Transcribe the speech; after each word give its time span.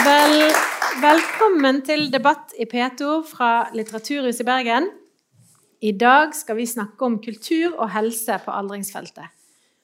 Vel, 0.00 0.46
velkommen 1.02 1.82
til 1.84 2.06
debatt 2.08 2.54
i 2.56 2.64
P2 2.64 3.08
fra 3.28 3.68
Litteraturhuset 3.74 4.40
i 4.40 4.46
Bergen. 4.48 4.86
I 5.84 5.90
dag 5.92 6.32
skal 6.32 6.56
vi 6.56 6.64
snakke 6.70 7.04
om 7.04 7.18
kultur 7.20 7.74
og 7.74 7.90
helse 7.92 8.38
på 8.40 8.54
aldringsfeltet. 8.54 9.28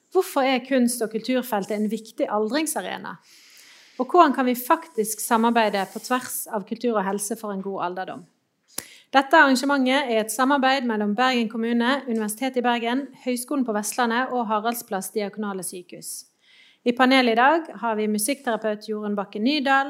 Hvorfor 0.09 0.41
er 0.41 0.63
kunst- 0.65 1.03
og 1.05 1.11
kulturfeltet 1.11 1.75
en 1.75 1.85
viktig 1.91 2.25
aldringsarena? 2.33 3.11
Og 3.99 4.07
hvordan 4.07 4.33
kan 4.33 4.47
vi 4.49 4.55
faktisk 4.55 5.21
samarbeide 5.21 5.85
på 5.93 6.01
tvers 6.01 6.47
av 6.49 6.65
kultur 6.65 6.95
og 6.95 7.05
helse 7.05 7.37
for 7.37 7.53
en 7.53 7.61
god 7.61 7.83
alderdom? 7.89 8.23
Dette 9.13 9.37
arrangementet 9.37 10.09
er 10.15 10.23
et 10.23 10.33
samarbeid 10.33 10.87
mellom 10.89 11.13
Bergen 11.15 11.49
kommune, 11.49 12.01
Universitetet 12.07 12.63
i 12.63 12.65
Bergen, 12.65 13.05
Høgskolen 13.25 13.67
på 13.69 13.77
Vestlandet 13.77 14.33
og 14.33 14.47
Haraldsplass 14.49 15.13
diakonale 15.13 15.63
sykehus. 15.63 16.25
I 16.87 16.93
panelet 16.95 17.35
i 17.35 17.35
dag 17.35 17.65
har 17.81 17.95
vi 17.99 18.05
musikkterapeut 18.07 18.85
Jorunn 18.87 19.15
Bakke 19.15 19.41
Nydal, 19.43 19.89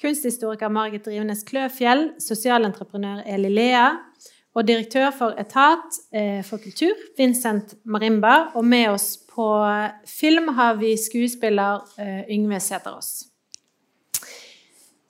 kunsthistoriker 0.00 0.68
Margit 0.72 1.06
Drivenes 1.06 1.44
Kløfjell, 1.48 2.10
sosialentreprenør 2.22 3.24
Eli 3.26 3.50
Lea 3.52 3.88
og 4.56 4.64
direktør 4.68 5.10
for 5.12 5.36
Etat 5.40 5.98
eh, 6.16 6.42
for 6.44 6.60
kultur, 6.62 6.96
Vincent 7.18 7.74
Marimba. 7.84 8.52
Og 8.56 8.64
med 8.64 8.88
oss 8.94 9.16
på 9.28 9.48
film 10.08 10.52
har 10.56 10.78
vi 10.80 10.94
skuespiller 11.00 11.84
eh, 12.00 12.22
Yngve 12.32 12.60
Sæterås. 12.60 13.26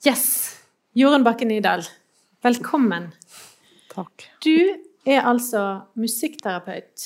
Yes. 0.07 0.25
Jorunn 0.97 1.23
Bakke 1.23 1.45
Nydal, 1.45 1.83
velkommen. 2.43 3.11
Takk. 3.91 4.27
Du 4.43 4.55
er 5.05 5.23
altså 5.29 5.63
musikkterapeut 5.99 7.05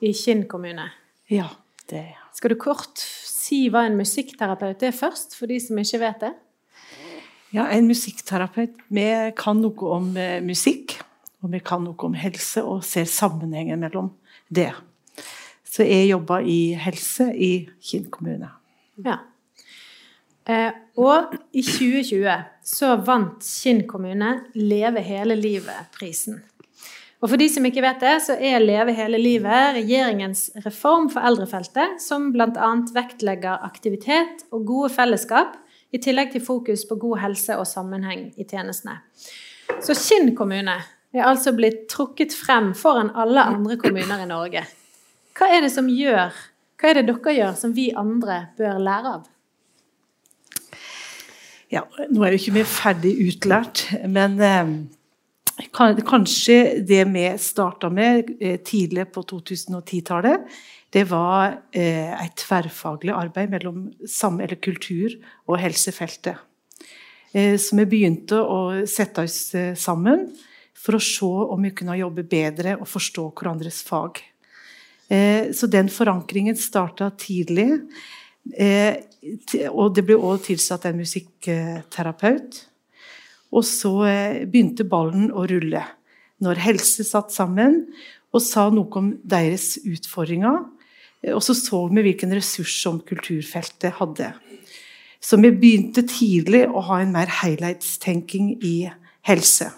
i 0.00 0.12
Kinn 0.16 0.46
kommune. 0.48 0.88
Ja, 1.30 1.50
det 1.90 1.98
er 2.00 2.08
jeg. 2.14 2.22
Skal 2.38 2.52
du 2.52 2.58
kort 2.60 3.00
si 3.00 3.66
hva 3.72 3.86
en 3.86 3.98
musikkterapeut 3.98 4.82
er 4.84 4.94
først, 4.96 5.36
for 5.38 5.50
de 5.50 5.58
som 5.62 5.78
ikke 5.80 6.00
vet 6.02 6.24
det? 6.24 6.32
Ja, 7.56 7.70
en 7.72 7.86
musikkterapeut. 7.88 8.74
Vi 8.92 9.06
kan 9.38 9.62
noe 9.64 9.92
om 9.96 10.10
eh, 10.20 10.42
musikk, 10.44 10.98
og 11.40 11.54
vi 11.54 11.60
kan 11.64 11.86
noe 11.86 11.96
om 12.04 12.16
helse, 12.18 12.60
og 12.60 12.82
ser 12.84 13.06
sammenhengen 13.08 13.80
mellom 13.80 14.10
det. 14.52 14.74
Så 15.64 15.86
jeg 15.88 16.10
jobber 16.10 16.44
i 16.44 16.74
helse 16.76 17.30
i 17.32 17.50
Kinn 17.80 18.10
kommune. 18.12 18.50
Ja. 19.04 19.22
Eh, 20.44 20.68
og 21.00 21.32
i 21.56 21.64
2020 21.64 22.28
så 22.76 22.92
vant 23.06 23.48
Kinn 23.48 23.86
kommune 23.88 24.34
Leve 24.60 25.00
hele 25.06 25.38
livet-prisen. 25.40 26.42
Og 27.24 27.30
for 27.32 27.40
de 27.40 27.48
som 27.48 27.64
ikke 27.64 27.80
vet 27.80 28.02
det, 28.04 28.16
så 28.26 28.36
er 28.36 28.60
Leve 28.60 28.92
hele 28.92 29.16
livet 29.16 29.78
regjeringens 29.78 30.50
reform 30.66 31.08
for 31.08 31.24
eldrefeltet, 31.24 31.96
som 32.04 32.34
bl.a. 32.34 32.72
vektlegger 32.92 33.64
aktivitet 33.64 34.44
og 34.52 34.68
gode 34.68 34.92
fellesskap, 34.92 35.56
i 35.94 36.00
tillegg 36.02 36.32
til 36.34 36.44
fokus 36.44 36.84
på 36.88 36.98
god 37.00 37.20
helse 37.22 37.56
og 37.58 37.66
sammenheng 37.68 38.28
i 38.36 38.44
tjenestene. 38.44 38.98
Så 39.82 39.96
Kinn 39.98 40.34
kommune 40.36 40.76
er 41.16 41.24
altså 41.26 41.52
blitt 41.56 41.86
trukket 41.92 42.34
frem 42.36 42.72
foran 42.76 43.12
alle 43.14 43.44
andre 43.46 43.78
kommuner 43.80 44.24
i 44.24 44.28
Norge. 44.28 44.64
Hva 45.36 45.48
er 45.52 45.64
det 45.66 45.72
som 45.74 45.88
gjør, 45.92 46.34
hva 46.80 46.90
er 46.90 47.00
det 47.00 47.08
dere 47.10 47.34
gjør 47.36 47.56
som 47.58 47.74
vi 47.76 47.90
andre 47.96 48.46
bør 48.58 48.78
lære 48.82 49.14
av? 49.18 49.24
Ja, 51.72 51.82
nå 51.82 52.22
er 52.22 52.34
jo 52.34 52.38
ikke 52.38 52.54
vi 52.60 52.66
ferdig 52.70 53.12
utlært, 53.26 53.88
men 54.06 54.38
eh, 54.38 54.68
kanskje 55.56 56.80
det 56.84 57.04
vi 57.04 57.38
starta 57.38 57.88
med 57.90 58.36
eh, 58.40 58.58
tidlig 58.60 59.12
på 59.12 59.22
2010-tallet, 59.22 60.40
det 60.92 61.04
var 61.08 61.62
eh, 61.72 62.12
et 62.12 62.36
tverrfaglig 62.36 63.12
arbeid 63.12 63.50
mellom 63.50 63.86
kultur- 64.60 65.16
og 65.46 65.58
helsefeltet. 65.58 66.36
Eh, 67.32 67.56
så 67.56 67.76
vi 67.76 67.86
begynte 67.86 68.36
å 68.36 68.86
sette 68.86 69.24
oss 69.24 69.54
sammen 69.76 70.28
for 70.76 70.96
å 70.96 71.00
se 71.00 71.24
om 71.24 71.62
vi 71.62 71.72
kunne 71.72 71.96
jobbe 71.96 72.22
bedre 72.22 72.76
og 72.76 72.86
forstå 72.88 73.32
hverandres 73.32 73.82
fag. 73.82 74.20
Så 75.06 75.68
den 75.70 75.86
forankringen 75.86 76.56
starta 76.58 77.12
tidlig. 77.14 77.76
Og 79.70 79.92
det 79.94 80.02
ble 80.02 80.16
også 80.18 80.48
tilsatt 80.48 80.88
en 80.88 80.98
musikkterapeut. 80.98 82.58
Og 83.54 83.64
så 83.66 83.92
eh, 84.08 84.44
begynte 84.48 84.86
ballen 84.88 85.30
å 85.30 85.46
rulle 85.48 85.84
når 86.42 86.60
helse 86.60 87.04
satt 87.06 87.32
sammen 87.32 87.86
og 88.34 88.42
sa 88.44 88.66
noe 88.72 89.00
om 89.00 89.12
deres 89.24 89.76
utfordringer. 89.86 90.64
Eh, 91.22 91.32
og 91.34 91.42
så 91.44 91.56
så 91.56 91.86
vi 91.90 92.04
hvilken 92.08 92.34
ressurs 92.36 92.74
som 92.82 93.00
kulturfeltet 93.06 93.98
hadde. 94.00 94.32
Så 95.22 95.38
vi 95.40 95.50
begynte 95.50 96.04
tidlig 96.06 96.66
å 96.68 96.84
ha 96.90 97.00
en 97.02 97.14
mer 97.14 97.30
helhetstenking 97.40 98.56
i 98.62 98.76
helse. 99.26 99.72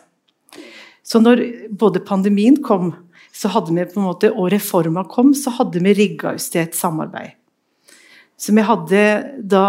Så 1.07 1.23
når 1.23 1.41
både 1.73 2.05
pandemien 2.05 2.59
kom, 2.65 2.93
så 3.33 3.49
hadde 3.55 3.73
vi 3.73 3.87
på 3.87 4.01
en 4.01 4.09
måte, 4.09 4.33
og 4.35 4.51
reforma 4.53 5.07
kom, 5.09 5.31
så 5.33 5.55
hadde 5.57 5.81
vi 5.85 5.95
rigga 5.97 6.35
oss 6.35 6.51
til 6.53 6.67
et 6.67 6.77
samarbeid. 6.77 7.38
Så 8.39 8.55
vi 8.55 8.63
hadde 8.63 9.03
da 9.43 9.65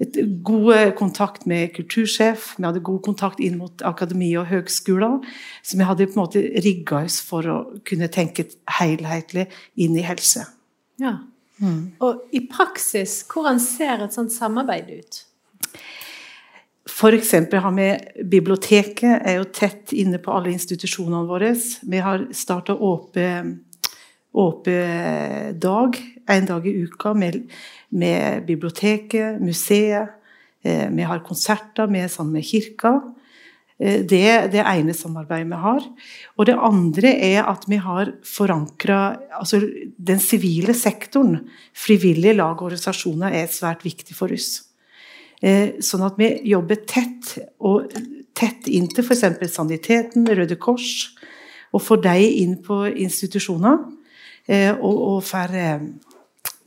et 0.00 0.16
god 0.44 0.94
kontakt 0.96 1.44
med 1.48 1.74
kultursjef, 1.76 2.54
vi 2.56 2.64
hadde 2.64 2.80
god 2.84 3.02
kontakt 3.04 3.42
inn 3.44 3.58
mot 3.60 3.84
akademi 3.84 4.30
og 4.40 4.48
høgskoler. 4.48 5.18
Så 5.60 5.76
vi 5.76 5.84
hadde 5.84 6.08
på 6.08 6.16
en 6.16 6.22
måte 6.22 6.44
rigga 6.64 7.02
oss 7.04 7.20
for 7.24 7.44
å 7.52 7.58
kunne 7.84 8.08
tenke 8.12 8.48
helhetlig 8.78 9.50
inn 9.84 9.98
i 10.00 10.06
helse. 10.06 10.46
Ja. 11.02 11.18
Mm. 11.60 11.96
Og 12.04 12.24
i 12.36 12.42
praksis, 12.48 13.20
hvordan 13.28 13.60
ser 13.60 14.04
et 14.04 14.16
sånt 14.16 14.32
samarbeid 14.32 14.90
ut? 14.96 15.22
F.eks. 16.86 17.32
har 17.52 17.72
vi 17.76 17.90
biblioteket 18.24 19.26
er 19.26 19.40
jo 19.40 19.48
tett 19.52 19.92
inne 19.92 20.20
på 20.22 20.32
alle 20.32 20.54
institusjonene 20.54 21.26
våre. 21.28 21.52
Vi 21.82 22.00
har 22.00 22.28
starta 22.32 22.76
åpen 22.78 23.58
dag 24.36 25.96
en 26.26 26.46
dag 26.46 26.66
i 26.66 26.74
uka 26.86 27.14
med, 27.14 27.42
med 27.88 28.46
biblioteket, 28.46 29.40
museet. 29.42 30.14
Eh, 30.66 30.88
vi 30.90 31.06
har 31.06 31.24
konserter 31.24 31.86
med, 31.90 32.10
sammen 32.10 32.32
med 32.38 32.46
kirka. 32.46 32.96
Eh, 33.78 34.02
det 34.08 34.22
er 34.26 34.48
det 34.50 34.64
ene 34.66 34.94
samarbeidet 34.96 35.50
vi 35.52 35.60
har. 35.62 35.88
Og 36.36 36.48
det 36.48 36.56
andre 36.58 37.12
er 37.14 37.46
at 37.46 37.66
vi 37.70 37.78
har 37.82 38.14
forankra 38.26 39.18
altså 39.38 39.62
Den 39.96 40.18
sivile 40.20 40.74
sektoren, 40.74 41.48
frivillige 41.74 42.36
lag 42.36 42.56
og 42.56 42.70
organisasjoner, 42.70 43.32
er 43.32 43.52
svært 43.52 43.84
viktig 43.86 44.16
for 44.16 44.32
oss. 44.32 44.64
Eh, 45.42 45.78
sånn 45.84 46.06
at 46.06 46.16
vi 46.18 46.32
jobber 46.48 46.82
tett, 46.88 47.36
og 47.60 47.92
tett 48.34 48.66
inn 48.72 48.88
til 48.88 49.04
f.eks. 49.04 49.52
Saniteten, 49.52 50.26
Røde 50.26 50.56
Kors, 50.56 51.12
og 51.72 51.82
får 51.84 52.02
dem 52.08 52.40
inn 52.42 52.56
på 52.64 52.86
institusjoner. 52.88 53.95
Og, 54.46 54.94
og 54.94 55.16
får 55.26 55.56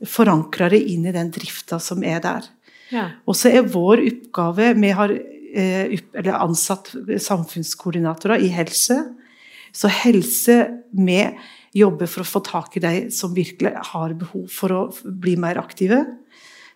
forankra 0.04 0.68
det 0.72 0.82
inn 0.92 1.06
i 1.08 1.14
den 1.14 1.30
drifta 1.32 1.78
som 1.80 2.04
er 2.04 2.20
der. 2.24 2.48
Ja. 2.90 3.06
Og 3.28 3.36
så 3.38 3.52
er 3.52 3.68
vår 3.70 4.02
oppgave 4.02 4.72
Vi 4.80 4.90
har 4.98 5.12
eh, 5.14 5.94
ansatt 6.34 6.92
samfunnskoordinatorer 7.22 8.42
i 8.42 8.50
helse. 8.54 8.98
Så 9.72 9.90
helse 10.00 10.62
vi 10.90 11.22
jobber 11.76 12.10
for 12.10 12.24
å 12.24 12.30
få 12.30 12.42
tak 12.42 12.76
i 12.76 12.82
de 12.82 12.94
som 13.14 13.34
virkelig 13.34 13.72
har 13.92 14.16
behov 14.18 14.48
for 14.50 14.74
å 14.74 14.80
bli 15.04 15.36
mer 15.38 15.60
aktive. 15.62 16.02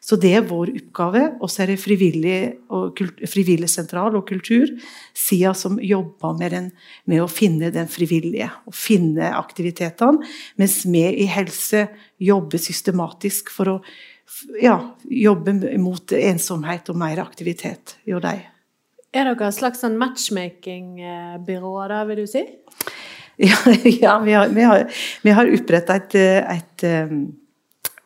Så 0.04 0.18
det 0.20 0.34
er 0.36 0.44
vår 0.44 0.74
oppgave. 0.74 1.22
Og 1.40 1.50
så 1.50 1.64
er 1.64 1.72
det 1.72 1.80
frivillig, 1.80 2.38
og, 2.74 3.00
frivillig 3.30 3.70
sentral 3.72 4.18
og 4.18 4.26
kultursida 4.28 5.54
som 5.56 5.78
jobber 5.80 6.36
med, 6.36 6.52
den, 6.52 6.66
med, 7.08 7.22
å 7.24 7.30
finne 7.30 7.72
den 7.72 7.88
frivillige, 7.90 8.50
og 8.68 8.76
finne 8.76 9.32
aktivitetene. 9.38 10.20
Mens 10.60 10.82
vi 10.84 11.06
i 11.24 11.28
helse 11.32 11.86
jobber 12.20 12.60
systematisk 12.60 13.52
for 13.54 13.76
å 13.76 13.78
ja, 14.60 14.76
jobbe 15.08 15.56
mot 15.80 16.12
ensomhet 16.16 16.92
og 16.92 17.00
mer 17.00 17.24
aktivitet. 17.24 17.96
hos 18.04 18.24
dem. 18.24 18.44
Er 19.14 19.28
dere 19.30 19.48
et 19.48 19.56
slags 19.56 19.80
sånn 19.80 19.96
matchmaking-byrå, 20.00 21.74
da, 21.88 22.04
vil 22.10 22.24
du 22.24 22.28
si? 22.28 22.44
Ja, 23.34 23.56
ja 23.82 24.12
vi 24.22 24.30
har, 24.36 24.52
vi 24.54 24.62
har, 24.62 24.84
har 25.34 25.48
oppretta 25.56 25.96
et, 25.98 26.12
et, 26.14 26.84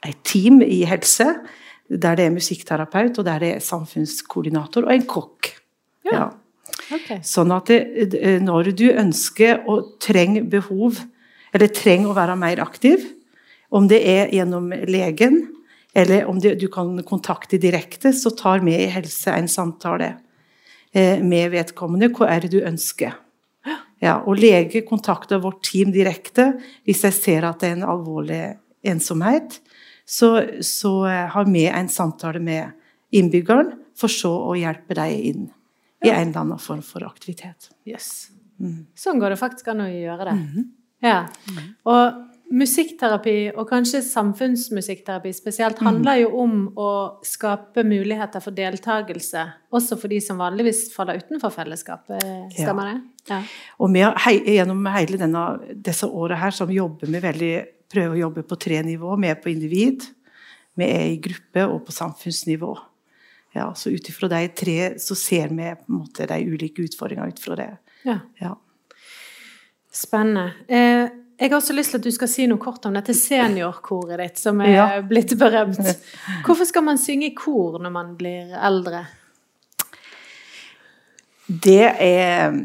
et 0.09 0.21
team 0.25 0.63
i 0.65 0.87
helse 0.89 1.27
der 1.89 2.19
det 2.19 2.27
er 2.27 2.35
musikkterapeut, 2.35 3.19
og 3.19 3.25
der 3.25 3.43
det 3.43 3.53
er 3.55 3.65
samfunnskoordinator 3.65 4.87
og 4.87 4.95
en 4.95 5.07
kokk. 5.09 5.53
Ja. 6.09 6.15
ja. 6.15 6.27
Okay. 6.89 7.21
Sånn 7.27 7.53
at 7.53 7.69
det, 7.69 8.21
når 8.45 8.73
du 8.77 8.89
ønsker 8.91 9.65
og 9.69 9.95
trenger 10.05 10.47
behov, 10.49 11.01
eller 11.53 11.73
trenger 11.73 12.13
å 12.13 12.17
være 12.17 12.37
mer 12.41 12.61
aktiv, 12.65 13.05
om 13.73 13.89
det 13.89 14.01
er 14.09 14.33
gjennom 14.33 14.71
legen, 14.89 15.41
eller 15.97 16.29
om 16.29 16.39
det, 16.41 16.55
du 16.61 16.69
kan 16.73 16.93
kontakte 17.09 17.61
direkte, 17.61 18.13
så 18.17 18.33
tar 18.37 18.63
vi 18.65 18.77
i 18.77 18.91
helse 18.93 19.33
en 19.35 19.49
samtale 19.51 20.13
eh, 20.93 21.21
med 21.25 21.53
vedkommende. 21.57 22.13
Hva 22.15 22.29
er 22.33 22.45
det 22.45 22.53
du 22.55 22.61
ønsker? 22.63 23.17
Ja, 23.99 24.21
og 24.23 24.39
lege 24.39 24.85
kontakter 24.87 25.41
vårt 25.43 25.65
team 25.67 25.91
direkte 25.91 26.53
hvis 26.87 27.03
jeg 27.03 27.17
ser 27.17 27.49
at 27.49 27.59
det 27.61 27.73
er 27.73 27.81
en 27.81 27.89
alvorlig 27.97 28.43
ensomhet 28.87 29.59
så, 30.09 30.31
så, 30.65 30.93
har 31.07 31.51
vi 31.53 31.67
en 31.69 31.91
samtale 31.93 32.41
med 32.41 32.73
innbyggeren 33.13 33.75
for 33.99 34.13
så 34.13 34.33
å 34.49 34.57
hjelpe 34.57 34.97
dem 34.97 35.13
inn 35.13 35.45
i 36.05 36.11
en 36.13 36.31
eller 36.31 36.41
annen 36.45 36.63
form 36.63 36.81
for 36.87 37.05
aktivitet. 37.05 37.71
Yes. 37.89 38.31
Mm. 38.63 38.87
Sånn 38.97 39.21
går 39.21 39.35
det 39.35 39.41
faktisk 39.41 39.69
an 39.73 39.85
å 39.85 39.91
gjøre 39.91 40.31
det. 40.31 40.37
Mm. 40.39 40.69
Ja. 41.05 41.21
Mm. 41.53 41.67
Og 41.91 42.25
Musikkterapi, 42.49 43.51
og 43.61 43.67
kanskje 43.69 43.99
samfunnsmusikkterapi 44.07 45.35
spesielt, 45.37 45.83
handler 45.85 46.23
jo 46.23 46.31
om 46.41 46.55
å 46.81 46.93
skape 47.27 47.83
muligheter 47.85 48.41
for 48.41 48.57
deltakelse, 48.57 49.43
også 49.69 49.99
for 50.01 50.09
de 50.09 50.21
som 50.25 50.41
vanligvis 50.41 50.87
faller 50.95 51.21
utenfor 51.21 51.53
fellesskapet. 51.53 52.25
Stemmer 52.57 52.89
det? 52.89 52.95
Ja. 53.29 53.43
Og 53.85 53.93
vi 53.93 54.01
har 54.07 54.33
gjennom 54.33 54.89
hele 54.95 55.21
denne, 55.21 55.43
disse 55.77 56.09
årene 56.09 56.41
her 56.41 56.57
som 56.57 56.73
jobber 56.73 57.13
vi 57.13 57.21
veldig, 57.27 57.53
prøver 57.93 58.17
å 58.17 58.23
jobbe 58.27 58.45
på 58.47 58.59
tre 58.61 58.83
nivå. 58.87 59.17
Er 59.25 59.41
på 59.41 59.53
individ, 59.53 60.07
vi 60.79 60.89
er 60.89 61.07
i 61.13 61.21
gruppe 61.23 61.67
og 61.67 61.83
på 61.87 61.95
samfunnsnivå. 61.97 62.73
Ja, 63.57 63.71
så 63.75 63.91
ut 63.91 64.09
ifra 64.09 64.29
de 64.29 64.49
tre 64.53 64.99
så 65.01 65.17
ser 65.19 65.49
vi 65.49 65.71
på 65.75 65.89
en 65.89 66.01
måte 66.03 66.27
de 66.29 66.43
ulike 66.45 66.85
utfordringene 66.85 67.33
ut 67.33 67.41
fra 67.43 67.57
det. 67.59 67.71
Ja. 68.05 68.19
ja. 68.39 68.53
Spennende. 69.93 70.53
Eh, 70.69 71.09
jeg 71.39 71.53
har 71.53 71.61
også 71.61 71.75
lyst 71.75 71.95
til 71.95 72.01
at 72.01 72.07
du 72.07 72.11
skal 72.11 72.31
si 72.31 72.47
noe 72.51 72.59
kort 72.59 72.87
om 72.89 72.97
dette 72.99 73.15
seniorkoret 73.15 74.19
ditt, 74.21 74.41
som 74.43 74.59
er 74.65 74.73
ja. 74.75 74.87
blitt 75.07 75.37
berømt. 75.39 75.79
Hvorfor 76.47 76.67
skal 76.67 76.85
man 76.87 76.99
synge 76.99 77.31
i 77.31 77.35
kor 77.39 77.79
når 77.83 77.95
man 77.95 78.13
blir 78.19 78.57
eldre? 78.59 79.05
Det 81.49 81.85
er, 82.05 82.59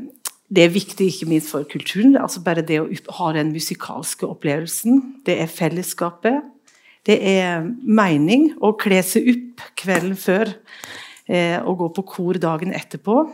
det 0.54 0.66
er 0.68 0.74
viktig 0.74 1.08
ikke 1.10 1.30
minst 1.30 1.50
for 1.50 1.66
kulturen. 1.70 2.18
altså 2.18 2.44
Bare 2.46 2.66
det 2.66 2.80
å 2.82 2.88
ha 3.18 3.30
den 3.34 3.52
musikalske 3.56 4.28
opplevelsen. 4.30 5.22
Det 5.26 5.40
er 5.42 5.50
fellesskapet. 5.50 6.44
Det 7.04 7.18
er 7.20 7.66
mening 7.84 8.52
å 8.64 8.76
kle 8.80 9.02
seg 9.04 9.32
opp 9.34 9.64
kvelden 9.80 10.16
før 10.20 10.54
eh, 11.28 11.58
og 11.60 11.80
gå 11.82 11.90
på 11.98 12.06
kor 12.14 12.40
dagen 12.40 12.76
etterpå. 12.76 13.26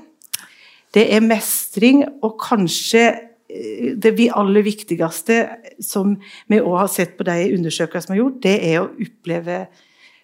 Det 0.96 1.06
er 1.14 1.26
mestring 1.26 2.02
og 2.24 2.40
kanskje 2.42 3.04
det 3.50 4.12
vi 4.18 4.28
aller 4.30 4.62
viktigste 4.66 5.40
som 5.82 6.14
vi 6.50 6.60
òg 6.62 6.76
har 6.84 6.92
sett 6.94 7.16
på 7.18 7.26
de 7.26 7.50
undersøkelsene 7.56 8.12
som 8.12 8.16
er 8.16 8.22
gjort, 8.22 8.44
det 8.46 8.58
er 8.70 8.76
å 8.84 8.90
oppleve 8.94 9.64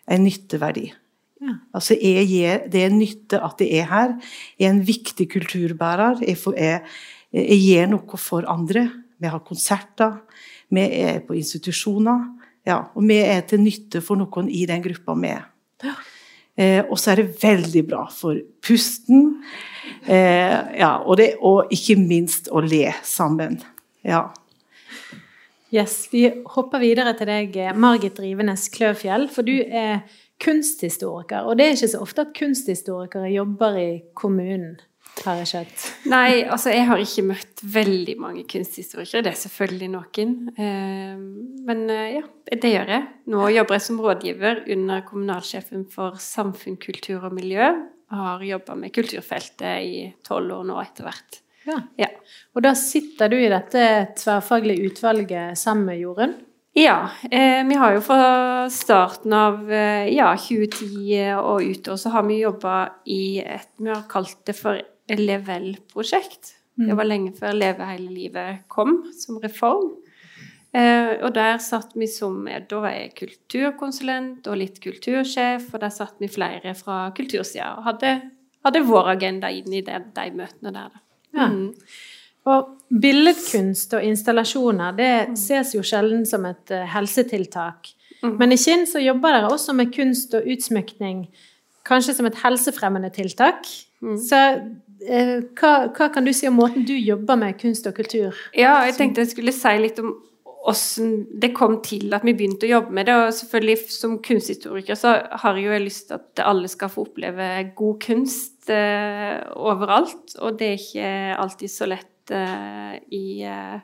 en 0.06 0.26
nytteverdi. 0.26 0.92
Ja. 1.46 1.56
Altså 1.78 1.98
jeg 2.02 2.72
Det 2.72 2.82
er 2.82 2.94
nytte 2.94 3.42
at 3.44 3.62
jeg 3.62 3.84
er 3.84 3.90
her. 3.92 4.16
Jeg 4.60 4.68
er 4.68 4.74
en 4.74 4.88
viktig 4.88 5.30
kulturbærer. 5.30 6.24
Jeg, 6.26 6.38
får, 6.38 6.58
jeg, 6.58 6.82
jeg 7.34 7.60
gjør 7.62 7.92
noe 7.94 8.18
for 8.18 8.48
andre. 8.50 8.90
Vi 9.22 9.30
har 9.32 9.46
konserter, 9.46 10.18
vi 10.70 10.82
er 10.82 11.22
på 11.24 11.38
institusjoner. 11.38 12.26
Ja, 12.66 12.82
og 12.96 13.06
vi 13.06 13.20
er 13.22 13.46
til 13.46 13.62
nytte 13.62 14.02
for 14.02 14.18
noen 14.18 14.50
i 14.50 14.66
den 14.66 14.82
gruppa 14.84 15.14
vi 15.22 15.32
er. 15.36 15.46
Ja. 15.86 15.94
Eh, 16.56 16.82
og 16.88 16.98
så 17.00 17.12
er 17.12 17.22
det 17.22 17.36
veldig 17.42 17.84
bra 17.88 18.06
for 18.12 18.40
pusten. 18.64 19.44
Eh, 20.08 20.58
ja, 20.80 20.96
og, 21.04 21.18
det, 21.20 21.36
og, 21.44 21.72
ikke 21.74 21.98
minst 22.00 22.48
å 22.50 22.64
le 22.64 22.90
sammen. 23.06 23.60
Ja. 24.06 24.30
Yes, 25.74 26.06
Vi 26.12 26.24
hopper 26.56 26.80
videre 26.80 27.12
til 27.20 27.28
deg, 27.28 27.58
Margit 27.76 28.16
Drivenes 28.18 28.70
Kløfjell. 28.72 29.28
For 29.34 29.46
du 29.46 29.58
er 29.60 30.06
kunsthistoriker. 30.44 31.48
Og 31.48 31.58
det 31.58 31.68
er 31.68 31.78
ikke 31.78 31.94
så 31.94 32.04
ofte 32.04 32.26
at 32.26 32.36
kunsthistorikere 32.38 33.32
jobber 33.34 33.80
i 33.80 33.90
kommunen 34.18 34.76
har 35.24 35.40
jeg 35.40 35.50
skjønt. 35.50 35.84
Nei, 36.12 36.44
altså 36.52 36.74
jeg 36.74 36.88
har 36.90 37.02
ikke 37.02 37.24
møtt 37.30 37.64
veldig 37.76 38.16
mange 38.20 38.44
kunsthistorikere. 38.52 39.24
Det 39.26 39.32
er 39.32 39.40
selvfølgelig 39.40 39.90
noen. 39.94 40.34
Eh, 40.60 41.22
men 41.70 41.86
eh, 41.94 42.18
ja, 42.18 42.26
det 42.52 42.72
gjør 42.74 42.92
jeg. 42.96 43.08
Nå 43.32 43.48
jobber 43.56 43.78
jeg 43.78 43.86
som 43.88 44.02
rådgiver 44.04 44.64
under 44.76 45.06
kommunalsjefen 45.08 45.88
for 45.94 46.20
samfunn, 46.22 46.78
kultur 46.82 47.30
og 47.30 47.38
miljø. 47.38 47.72
Og 48.12 48.22
har 48.22 48.46
jobba 48.46 48.76
med 48.78 48.94
kulturfeltet 48.96 49.88
i 49.88 50.04
tolv 50.26 50.60
år 50.60 50.68
nå 50.68 50.78
etter 50.84 51.08
hvert. 51.08 51.40
Ja. 51.66 51.80
ja. 51.98 52.12
Og 52.54 52.62
da 52.62 52.76
sitter 52.78 53.32
du 53.32 53.40
i 53.40 53.50
dette 53.50 53.86
tverrfaglige 54.20 54.92
utvalget 54.92 55.58
sammen 55.58 55.88
med 55.90 56.04
Jorunn? 56.04 56.36
Ja, 56.77 57.10
eh, 57.31 57.68
vi 57.68 57.75
har 57.80 57.94
jo 57.95 58.01
fra 58.04 58.69
starten 58.69 59.33
av 59.33 59.72
eh, 59.72 60.10
ja, 60.12 60.33
2010 60.36 61.38
og 61.39 61.63
utover 61.63 62.00
så 62.01 62.10
har 62.12 62.25
vi 62.27 62.42
jobba 62.42 62.74
i 63.07 63.39
et 63.39 63.69
Vi 63.80 63.88
har 63.88 64.01
kalt 64.12 64.42
det 64.44 64.57
for 64.57 64.81
Level-prosjekt. 65.07 66.51
Mm. 66.75 66.89
Det 66.89 66.98
var 67.00 67.07
lenge 67.07 67.31
før 67.38 67.56
Leve 67.56 67.88
hele 67.88 68.12
livet 68.12 68.66
kom 68.68 68.98
som 69.16 69.38
reform. 69.39 69.94
Eh, 70.75 71.13
og 71.24 71.31
der 71.38 71.62
satt 71.63 71.95
vi 71.95 72.10
som 72.12 72.44
Da 72.44 72.81
var 72.83 72.92
jeg 72.92 73.13
kulturkonsulent 73.22 74.50
og 74.51 74.60
litt 74.60 74.81
kultursjef, 74.83 75.69
og 75.72 75.80
der 75.80 75.94
satt 75.95 76.19
vi 76.19 76.27
flere 76.27 76.75
fra 76.75 77.06
kultursida 77.16 77.69
og 77.77 77.88
hadde, 77.88 78.18
hadde, 78.68 78.83
vår 78.83 79.13
agenda 79.13 79.48
inn 79.48 79.72
i 79.72 79.86
det, 79.86 80.01
de 80.18 80.27
møtene 80.36 80.75
der. 80.75 81.00
Ja. 81.31 81.48
Mm. 81.48 81.72
Og 82.46 82.72
billedkunst 83.02 83.96
og 83.98 84.06
installasjoner 84.06 84.96
det 84.98 85.12
ses 85.42 85.74
jo 85.76 85.84
sjelden 85.86 86.26
som 86.30 86.46
et 86.46 86.74
uh, 86.74 86.86
helsetiltak. 86.94 87.92
Mm. 88.22 88.38
Men 88.40 88.54
i 88.54 88.60
Kinn 88.62 88.86
så 88.90 89.02
jobber 89.02 89.36
dere 89.36 89.52
også 89.52 89.74
med 89.78 89.94
kunst 89.96 90.34
og 90.38 90.46
utsmykning, 90.50 91.26
kanskje 91.86 92.16
som 92.18 92.30
et 92.30 92.38
helsefremmende 92.44 93.10
tiltak. 93.14 93.66
Mm. 94.02 94.18
Så 94.22 94.42
Eh, 95.04 95.42
hva, 95.60 95.74
hva, 95.92 96.08
kan 96.14 96.26
du 96.26 96.32
si 96.34 96.48
om 96.50 96.56
måten 96.58 96.86
du 96.88 96.96
jobber 96.96 97.38
med 97.40 97.60
kunst 97.60 97.88
og 97.90 97.98
kultur? 97.98 98.36
Ja, 98.58 98.80
jeg 98.88 98.96
tenkte 98.98 99.26
jeg 99.26 99.34
skulle 99.34 99.54
si 99.56 99.76
litt 99.82 100.00
om 100.02 100.16
hvordan 100.66 101.12
det 101.44 101.52
kom 101.54 101.76
til 101.86 102.16
at 102.18 102.24
vi 102.26 102.34
begynte 102.34 102.66
å 102.66 102.72
jobbe 102.72 102.96
med 102.98 103.06
det. 103.06 103.18
Og 103.20 103.36
selvfølgelig 103.38 103.92
som 103.94 104.16
kunsthistoriker 104.26 104.98
så 104.98 105.14
har 105.44 105.60
jeg 105.60 105.68
jo 105.68 105.84
lyst 105.84 106.08
til 106.10 106.18
at 106.18 106.42
alle 106.48 106.72
skal 106.72 106.90
få 106.90 107.06
oppleve 107.06 107.50
god 107.78 108.00
kunst 108.08 108.72
eh, 108.74 109.44
overalt. 109.54 110.38
Og 110.42 110.58
det 110.58 110.72
er 110.72 110.80
ikke 110.80 111.12
alltid 111.44 111.74
så 111.76 111.90
lett 111.92 112.10
eh, 112.33 112.95
i 113.13 113.25
eh, 113.44 113.80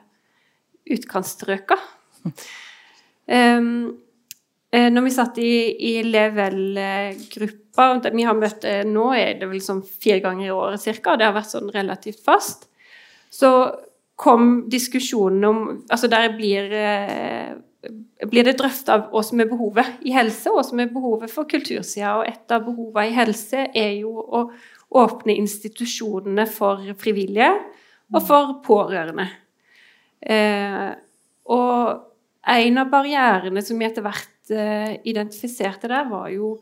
utkantstrøka. 0.96 1.78
Um, 3.32 4.00
når 4.74 5.04
vi 5.04 5.10
satt 5.14 5.36
i, 5.38 5.50
i 5.86 5.92
Level-gruppa 6.02 7.84
vi 8.10 8.24
har 8.26 8.34
møtt 8.34 8.64
nå, 8.90 9.04
er 9.14 9.36
det 9.38 9.46
vel 9.46 9.60
sånn 9.62 9.78
fire 9.86 10.18
ganger 10.24 10.48
i 10.48 10.50
året 10.52 10.82
ca., 10.98 11.14
det 11.16 11.28
har 11.28 11.36
vært 11.36 11.52
sånn 11.52 11.70
relativt 11.72 12.18
fast. 12.26 12.66
Så 13.30 13.52
kom 14.18 14.66
diskusjonen 14.68 15.46
om 15.46 15.62
Altså 15.86 16.10
der 16.10 16.34
blir, 16.34 16.74
blir 18.26 18.48
det 18.50 18.56
drøfta 18.58 18.98
hva 19.06 19.22
som 19.24 19.40
er 19.40 19.52
behovet 19.54 20.02
i 20.02 20.16
helse, 20.18 20.50
og 20.50 20.58
hva 20.58 20.66
som 20.66 20.82
er 20.82 20.92
behovet 20.92 21.32
for 21.32 21.48
kultursida. 21.48 22.16
Og 22.18 22.26
et 22.26 22.56
av 22.58 22.66
behovene 22.66 23.06
i 23.06 23.16
helse 23.16 23.68
er 23.70 23.94
jo 24.02 24.18
å 24.18 24.48
åpne 25.04 25.38
institusjonene 25.38 26.48
for 26.50 26.82
frivillige 27.00 27.54
og 28.12 28.24
for 28.26 28.56
pårørende. 28.64 29.28
Eh, 30.22 30.90
og 31.52 32.52
en 32.52 32.80
av 32.82 32.90
barrierene 32.92 33.62
som 33.64 33.78
vi 33.80 33.88
etter 33.88 34.04
hvert 34.04 34.28
identifiserte 34.52 35.88
der, 35.88 36.08
var 36.10 36.26
jo 36.32 36.56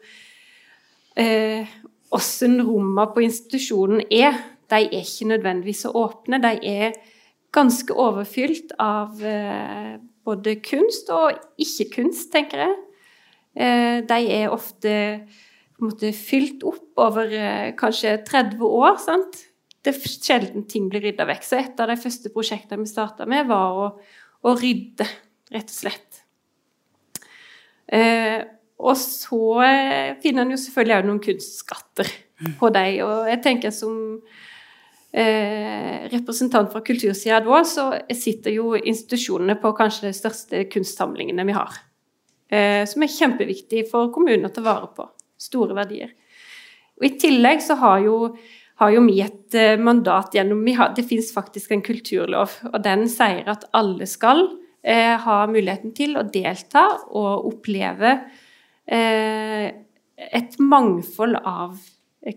eh, 1.19 1.67
hvordan 2.11 2.61
rommene 2.67 3.07
på 3.15 3.25
institusjonen 3.25 4.05
er. 4.11 4.37
De 4.71 4.85
er 4.85 5.01
ikke 5.01 5.31
nødvendigvis 5.33 5.85
så 5.87 5.93
åpne. 5.97 6.39
De 6.43 6.53
er 6.69 6.95
ganske 7.55 7.95
overfylt 7.95 8.75
av 8.79 9.23
eh, 9.27 9.99
både 10.25 10.57
kunst 10.63 11.11
og 11.15 11.39
ikke-kunst, 11.61 12.31
tenker 12.33 12.65
jeg. 12.65 12.77
Eh, 13.57 13.97
de 14.07 14.19
er 14.31 14.55
ofte 14.55 14.93
måte 15.81 16.13
fylt 16.15 16.63
opp 16.69 17.01
over 17.01 17.33
eh, 17.33 17.71
kanskje 17.79 18.21
30 18.27 18.63
år. 18.67 18.99
sant? 19.03 19.47
Det 19.81 19.95
er 19.95 20.13
sjelden 20.13 20.67
ting 20.69 20.89
blir 20.93 21.05
rydda 21.07 21.27
vekk. 21.29 21.45
Så 21.47 21.59
et 21.61 21.81
av 21.81 21.91
de 21.91 21.99
første 22.01 22.33
prosjektene 22.35 22.85
vi 22.85 22.91
starta 22.91 23.27
med, 23.29 23.49
var 23.49 23.79
å, 23.79 23.87
å, 24.45 24.55
rydde, 24.59 25.07
rett 25.55 25.73
og 25.73 25.77
slett. 25.77 26.23
Eh, 27.91 28.39
og 28.81 28.97
så 28.97 29.43
eh, 29.67 30.17
finner 30.23 30.45
en 30.45 30.55
jo 30.55 30.61
selvfølgelig 30.61 30.99
òg 30.99 31.09
noen 31.09 31.25
kunstskatter 31.25 32.13
på 32.61 32.71
dem. 32.77 33.01
Og 33.07 33.29
jeg 33.29 33.43
tenker 33.45 33.75
som 33.75 33.97
eh, 35.13 36.07
representant 36.13 36.73
fra 36.73 36.85
kultursida 36.85 37.41
da, 37.45 37.63
så 37.69 37.91
sitter 38.17 38.57
jo 38.57 38.75
institusjonene 38.79 39.59
på 39.61 39.75
kanskje 39.77 40.09
de 40.09 40.17
største 40.17 40.65
kunstsamlingene 40.73 41.47
vi 41.49 41.57
har. 41.57 41.81
Eh, 42.51 42.85
som 42.89 43.05
er 43.05 43.13
kjempeviktig 43.13 43.85
for 43.91 44.11
kommunen 44.15 44.49
å 44.49 44.55
ta 44.55 44.65
vare 44.65 44.91
på. 44.97 45.07
Store 45.41 45.77
verdier. 45.77 46.15
Og 47.01 47.07
I 47.07 47.15
tillegg 47.21 47.63
så 47.65 47.77
har 47.81 48.01
jo, 48.05 48.17
har 48.81 48.93
jo 48.95 49.05
vi 49.07 49.21
et 49.23 49.57
eh, 49.59 49.79
mandat 49.79 50.35
gjennom 50.35 50.65
har, 50.77 50.95
Det 50.97 51.05
fins 51.07 51.33
faktisk 51.35 51.73
en 51.77 51.85
kulturlov, 51.85 52.59
og 52.73 52.83
den 52.85 53.07
sier 53.13 53.49
at 53.53 53.69
alle 53.77 54.09
skal 54.09 54.47
eh, 54.83 55.17
ha 55.21 55.41
muligheten 55.47 55.93
til 55.97 56.17
å 56.17 56.25
delta 56.25 56.87
og 57.13 57.51
oppleve 57.53 58.17
Eh, 58.91 59.71
et 60.17 60.59
mangfold 60.59 61.39
av 61.47 61.79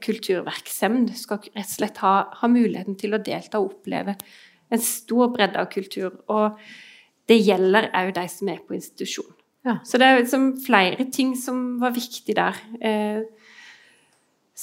kulturvirksomhet. 0.06 1.10
Du 1.10 1.18
skal 1.18 1.42
rett 1.50 1.66
og 1.66 1.76
slett 1.76 2.02
ha, 2.04 2.16
ha, 2.40 2.50
muligheten 2.50 2.98
til 3.00 3.16
å 3.16 3.22
delta 3.24 3.60
og 3.60 3.74
oppleve 3.74 4.16
en 4.74 4.84
stor 4.84 5.32
bredde 5.34 5.60
av 5.60 5.72
kultur. 5.74 6.20
Og 6.32 6.60
det 7.30 7.40
gjelder 7.42 7.90
òg 7.98 8.14
de 8.16 8.28
som 8.32 8.52
er 8.54 8.62
på 8.62 8.78
institusjon. 8.78 9.32
Ja. 9.64 9.78
Så 9.88 10.00
det 10.00 10.08
er 10.08 10.20
liksom 10.20 10.50
flere 10.64 11.08
ting 11.12 11.34
som 11.40 11.80
var 11.82 11.96
viktig 11.96 12.36
der. 12.38 12.60
Eh, 12.84 13.24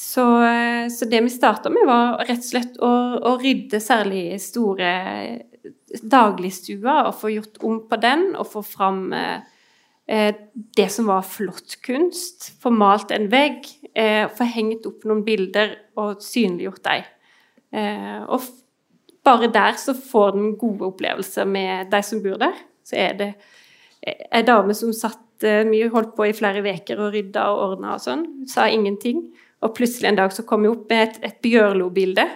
Så, 0.01 0.25
så 0.89 1.07
det 1.11 1.19
vi 1.27 1.31
starta 1.33 1.69
med, 1.71 1.85
var 1.85 2.23
rett 2.25 2.41
og 2.41 2.47
slett 2.47 2.79
å, 2.81 2.91
å 3.21 3.35
rydde 3.39 3.83
særlig 3.85 4.39
store 4.41 4.93
dagligstuer 6.03 7.09
og 7.09 7.17
få 7.21 7.33
gjort 7.35 7.61
om 7.67 7.81
på 7.91 7.99
den 8.01 8.31
og 8.39 8.49
få 8.49 8.63
fram 8.65 9.13
eh, 9.13 10.35
det 10.77 10.89
som 10.93 11.11
var 11.11 11.27
flott 11.27 11.77
kunst. 11.85 12.53
Få 12.63 12.73
malt 12.75 13.13
en 13.15 13.29
vegg, 13.33 13.67
eh, 13.95 14.27
få 14.31 14.47
hengt 14.55 14.87
opp 14.89 15.07
noen 15.09 15.25
bilder 15.27 15.77
og 16.01 16.23
synliggjort 16.25 16.85
dem. 16.87 17.09
Eh, 17.71 18.21
og 18.27 18.47
bare 19.27 19.51
der 19.53 19.79
så 19.79 19.95
får 19.95 20.33
den 20.37 20.55
gode 20.59 20.89
opplevelser 20.91 21.47
med 21.47 21.91
de 21.93 22.03
som 22.07 22.23
bor 22.25 22.39
der. 22.41 22.57
Så 22.87 22.97
er 22.99 23.19
det 23.19 23.33
ei 24.01 24.43
dame 24.47 24.75
som 24.75 24.95
satt 24.97 25.45
eh, 25.45 25.67
mye 25.69 25.91
holdt 25.93 26.17
på 26.17 26.31
i 26.31 26.37
flere 26.37 26.65
uker 26.65 27.03
og 27.03 27.15
rydda 27.15 27.47
og 27.53 27.63
ordna 27.69 27.95
og 27.99 28.05
sånn. 28.05 28.27
Sa 28.51 28.69
ingenting. 28.71 29.29
Og 29.61 29.75
plutselig 29.77 30.09
en 30.09 30.19
dag 30.21 30.33
så 30.33 30.45
kom 30.49 30.65
hun 30.65 30.73
opp 30.73 30.91
med 30.93 31.03
et, 31.05 31.19
et 31.29 31.41
Bjørlo-bilde 31.45 32.27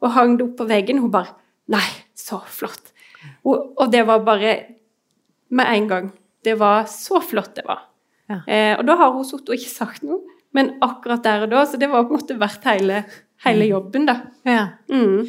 og 0.00 0.14
hang 0.14 0.36
det 0.38 0.46
opp 0.46 0.56
på 0.60 0.68
veggen. 0.70 1.02
Hun 1.02 1.12
bare 1.12 1.36
Nei, 1.70 1.86
så 2.18 2.40
flott. 2.50 2.90
Og, 3.46 3.76
og, 3.76 3.84
det 3.92 4.02
var 4.08 4.24
bare 4.26 4.54
med 5.54 5.68
en 5.70 5.86
gang. 5.90 6.08
Det 6.42 6.56
var 6.58 6.88
så 6.90 7.20
flott 7.22 7.52
det 7.54 7.62
var. 7.68 7.84
Ja. 8.30 8.40
Eh, 8.42 8.72
og 8.78 8.86
da 8.88 8.96
har 8.98 9.12
hun 9.14 9.26
sittet 9.26 9.52
og 9.52 9.58
ikke 9.58 9.70
sagt 9.70 10.02
noe, 10.06 10.18
men 10.56 10.72
akkurat 10.82 11.22
der 11.22 11.44
og 11.44 11.52
da 11.52 11.62
Så 11.66 11.78
det 11.78 11.90
var 11.90 12.02
på 12.06 12.14
en 12.14 12.18
måte 12.18 12.38
verdt 12.40 12.66
hele, 12.66 13.04
hele 13.44 13.66
mm. 13.66 13.70
jobben, 13.70 14.06
da. 14.08 14.16
Ja. 14.48 14.64
Mm. 14.90 15.28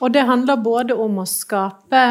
Og 0.00 0.14
det 0.14 0.24
handler 0.28 0.64
både 0.64 0.96
om 0.96 1.20
å 1.20 1.28
skape 1.28 2.02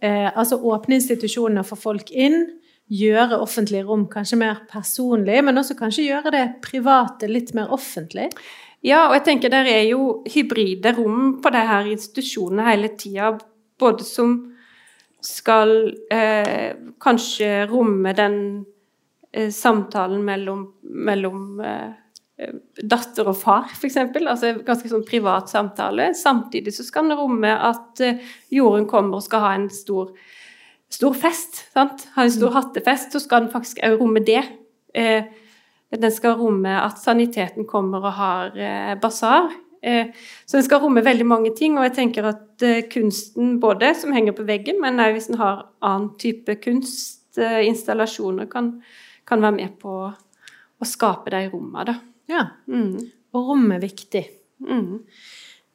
eh, 0.00 0.30
Altså 0.32 0.60
åpne 0.64 0.96
institusjoner 1.00 1.66
for 1.66 1.80
folk 1.80 2.08
inn. 2.08 2.46
Gjøre 2.92 3.38
offentlige 3.40 3.86
rom 3.88 4.04
kanskje 4.12 4.36
mer 4.42 4.58
personlig, 4.68 5.38
men 5.44 5.56
også 5.56 5.76
kanskje 5.78 6.04
gjøre 6.04 6.32
det 6.34 6.44
private 6.64 7.30
litt 7.30 7.54
mer 7.56 7.72
offentlig. 7.72 8.28
Ja, 8.84 9.06
og 9.08 9.16
jeg 9.16 9.24
tenker 9.30 9.52
der 9.52 9.68
er 9.70 9.86
jo 9.88 10.20
hybride 10.28 10.92
rom 10.98 11.38
på 11.40 11.52
de 11.54 11.62
her 11.64 11.88
institusjonene 11.88 12.66
hele 12.68 12.92
tida. 13.00 13.32
Både 13.80 14.04
som 14.04 14.36
skal 15.24 15.72
eh, 16.12 16.76
kanskje 17.00 17.64
romme 17.70 18.12
den 18.16 18.36
eh, 19.32 19.48
samtalen 19.48 20.20
mellom, 20.26 20.66
mellom 20.84 21.62
eh, 21.64 21.94
datter 22.82 23.30
og 23.30 23.36
far, 23.38 23.70
f.eks. 23.72 23.96
Altså 24.20 24.52
ganske 24.66 24.90
sånn 24.90 25.06
privat 25.08 25.48
samtale. 25.52 26.10
Samtidig 26.18 26.74
så 26.76 26.86
skal 26.86 27.08
den 27.08 27.18
romme 27.18 27.52
at 27.54 28.04
eh, 28.04 28.20
Jorunn 28.52 28.88
kommer 28.90 29.20
og 29.20 29.26
skal 29.26 29.44
ha 29.46 29.54
en 29.56 29.68
stor, 29.72 30.12
stor 30.94 31.16
fest. 31.18 31.64
Sant? 31.74 32.06
Har 32.14 32.28
en 32.28 32.34
stor 32.34 32.52
mm. 32.52 32.58
hattefest, 32.58 33.12
så 33.14 33.22
skal 33.22 33.44
den 33.44 33.52
faktisk 33.54 33.82
òg 33.84 33.98
romme 34.00 34.22
det. 34.24 34.42
Eh, 34.94 35.26
den 35.94 36.12
skal 36.14 36.38
romme 36.38 36.72
at 36.80 36.98
saniteten 37.02 37.66
kommer 37.70 38.02
og 38.02 38.16
har 38.18 38.56
eh, 38.58 38.94
basar. 39.00 39.52
Eh, 39.84 40.06
så 40.46 40.56
den 40.56 40.64
skal 40.66 40.80
romme 40.82 41.04
veldig 41.04 41.26
mange 41.28 41.52
ting, 41.56 41.78
og 41.78 41.84
jeg 41.88 41.96
tenker 41.98 42.30
at 42.30 42.62
eh, 42.64 42.86
kunsten 42.90 43.58
både 43.60 43.92
som 43.98 44.14
henger 44.16 44.32
på 44.36 44.46
veggen, 44.48 44.80
men 44.82 45.02
òg 45.02 45.12
hvis 45.16 45.28
en 45.30 45.40
har 45.42 45.66
annen 45.84 46.14
type 46.20 46.56
kunstinstallasjoner, 46.64 48.48
kan, 48.50 48.78
kan, 49.28 49.44
være 49.44 49.58
med 49.58 49.76
på 49.82 49.92
å 50.08 50.88
skape 50.88 51.30
de 51.34 51.44
rommene, 51.52 51.84
da. 51.92 51.96
Ja. 52.32 52.46
Mm. 52.70 52.96
Og 53.34 53.50
rom 53.50 53.66
er 53.74 53.82
viktig. 53.82 54.24
Mm. 54.64 55.04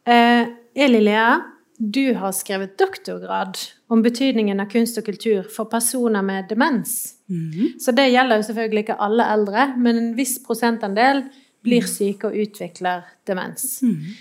Eh, 0.10 0.44
Eli 0.80 1.02
Lea, 1.04 1.38
du 1.80 2.14
har 2.20 2.34
skrevet 2.36 2.78
doktorgrad 2.80 3.58
om 3.88 4.02
betydningen 4.04 4.60
av 4.60 4.68
kunst 4.72 5.00
og 5.00 5.06
kultur 5.08 5.46
for 5.48 5.70
personer 5.72 6.24
med 6.26 6.50
demens. 6.52 7.16
Mm. 7.32 7.80
Så 7.80 7.94
det 7.96 8.10
gjelder 8.12 8.42
jo 8.42 8.48
selvfølgelig 8.50 8.84
ikke 8.84 8.98
alle 9.06 9.28
eldre, 9.34 9.68
men 9.80 10.02
en 10.02 10.10
viss 10.18 10.36
prosentandel 10.44 11.24
blir 11.64 11.86
mm. 11.86 11.92
syke 11.92 12.28
og 12.28 12.36
utvikler 12.44 13.08
demens. 13.28 13.80
Mm. 13.82 14.12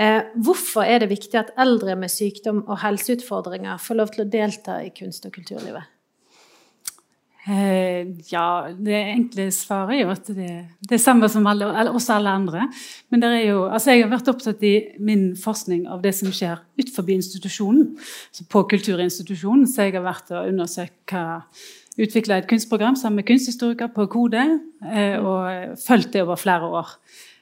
Eh, 0.00 0.20
hvorfor 0.46 0.86
er 0.86 1.02
det 1.02 1.10
viktig 1.10 1.36
at 1.40 1.50
eldre 1.60 1.98
med 1.98 2.14
sykdom 2.14 2.62
og 2.68 2.78
helseutfordringer 2.84 3.82
får 3.82 3.98
lov 3.98 4.14
til 4.14 4.24
å 4.24 4.30
delta 4.30 4.78
i 4.84 4.92
kunst- 4.94 5.26
og 5.26 5.34
kulturlivet? 5.34 5.90
Eh, 7.48 8.10
ja, 8.28 8.68
det 8.76 8.98
enkle 9.14 9.46
svaret 9.54 9.96
er 9.96 10.02
jo 10.02 10.10
at 10.12 10.26
det, 10.36 10.50
det 10.84 10.96
er 10.98 11.00
samme 11.00 11.28
som 11.32 11.46
alle, 11.48 11.70
oss 11.88 12.10
alle 12.12 12.32
andre. 12.36 12.66
Men 13.08 13.24
er 13.24 13.46
jo, 13.46 13.62
altså 13.64 13.94
jeg 13.94 14.04
har 14.04 14.12
vært 14.12 14.28
opptatt 14.32 14.64
i 14.66 14.74
min 15.00 15.30
forskning 15.40 15.86
av 15.88 16.02
det 16.04 16.12
som 16.18 16.28
skjer 16.28 16.60
utenfor 16.76 17.08
institusjonen. 17.16 17.94
på 18.52 18.64
kulturinstitusjonen. 18.74 19.66
Så 19.66 19.88
jeg 19.88 19.96
har 19.96 20.04
vært 20.04 20.32
og 20.34 20.48
undersøkt 20.52 21.14
hva 21.14 21.42
Utvikla 22.00 22.38
et 22.38 22.46
kunstprogram 22.48 22.94
sammen 22.96 23.18
med 23.18 23.26
kunsthistoriker 23.28 23.90
på 23.92 24.06
Kode. 24.08 24.44
Eh, 24.86 25.18
og 25.18 25.76
fulgt 25.82 26.14
det 26.14 26.22
over 26.22 26.38
flere 26.40 26.70
år. 26.70 26.94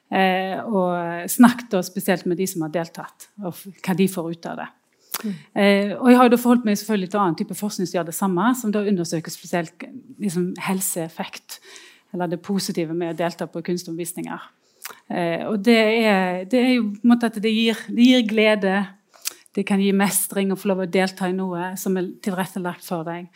Eh, 0.09 0.57
og 0.64 1.28
snakket 1.31 1.76
spesielt 1.85 2.26
med 2.26 2.40
de 2.40 2.47
som 2.49 2.64
har 2.64 2.73
deltatt, 2.73 3.28
og 3.45 3.52
hva 3.85 3.95
de 3.95 4.09
får 4.09 4.31
ut 4.33 4.49
av 4.49 4.62
det. 4.62 4.69
Eh, 5.27 5.95
og 5.97 6.11
jeg 6.11 6.19
har 6.19 6.31
jo 6.31 6.41
forholdt 6.41 6.67
meg 6.69 6.79
selvfølgelig 6.81 7.11
til 7.13 7.23
annen 7.23 7.39
type 7.39 7.57
forskning 7.59 7.89
som 7.89 7.99
gjør 7.99 8.09
det 8.11 8.17
samme, 8.17 8.51
som 8.59 8.75
da 8.75 8.85
undersøker 8.87 9.35
spesielt 9.35 9.89
liksom, 10.21 10.53
helseeffekt, 10.69 11.59
eller 12.15 12.31
det 12.31 12.41
positive 12.45 12.95
med 12.97 13.15
å 13.15 13.19
delta 13.19 13.49
på 13.51 13.63
kunstomvisninger. 13.67 14.47
Eh, 15.09 15.45
og 15.49 15.59
det 15.65 15.79
er, 15.79 16.45
det 16.49 16.61
er, 16.61 16.71
jo 16.79 16.91
på 16.95 17.03
en 17.05 17.15
måte 17.15 17.31
at 17.31 17.41
det 17.43 17.53
gir, 17.53 17.81
det 17.89 18.11
gir, 18.11 18.27
glede, 18.29 18.77
det 19.57 19.65
kan 19.69 19.81
gi 19.83 19.91
mestring 19.97 20.53
å 20.53 20.59
få 20.59 20.71
lov 20.73 20.85
å 20.85 20.91
delta 20.93 21.29
i 21.29 21.37
noe 21.37 21.73
som 21.81 21.97
er 21.99 22.13
tilrettelagt 22.25 22.87
for 22.87 23.07
deg. 23.09 23.29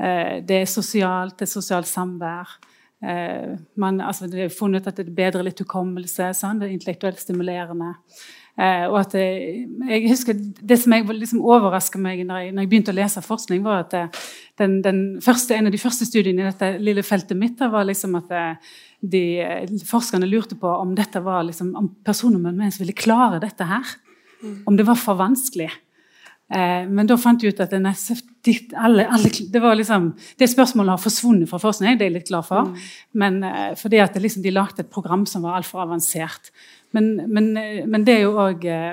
Eh, 0.00 0.40
det 0.46 0.62
er 0.62 0.68
sosialt, 0.68 1.38
det 1.38 1.46
er 1.48 1.54
sosialt 1.54 1.88
samvær. 1.88 2.58
Eh, 3.00 3.56
man, 3.80 4.00
altså, 4.04 4.28
det 4.28 4.44
er 4.44 4.52
funnet 4.52 4.88
at 4.88 4.98
det 4.98 5.08
er 5.08 5.16
bedre 5.16 5.44
litt 5.46 5.60
hukommelse, 5.62 6.32
sånn, 6.36 6.60
det 6.60 6.68
er 6.68 6.76
intellektuelt 6.76 7.20
stimulerende. 7.20 7.94
Eh, 8.60 8.84
og 8.90 8.98
at 9.00 9.14
jeg, 9.16 9.62
jeg 9.88 10.08
husker 10.10 10.36
Det 10.36 10.76
som 10.76 10.92
jeg 10.92 11.06
liksom 11.08 11.40
overraska 11.40 12.00
meg 12.02 12.18
når 12.28 12.42
jeg, 12.42 12.52
når 12.52 12.64
jeg, 12.64 12.70
begynte 12.72 12.92
å 12.92 12.98
lese 12.98 13.22
forskning, 13.24 13.62
var 13.64 13.86
at 13.86 13.96
eh, 13.96 14.22
den, 14.60 14.80
den 14.84 15.00
første, 15.24 15.56
en 15.56 15.70
av 15.70 15.72
de 15.72 15.80
første 15.80 16.04
studiene 16.08 16.44
i 16.44 16.48
dette 16.50 16.74
lille 16.82 17.04
feltet 17.06 17.38
mitt 17.40 17.60
var 17.60 17.86
liksom 17.88 18.18
at 18.20 18.34
eh, 18.36 18.72
de, 19.00 19.22
forskerne 19.88 20.28
lurte 20.28 20.58
på 20.60 20.68
om 20.68 20.92
dette 20.98 21.22
var 21.24 21.46
liksom, 21.48 21.72
om 21.78 21.88
personer 22.04 22.42
med 22.42 22.52
demens 22.52 22.80
ville 22.82 22.96
klare 22.96 23.40
dette 23.40 23.64
her. 23.64 23.94
Mm. 24.42 24.58
Om 24.68 24.76
det 24.76 24.86
var 24.88 25.00
for 25.00 25.16
vanskelig. 25.20 25.70
Eh, 26.50 26.84
men 26.90 27.06
da 27.06 27.14
fant 27.20 27.42
jeg 27.42 27.54
ut 27.54 27.60
at 27.62 27.70
det, 27.70 28.54
alle, 28.74 29.04
alle, 29.06 29.30
det, 29.30 29.60
var 29.62 29.76
liksom, 29.78 30.10
det 30.40 30.48
spørsmålet 30.50 30.96
har 30.96 31.02
forsvunnet 31.02 31.50
fra 31.50 31.60
forskning, 31.62 31.94
det 31.94 32.08
er 32.08 32.10
jeg 32.10 32.16
litt 32.18 32.32
glad 32.32 32.48
for. 32.48 32.66
Mm. 32.66 32.88
Men 33.22 33.40
eh, 33.46 33.70
fordi 33.78 34.00
at 34.02 34.18
liksom, 34.18 34.42
de 34.44 34.54
lagde 34.54 34.82
et 34.82 34.90
program 34.90 35.24
som 35.30 35.46
var 35.46 35.60
altfor 35.60 35.84
avansert. 35.84 36.50
Men, 36.96 37.14
men, 37.30 37.52
men, 37.86 38.04
det 38.06 38.18
er 38.18 38.24
jo 38.24 38.36
òg 38.40 38.64
eh, 38.66 38.92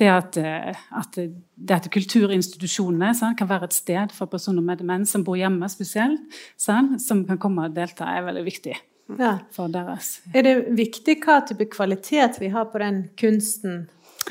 det 0.00 0.08
at, 0.12 0.36
eh, 0.40 0.82
at, 1.00 1.16
det 1.16 1.76
at 1.76 1.88
kulturinstitusjonene 1.92 3.12
sant, 3.16 3.38
kan 3.38 3.48
være 3.48 3.70
et 3.70 3.76
sted 3.76 4.12
for 4.16 4.30
personer 4.32 4.64
med 4.64 4.82
demens 4.82 5.12
som 5.12 5.24
bor 5.24 5.38
hjemme 5.40 5.68
spesielt, 5.72 6.20
sant, 6.60 7.00
som 7.02 7.24
kan 7.28 7.40
komme 7.40 7.68
og 7.68 7.76
delta, 7.76 8.08
er 8.12 8.28
veldig 8.28 8.44
viktig. 8.46 8.76
Ja. 9.18 9.36
for 9.54 9.70
deres. 9.70 10.16
Er 10.34 10.42
det 10.42 10.54
viktig 10.74 11.20
hva 11.22 11.36
type 11.46 11.68
kvalitet 11.70 12.40
vi 12.42 12.48
har 12.50 12.66
på 12.72 12.80
den 12.82 13.04
kunsten 13.14 13.84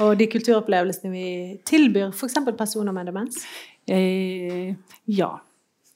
og 0.04 0.18
de 0.20 0.28
kulturopplevelsene 0.28 1.12
vi 1.14 1.28
tilbyr 1.64 2.10
f.eks. 2.10 2.42
personer 2.58 2.92
med 2.92 3.08
demens? 3.08 3.46
Eh, 3.88 4.76
ja. 5.08 5.30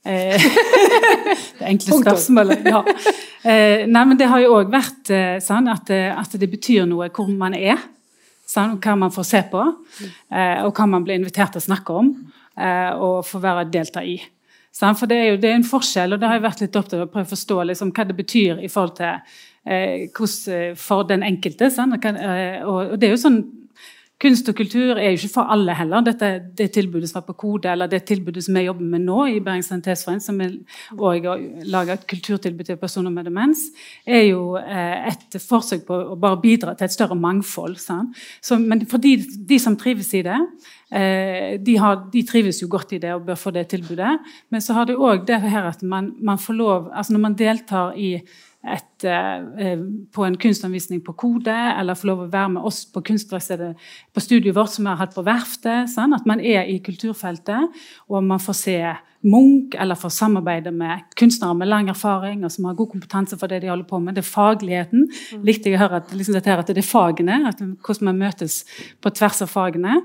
Eh, 0.07 0.47
det 1.59 1.67
enkle 1.73 1.99
spørsmålet. 1.99 2.63
Ja. 2.71 2.85
Eh, 3.43 3.85
nei, 3.87 4.03
men 4.03 4.17
det 4.19 4.27
har 4.27 4.41
jo 4.43 4.57
òg 4.57 4.71
vært 4.73 5.11
eh, 5.15 5.37
sånn 5.43 5.69
at, 5.71 5.89
eh, 5.95 6.11
at, 6.11 6.33
det 6.35 6.49
betyr 6.51 6.87
noe 6.89 7.07
hvor 7.15 7.29
man 7.31 7.55
er. 7.55 7.79
Sånn, 8.49 8.79
hva 8.81 8.95
man 8.97 9.13
får 9.13 9.27
se 9.29 9.43
på, 9.51 9.61
eh, 10.33 10.65
og 10.65 10.73
hva 10.73 10.87
man 10.89 11.05
blir 11.05 11.19
invitert 11.19 11.53
til 11.53 11.61
å 11.61 11.67
snakke 11.67 11.95
om 12.01 12.09
eh, 12.57 12.91
og 12.97 13.21
få 13.27 13.39
være 13.43 13.67
delta 13.69 14.01
i. 14.01 14.17
Sånn, 14.73 14.97
for 14.97 15.09
det 15.09 15.19
er 15.19 15.29
jo 15.29 15.37
det 15.41 15.51
er 15.51 15.59
en 15.59 15.67
forskjell, 15.69 16.15
og 16.15 16.21
det 16.21 16.27
har 16.27 16.39
jeg 16.39 16.45
vært 16.47 16.63
litt 16.65 16.79
opptatt 16.81 16.97
av 16.97 17.05
å 17.05 17.11
prøve 17.13 17.29
å 17.29 17.31
forstå 17.31 17.61
liksom, 17.69 17.93
hva 17.93 18.05
det 18.09 18.17
betyr 18.17 18.59
i 18.65 18.69
forhold 18.71 18.97
til 18.99 19.37
hvordan, 20.15 20.75
for 20.79 21.05
den 21.05 21.23
enkelte. 21.27 21.67
Sånn, 21.73 21.93
og, 21.93 22.05
og 22.65 22.93
det 22.97 23.09
er 23.09 23.13
jo 23.13 23.21
sånn 23.21 23.41
Kunst 24.19 24.49
og 24.51 24.55
kultur 24.57 24.97
er 24.97 25.13
jo 25.13 25.15
ikke 25.15 25.31
for 25.31 25.47
alle 25.53 25.71
heller. 25.79 26.03
Dette, 26.03 26.29
det 26.57 26.65
tilbudet 26.75 27.07
som 27.07 27.21
var 27.21 27.25
på 27.29 27.37
Kode, 27.39 27.69
eller 27.71 27.87
det 27.87 28.01
tilbudet 28.03 28.43
som 28.43 28.57
vi 28.57 28.65
jobber 28.65 28.89
med 28.91 29.05
nå 29.05 29.19
i 29.31 29.37
Bergens 29.39 29.69
Sanitetsforening, 29.71 30.23
som 30.25 30.41
er, 30.43 30.57
og 30.97 31.27
lager 31.71 31.93
et 31.93 32.03
kulturtilbud 32.09 32.67
til 32.67 32.79
personer 32.81 33.13
med 33.15 33.29
demens, 33.29 33.61
er 34.03 34.25
jo 34.27 34.57
eh, 34.59 35.07
et 35.13 35.39
forsøk 35.39 35.85
på 35.87 36.01
å 36.11 36.19
bare 36.19 36.41
bidra 36.43 36.75
til 36.75 36.89
et 36.89 36.97
større 36.97 37.15
mangfold. 37.15 37.77
Så, 37.79 38.59
men 38.59 38.83
for 38.91 38.99
de, 38.99 39.15
de, 39.23 39.61
som 39.63 39.79
trives 39.79 40.11
i 40.19 40.25
det, 40.27 40.41
eh, 40.91 41.55
de, 41.63 41.79
har, 41.79 42.03
de, 42.11 42.25
trives 42.27 42.59
jo 42.59 42.67
godt 42.75 42.97
i 42.97 42.99
det 42.99 43.15
og 43.15 43.23
bør 43.31 43.39
få 43.39 43.55
det 43.55 43.69
tilbudet. 43.71 44.17
Men 44.51 44.65
så 44.65 44.75
har 44.75 44.91
det 44.91 44.99
òg 44.99 45.23
det 45.31 45.39
her 45.47 45.71
at 45.71 45.79
man, 45.79 46.11
man 46.19 46.41
får 46.41 46.59
lov 46.59 46.91
altså 46.91 47.13
Når 47.13 47.23
man 47.23 47.39
deltar 47.39 47.95
i 47.95 48.17
et, 48.19 48.88
eh, 49.07 49.83
på 50.13 50.25
en 50.25 50.37
kunstanvisning 50.39 51.03
på 51.05 51.15
Kode, 51.19 51.55
eller 51.55 51.97
få 51.99 52.09
lov 52.11 52.23
å 52.25 52.31
være 52.31 52.55
med 52.55 52.67
oss 52.69 52.83
på 52.91 53.03
kunstverkstedet 53.11 53.73
på 54.13 54.23
studiet 54.23 54.57
vårt 54.57 54.73
som 54.73 54.87
vi 54.87 54.93
har 54.93 55.03
hatt 55.03 55.15
på 55.15 55.25
Verftet. 55.27 55.91
Sånn? 55.93 56.15
At 56.17 56.27
man 56.29 56.41
er 56.41 56.67
i 56.69 56.79
kulturfeltet, 56.83 57.79
og 58.09 58.25
man 58.25 58.43
får 58.43 58.59
se 58.59 58.79
Munch, 59.21 59.75
eller 59.75 59.95
får 59.99 60.09
samarbeide 60.15 60.71
med 60.71 61.01
kunstnere 61.19 61.57
med 61.59 61.67
lang 61.67 61.89
erfaring 61.91 62.45
og 62.45 62.51
som 62.53 62.69
har 62.69 62.75
god 62.79 62.87
kompetanse 62.93 63.35
for 63.39 63.51
det 63.51 63.57
de 63.59 63.67
holder 63.67 63.87
på 63.89 63.99
med. 63.99 64.15
Det 64.15 64.21
er 64.23 64.29
fagligheten. 64.29 65.09
Mm. 65.09 65.41
Likte 65.43 65.67
jeg 65.67 65.75
å 65.75 65.81
høre 65.81 65.99
at, 65.99 66.13
liksom 66.15 66.37
dette 66.37 66.47
her, 66.47 66.61
at 66.61 66.71
det 66.71 66.79
er 66.79 66.87
fagene, 66.87 67.41
at, 67.49 67.59
hvordan 67.59 68.07
man 68.07 68.21
møtes 68.23 68.61
på 69.03 69.11
tvers 69.11 69.41
av 69.43 69.51
fagene. 69.51 69.97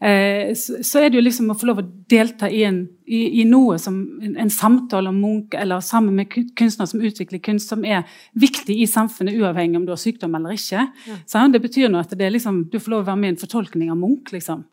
Eh, 0.00 0.54
så, 0.56 0.80
så, 0.80 1.02
er 1.02 1.12
det 1.12 1.20
jo 1.20 1.26
liksom 1.26 1.52
å 1.52 1.58
få 1.58 1.68
lov 1.68 1.82
å 1.82 1.86
delta 2.08 2.48
i, 2.48 2.62
en, 2.64 2.80
i, 3.04 3.42
i 3.42 3.44
noe 3.48 3.76
som 3.82 3.98
en, 4.24 4.38
en, 4.40 4.52
samtale 4.52 5.12
om 5.12 5.20
Munch, 5.20 5.52
eller 5.52 5.84
sammen 5.84 6.16
med 6.16 6.32
kunstnere 6.32 6.88
som 6.94 7.04
utvikler 7.04 7.44
kunst, 7.44 7.68
som 7.68 7.84
er 7.84 8.08
viktig 8.42 8.76
i 8.82 8.88
samfunnet, 8.90 9.38
uavhengig 9.38 9.78
om 9.78 9.86
du 9.86 9.94
har 9.94 10.00
sykdom 10.00 10.34
eller 10.38 10.56
ikke. 10.58 10.84
Ja. 11.08 11.46
det 11.52 11.62
betyr 11.62 11.92
noe 11.92 12.02
at 12.04 12.14
det 12.18 12.30
liksom, 12.34 12.64
du 12.72 12.78
får 12.80 12.94
lov 12.94 13.04
å 13.04 13.10
være 13.12 13.20
med 13.22 13.30
i 13.30 13.34
en 13.36 13.42
fortolkning 13.42 13.92
av 13.94 14.00
Munch. 14.00 14.34
liksom. 14.34 14.66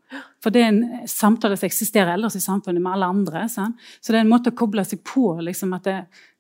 For 0.43 0.53
det 0.53 0.63
er 0.63 0.71
en 0.71 1.07
samtale 1.09 1.57
som 1.59 1.67
eksisterer 1.67 2.15
ellers 2.15 2.37
i 2.39 2.43
samfunnet 2.43 2.81
med 2.81 2.95
alle 2.95 3.11
andre. 3.13 3.45
Sant? 3.51 3.77
Så 4.01 4.11
det 4.11 4.21
er 4.21 4.25
en 4.25 4.33
måte 4.33 4.53
å 4.53 4.57
koble 4.57 4.85
seg 4.87 5.03
på. 5.05 5.35
liksom 5.45 5.75
at 5.77 5.85
det 5.85 5.99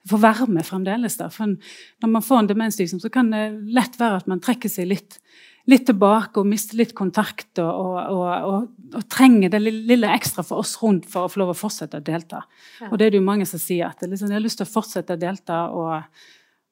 får 0.09 0.23
være 0.23 0.47
med 0.53 0.67
fremdeles. 0.67 1.19
For 1.33 1.53
når 1.53 2.11
man 2.15 2.25
får 2.25 2.41
en 2.41 2.49
demensdiagnose, 2.49 3.05
så 3.05 3.13
kan 3.13 3.31
det 3.33 3.45
lett 3.75 3.99
være 3.99 4.23
at 4.23 4.31
man 4.31 4.41
trekker 4.43 4.71
seg 4.71 4.89
litt, 4.89 5.19
litt 5.69 5.85
tilbake 5.89 6.39
og 6.39 6.49
mister 6.49 6.79
litt 6.79 6.95
kontakt. 6.97 7.51
Og, 7.61 7.69
og, 7.69 8.25
og, 8.49 8.89
og, 8.95 9.05
trenger 9.11 9.53
det 9.53 9.61
lille 9.67 10.15
ekstra 10.15 10.45
for 10.45 10.63
oss 10.63 10.77
rundt 10.81 11.09
for 11.09 11.27
å 11.27 11.31
få 11.31 11.43
lov 11.43 11.53
å 11.53 11.59
fortsette 11.59 11.99
å 11.99 12.05
delta. 12.05 12.43
Ja. 12.79 12.89
Og 12.89 12.97
det 12.97 13.07
er 13.07 13.15
det 13.15 13.21
jo 13.21 13.29
mange 13.29 13.47
som 13.49 13.61
sier, 13.61 13.91
at 13.91 14.03
liksom, 14.05 14.31
de 14.31 14.39
har 14.39 14.45
lyst 14.45 14.61
til 14.63 14.69
å 14.69 14.73
fortsette 14.73 15.17
å 15.17 15.21
delta, 15.21 15.65
og 15.75 16.27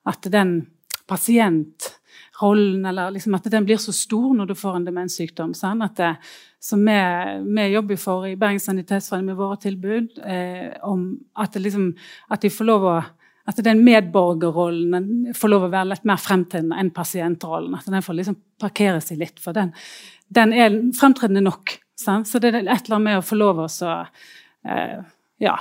at 0.08 0.28
den 0.32 0.60
pasientrollen 1.08 2.86
eller 2.86 3.14
liksom 3.16 3.36
at 3.38 3.48
den 3.52 3.68
blir 3.68 3.80
så 3.82 3.94
stor 3.96 4.34
når 4.36 4.52
du 4.52 4.56
får 4.60 4.80
en 4.80 4.88
demenssykdom. 4.88 5.54
Sånn? 5.58 5.84
Det, 5.96 6.16
som 6.64 6.84
vi, 6.84 6.98
vi, 7.48 7.68
jobber 7.74 8.02
for 8.02 8.28
i 8.28 8.36
Bergens 8.40 8.68
Sanitetsforening 8.68 9.32
med 9.32 9.40
våre 9.40 9.60
tilbud, 9.64 10.20
eh, 10.26 10.74
om 10.88 11.10
at, 11.40 11.56
liksom, 11.62 11.92
at 12.34 12.44
de 12.44 12.52
får 12.54 12.72
lov 12.72 12.92
å 12.92 12.98
at 13.48 13.60
den 13.64 13.80
medborgerrollen 13.80 15.30
får 15.32 15.52
lov 15.54 15.68
å 15.68 15.72
være 15.72 15.94
litt 15.94 16.08
mer 16.08 16.20
fremtredende 16.20 16.76
enn 16.82 16.90
pasientrollen. 16.92 17.78
At 17.78 17.88
den 17.88 18.04
får 18.04 18.18
liksom 18.18 18.36
parkere 18.60 19.00
seg 19.00 19.22
litt, 19.22 19.40
for 19.40 19.56
den, 19.56 19.72
den 20.28 20.52
er 20.52 20.76
fremtredende 20.98 21.46
nok. 21.46 21.78
Sant? 21.98 22.28
Så 22.28 22.42
det 22.44 22.52
er 22.52 22.60
et 22.66 22.68
eller 22.68 22.98
annet 22.98 23.06
med 23.06 23.22
å 23.22 23.24
få 23.24 23.38
lov 23.40 23.62
å 23.64 23.70
eh, 23.88 24.98
ja, 25.40 25.56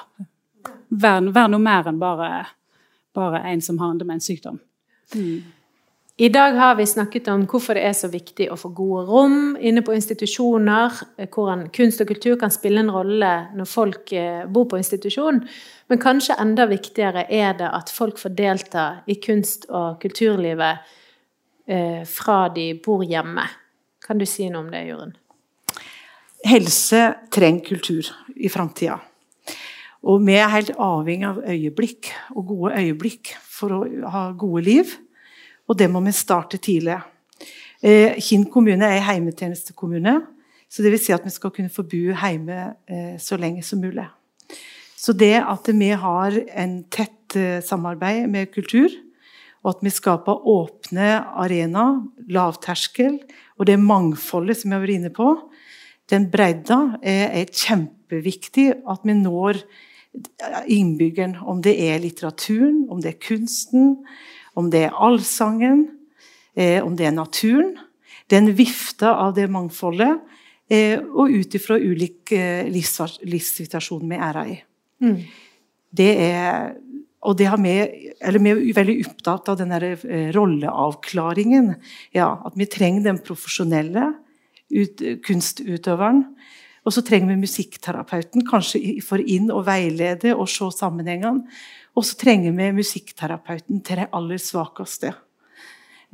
være, 0.90 1.30
være, 1.30 1.52
noe 1.54 1.62
mer 1.62 1.92
enn 1.92 2.02
bare, 2.02 2.30
bare 3.16 3.42
en 3.50 3.64
som 3.64 3.80
har 3.80 3.94
en 3.94 4.00
demenssykdom. 4.00 4.60
Mm. 5.14 5.44
I 6.18 6.28
dag 6.28 6.54
har 6.56 6.74
vi 6.74 6.86
snakket 6.86 7.26
om 7.28 7.42
hvorfor 7.44 7.76
det 7.76 7.82
er 7.84 7.92
så 7.92 8.08
viktig 8.08 8.46
å 8.48 8.56
få 8.56 8.70
gode 8.72 9.02
rom 9.04 9.34
inne 9.60 9.82
på 9.84 9.92
institusjoner, 9.92 10.94
hvordan 11.28 11.66
kunst 11.76 12.00
og 12.00 12.08
kultur 12.08 12.38
kan 12.40 12.52
spille 12.54 12.80
en 12.80 12.92
rolle 12.94 13.32
når 13.52 13.68
folk 13.68 14.14
eh, 14.16 14.46
bor 14.48 14.64
på 14.70 14.80
institusjon. 14.80 15.42
Men 15.92 16.00
kanskje 16.00 16.38
enda 16.40 16.64
viktigere 16.70 17.26
er 17.28 17.58
det 17.58 17.68
at 17.68 17.92
folk 17.92 18.16
får 18.22 18.32
delta 18.38 18.86
i 19.04 19.18
kunst- 19.20 19.68
og 19.68 20.00
kulturlivet 20.00 20.88
eh, 21.68 22.00
fra 22.08 22.38
de 22.48 22.70
bor 22.80 23.04
hjemme. 23.04 23.44
Kan 24.06 24.16
du 24.16 24.24
si 24.24 24.48
noe 24.48 24.64
om 24.64 24.72
det, 24.72 24.86
Jorunn? 24.88 25.12
Helse 26.48 27.02
trenger 27.28 27.74
kultur 27.74 28.08
i 28.40 28.48
framtida. 28.48 28.96
Og 30.06 30.22
vi 30.22 30.36
er 30.38 30.52
helt 30.52 30.70
avhengig 30.78 31.26
av 31.26 31.40
øyeblikk, 31.50 32.12
og 32.38 32.46
gode 32.46 32.78
øyeblikk, 32.78 33.32
for 33.42 33.74
å 33.74 33.80
ha 34.12 34.28
gode 34.38 34.62
liv. 34.62 34.92
Og 35.66 35.78
det 35.80 35.88
må 35.90 36.02
vi 36.04 36.12
starte 36.14 36.60
tidlig. 36.62 37.00
Eh, 37.82 38.14
Kinn 38.22 38.44
kommune 38.50 38.86
er 38.86 39.00
en 39.00 39.08
heimetjenestekommune. 39.08 40.20
Så 40.70 40.84
det 40.84 40.92
vil 40.94 41.02
si 41.02 41.14
at 41.14 41.26
vi 41.26 41.32
skal 41.34 41.50
kunne 41.54 41.72
få 41.72 41.82
bo 41.86 42.12
hjemme 42.12 42.58
eh, 42.86 43.16
så 43.22 43.38
lenge 43.38 43.64
som 43.66 43.82
mulig. 43.82 44.06
Så 44.96 45.14
det 45.14 45.40
at 45.42 45.66
vi 45.74 45.90
har 45.90 46.38
en 46.62 46.76
tett 46.90 47.36
eh, 47.38 47.58
samarbeid 47.62 48.30
med 48.30 48.52
kultur, 48.54 48.94
og 49.66 49.74
at 49.74 49.82
vi 49.82 49.90
skaper 49.90 50.46
åpne 50.46 51.10
arenaer, 51.42 51.98
lavterskel, 52.30 53.18
og 53.58 53.66
det 53.66 53.80
mangfoldet 53.82 54.60
som 54.60 54.70
vi 54.70 54.76
har 54.76 54.84
vært 54.84 54.98
inne 55.00 55.12
på, 55.14 55.32
den 56.06 56.28
bredda 56.30 57.00
er 57.02 57.50
kjempeviktig 57.50 58.68
at 58.86 59.02
vi 59.02 59.16
når 59.18 59.58
innbyggeren, 60.66 61.36
om 61.42 61.60
det 61.62 61.74
er 61.80 62.00
litteraturen, 62.02 62.86
om 62.90 63.00
det 63.02 63.14
er 63.14 63.20
kunsten, 63.22 63.96
om 64.56 64.70
det 64.72 64.86
er 64.86 64.96
allsangen, 64.96 65.86
eh, 66.56 66.84
om 66.84 66.96
det 66.96 67.06
er 67.06 67.14
naturen. 67.16 67.76
Den 68.28 68.54
vifta 68.56 69.14
av 69.14 69.34
det 69.34 69.48
mangfoldet, 69.50 70.20
eh, 70.70 70.98
og 70.98 71.30
ut 71.30 71.54
ifra 71.54 71.78
ulik 71.78 72.32
eh, 72.32 72.66
livssituasjon 72.66 74.08
vi 74.08 74.16
er 74.16 74.42
i. 74.44 74.58
Mm. 75.04 75.22
Det 75.96 76.12
er 76.32 76.74
og 77.26 77.34
det 77.34 77.48
har 77.50 77.58
vi, 77.58 77.72
eller 78.22 78.38
vi 78.38 78.50
er 78.52 78.76
veldig 78.76 78.94
opptatt 79.08 79.48
av 79.50 79.56
den 79.58 79.72
der 79.72 79.96
rolleavklaringen. 80.36 81.72
Ja, 82.14 82.36
at 82.46 82.54
vi 82.54 82.68
trenger 82.70 83.02
den 83.02 83.18
profesjonelle 83.18 84.12
ut, 84.70 85.02
kunstutøveren. 85.26 86.20
Og 86.86 86.94
så 86.94 87.02
trenger 87.02 87.32
vi 87.32 87.42
musikkterapeuten, 87.42 88.44
kanskje 88.46 89.00
for 89.02 89.18
inn 89.18 89.50
og 89.50 89.64
veilede 89.66 90.36
og 90.36 90.46
se 90.50 90.68
sammenhengene. 90.70 91.42
Og 91.98 92.04
så 92.06 92.14
trenger 92.20 92.54
vi 92.54 92.72
musikkterapeuten 92.76 93.82
til 93.82 94.02
de 94.02 94.06
aller 94.14 94.38
svakeste. 94.38 95.10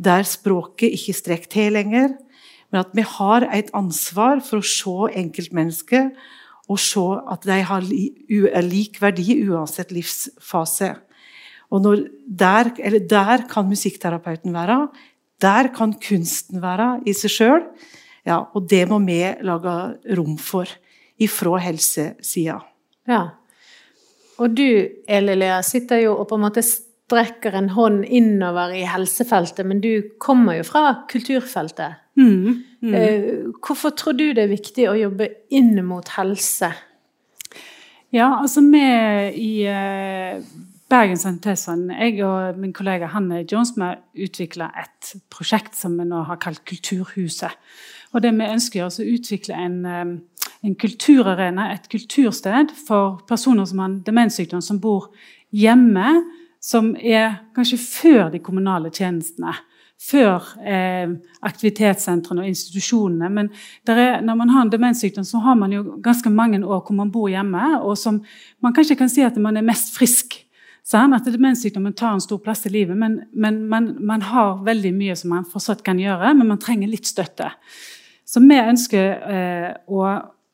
Der 0.01 0.25
språket 0.25 0.95
ikke 0.97 1.17
strekker 1.19 1.53
til 1.53 1.77
lenger, 1.77 2.15
men 2.73 2.81
at 2.81 2.95
vi 2.97 3.05
har 3.05 3.45
et 3.53 3.69
ansvar 3.77 4.41
for 4.41 4.63
å 4.63 4.67
se 4.67 5.13
enkeltmennesket 5.21 6.17
og 6.73 6.79
se 6.81 7.05
at 7.29 7.45
de 7.45 7.59
har 7.69 7.85
lik 8.65 9.01
verdi 9.03 9.43
uansett 9.45 9.93
livsfase. 9.93 10.95
Og 11.73 11.85
der, 12.27 12.71
der, 13.09 13.45
kan 13.49 13.69
musikkterapeuten 13.69 14.55
være. 14.55 14.87
Der 15.41 15.69
kan 15.75 15.93
kunsten 16.01 16.63
være 16.63 17.03
i 17.09 17.15
seg 17.17 17.33
sjøl. 17.33 17.67
Ja, 18.27 18.39
og 18.55 18.69
det 18.71 18.85
må 18.91 19.01
vi 19.03 19.19
lage 19.43 19.77
rom 20.17 20.37
for 20.39 20.71
ifra 21.23 21.59
helsesida. 21.63 22.61
Ja. 23.11 23.23
Og 24.43 24.55
du, 24.57 24.67
Elilea, 25.11 25.61
sitter 25.67 26.05
jo 26.05 26.15
og 26.17 26.29
på 26.31 26.39
en 26.39 26.45
måte 26.47 26.63
strekker 26.67 27.57
en 27.59 27.73
hånd 27.75 28.05
innover 28.07 28.75
i 28.79 28.85
helsefeltet, 28.89 29.67
men 29.69 29.83
du 29.83 30.15
kommer 30.23 30.61
jo 30.61 30.67
fra 30.67 31.03
kulturfeltet. 31.11 31.99
Mm, 32.19 32.63
mm. 32.85 32.95
Eh, 32.95 33.29
hvorfor 33.65 33.95
tror 33.97 34.17
du 34.19 34.31
det 34.33 34.47
er 34.47 34.53
viktig 34.53 34.89
å 34.91 34.97
jobbe 34.99 35.29
inn 35.55 35.77
mot 35.87 36.09
helse? 36.17 36.73
Ja, 38.13 38.35
altså 38.43 38.61
vi 38.67 38.83
i 39.41 39.53
Bergen 40.93 41.17
Sanitetsforening, 41.17 41.97
jeg 41.97 42.25
og 42.27 42.59
min 42.61 42.75
kollega 42.77 43.09
Hanne 43.15 43.47
Jones, 43.49 43.73
vi 43.77 43.87
har 43.87 44.03
utvikla 44.13 44.67
et 44.77 45.15
prosjekt 45.33 45.79
som 45.79 45.95
vi 45.97 46.05
nå 46.05 46.21
har 46.29 46.37
kalt 46.43 46.67
Kulturhuset. 46.69 47.57
Og 48.13 48.21
det 48.21 48.35
vi 48.37 48.51
ønsker 48.53 48.83
er 48.83 48.91
å 48.91 49.07
utvikle 49.15 49.57
en 49.57 49.79
um, 49.89 50.13
en 50.63 50.75
kulturarena, 50.79 51.73
et 51.75 51.89
kultursted 51.91 52.71
for 52.87 53.19
personer 53.29 53.67
som 53.67 53.83
har 53.83 53.99
demenssykdom, 54.07 54.63
som 54.63 54.79
bor 54.83 55.11
hjemme, 55.51 56.23
som 56.63 56.93
er 56.97 57.41
kanskje 57.57 57.81
før 57.83 58.31
de 58.31 58.43
kommunale 58.45 58.93
tjenestene. 58.95 59.55
Før 60.03 60.43
eh, 60.67 61.11
aktivitetssentrene 61.47 62.43
og 62.43 62.49
institusjonene. 62.51 63.29
Men 63.31 63.51
er, 63.87 64.17
når 64.23 64.39
man 64.39 64.51
har 64.51 64.65
en 64.65 64.73
demenssykdom, 64.73 65.27
så 65.27 65.39
har 65.45 65.59
man 65.59 65.75
jo 65.75 65.99
ganske 66.03 66.31
mange 66.31 66.59
år 66.63 66.81
hvor 66.81 66.97
man 66.99 67.13
bor 67.15 67.29
hjemme, 67.31 67.77
og 67.83 67.95
som 67.99 68.19
man 68.63 68.75
kanskje 68.75 68.99
kan 68.99 69.11
si 69.11 69.23
at 69.23 69.39
man 69.39 69.59
er 69.59 69.67
mest 69.67 69.95
frisk. 69.95 70.41
Sånn, 70.83 71.15
at 71.15 71.29
Demenssykdommen 71.31 71.95
tar 71.95 72.17
en 72.17 72.23
stor 72.23 72.41
plass 72.43 72.67
i 72.67 72.73
livet, 72.75 72.99
men, 72.99 73.21
men 73.33 73.61
man, 73.71 73.93
man, 74.03 74.25
har 74.33 74.65
veldig 74.67 74.91
mye 74.97 75.15
som 75.19 75.31
man 75.31 75.47
fortsatt 75.47 75.85
kan 75.87 76.01
gjøre, 76.03 76.33
men 76.35 76.49
man 76.49 76.61
trenger 76.63 76.91
litt 76.91 77.07
støtte. 77.07 77.53
Så 78.27 78.43
vi 78.43 78.59
ønsker 78.59 79.29
eh, 79.31 79.69
å 79.87 80.03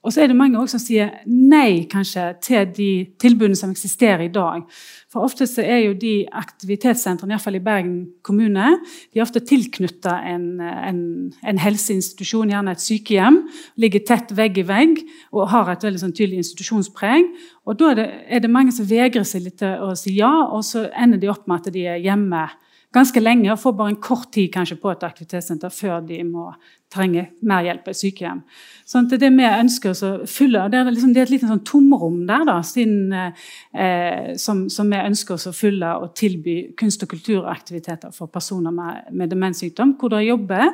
og 0.06 0.12
så 0.14 0.22
er 0.22 0.30
det 0.30 0.37
mange 0.38 0.61
også 0.61 0.76
som 0.76 0.82
sier 0.84 1.08
nei 1.26 1.88
kanskje 1.90 2.28
til 2.44 2.68
de 2.76 2.90
tilbudene 3.18 3.58
som 3.58 3.72
eksisterer 3.74 4.22
i 4.28 4.30
dag. 4.32 4.62
For 5.11 5.26
ofte 5.26 5.46
så 5.50 5.64
er 5.66 5.80
jo 5.88 5.96
de 5.98 6.12
aktivitetssentrene, 6.38 7.34
iallfall 7.34 7.58
i 7.58 7.62
Bergen 7.64 7.96
kommune, 8.22 8.76
de 9.11 9.18
er 9.18 9.24
ofte 9.24 9.42
tilknytta 9.42 10.14
en, 10.30 10.46
en, 10.62 11.00
en, 11.42 11.61
helseinstitusjon, 11.64 12.54
gjerne 12.54 12.76
et 12.76 12.84
sykehjem. 12.84 13.40
Ligger 13.82 14.06
tett 14.06 14.30
vegg 14.38 14.62
i 14.62 14.66
vegg 14.68 15.02
og 15.34 15.50
har 15.50 15.72
et 15.74 15.88
veldig 15.88 16.04
sånn 16.04 16.14
tydelig 16.14 16.44
institusjonspreg. 16.44 17.32
Og 17.66 17.82
da 17.82 17.90
er 17.90 17.98
det, 17.98 18.08
er 18.38 18.46
det 18.46 18.54
mange 18.54 18.76
som 18.76 18.87
vegrer 18.87 19.26
seg 19.26 19.48
litt 19.48 19.58
til 19.64 19.82
å 19.82 19.90
si 19.98 20.14
ja, 20.20 20.30
og 20.46 20.62
så 20.68 20.87
ender 20.94 21.18
de 21.18 21.32
opp 21.34 21.50
med 21.50 21.58
at 21.58 21.74
de 21.74 21.88
er 21.90 22.00
hjemme 22.06 22.46
ganske 22.94 23.20
lenge 23.20 23.51
og 23.53 23.61
får 23.61 23.74
bare 23.77 23.92
en 23.92 24.01
kort 24.01 24.31
tid 24.33 24.51
kanskje 24.55 24.79
på 24.81 24.90
et 24.92 25.05
aktivitetssenter 25.05 25.72
før 25.72 26.01
de 26.09 26.22
må 26.24 26.48
trenge 26.92 27.27
mer 27.44 27.66
hjelp 27.66 27.83
på 27.85 27.92
et 27.92 27.98
sykehjem. 27.98 28.40
Sånn 28.88 29.09
det 29.11 29.29
vi 29.29 29.48
ønsker 29.48 29.92
å 29.92 30.12
fylle. 30.29 30.64
Det 30.72 30.79
er, 30.81 30.90
liksom, 30.92 31.12
det 31.12 31.20
er 31.20 31.29
et 31.29 31.35
lite 31.35 31.51
sånn 31.51 31.64
tomrom 31.68 32.22
der 32.29 32.46
da, 32.48 32.61
sin, 32.64 33.12
eh, 33.12 34.31
som, 34.40 34.64
som, 34.72 34.88
vi 34.88 35.03
ønsker 35.11 35.37
å 35.37 35.53
fylle 35.53 35.90
og 36.01 36.14
tilby 36.16 36.57
kunst- 36.79 37.05
og 37.05 37.12
kulturaktiviteter 37.12 38.14
for 38.16 38.33
personer 38.33 38.72
med, 38.72 39.12
med 39.12 39.35
demenssykdom. 39.35 39.98
Hvor 40.01 40.16
det 40.16 40.24
jobber 40.24 40.72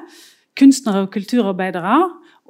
kunstnere 0.58 1.02
og 1.04 1.10
kulturarbeidere 1.16 1.96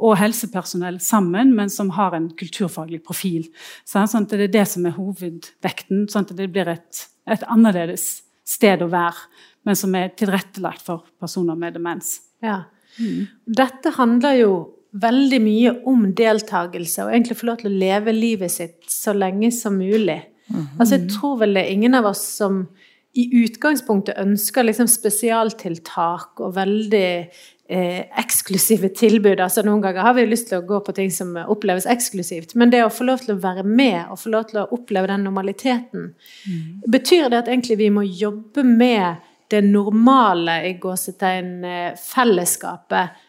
og 0.05 0.19
helsepersonell 0.19 0.99
sammen, 1.01 1.55
men 1.57 1.71
som 1.71 1.93
har 1.95 2.17
en 2.17 2.29
kulturfaglig 2.37 3.01
profil. 3.07 3.47
Sånn 3.89 4.05
at 4.05 4.29
Det 4.29 4.41
er 4.49 4.53
det 4.53 4.69
som 4.69 4.85
er 4.87 4.99
hovedvekten. 4.99 6.09
sånn 6.11 6.27
at 6.29 6.37
det 6.37 6.53
blir 6.53 6.69
et, 6.69 7.09
et 7.27 7.43
annerledes 7.49 8.23
sted 8.45 8.83
å 8.83 8.91
være, 8.93 9.17
men 9.65 9.79
som 9.79 9.95
er 9.99 10.13
tilrettelagt 10.19 10.85
for 10.87 11.05
personer 11.21 11.59
med 11.59 11.77
demens. 11.79 12.17
Ja. 12.45 12.63
Mm. 13.01 13.27
Dette 13.63 13.95
handler 13.97 14.39
jo 14.39 14.55
veldig 14.95 15.41
mye 15.43 15.73
om 15.91 16.07
deltakelse, 16.15 17.05
og 17.07 17.15
egentlig 17.15 17.39
få 17.41 17.49
lov 17.51 17.63
til 17.63 17.73
å 17.73 17.79
leve 17.83 18.15
livet 18.15 18.53
sitt 18.55 18.85
så 18.91 19.15
lenge 19.17 19.51
som 19.55 19.79
mulig. 19.81 20.21
Mm. 20.47 20.67
Altså, 20.79 20.99
jeg 20.99 21.09
tror 21.17 21.41
vel 21.41 21.57
det 21.57 21.65
er 21.65 21.75
ingen 21.75 21.99
av 21.99 22.13
oss 22.13 22.23
som 22.37 22.67
i 23.15 23.25
utgangspunktet 23.45 24.19
ønsker 24.19 24.67
liksom 24.67 24.89
spesialtiltak 24.91 26.41
og 26.43 26.57
veldig 26.57 27.11
eh, 27.15 28.01
eksklusive 28.21 28.91
tilbud. 28.99 29.39
Altså, 29.39 29.63
noen 29.67 29.83
ganger 29.85 30.07
har 30.07 30.17
vi 30.19 30.27
lyst 30.27 30.51
til 30.51 30.61
å 30.61 30.67
gå 30.67 30.81
på 30.87 30.95
ting 30.97 31.13
som 31.15 31.37
oppleves 31.43 31.87
eksklusivt, 31.91 32.57
men 32.59 32.75
det 32.75 32.83
å 32.85 32.93
få 32.93 33.07
lov 33.07 33.23
til 33.23 33.37
å 33.37 33.43
være 33.43 33.67
med 33.67 34.11
og 34.11 34.19
få 34.23 34.35
lov 34.35 34.49
til 34.51 34.63
å 34.63 34.67
oppleve 34.75 35.11
den 35.11 35.27
normaliteten, 35.27 36.11
mm. 36.15 36.83
betyr 36.91 37.31
det 37.31 37.45
at 37.45 37.53
egentlig 37.53 37.79
vi 37.83 37.93
må 37.95 38.07
jobbe 38.07 38.67
med 38.67 39.23
det 39.55 39.63
normale 39.67 40.61
i 40.69 40.75
gåsetegn 40.83 41.55
eh, 41.65 41.95
fellesskapet 42.01 43.23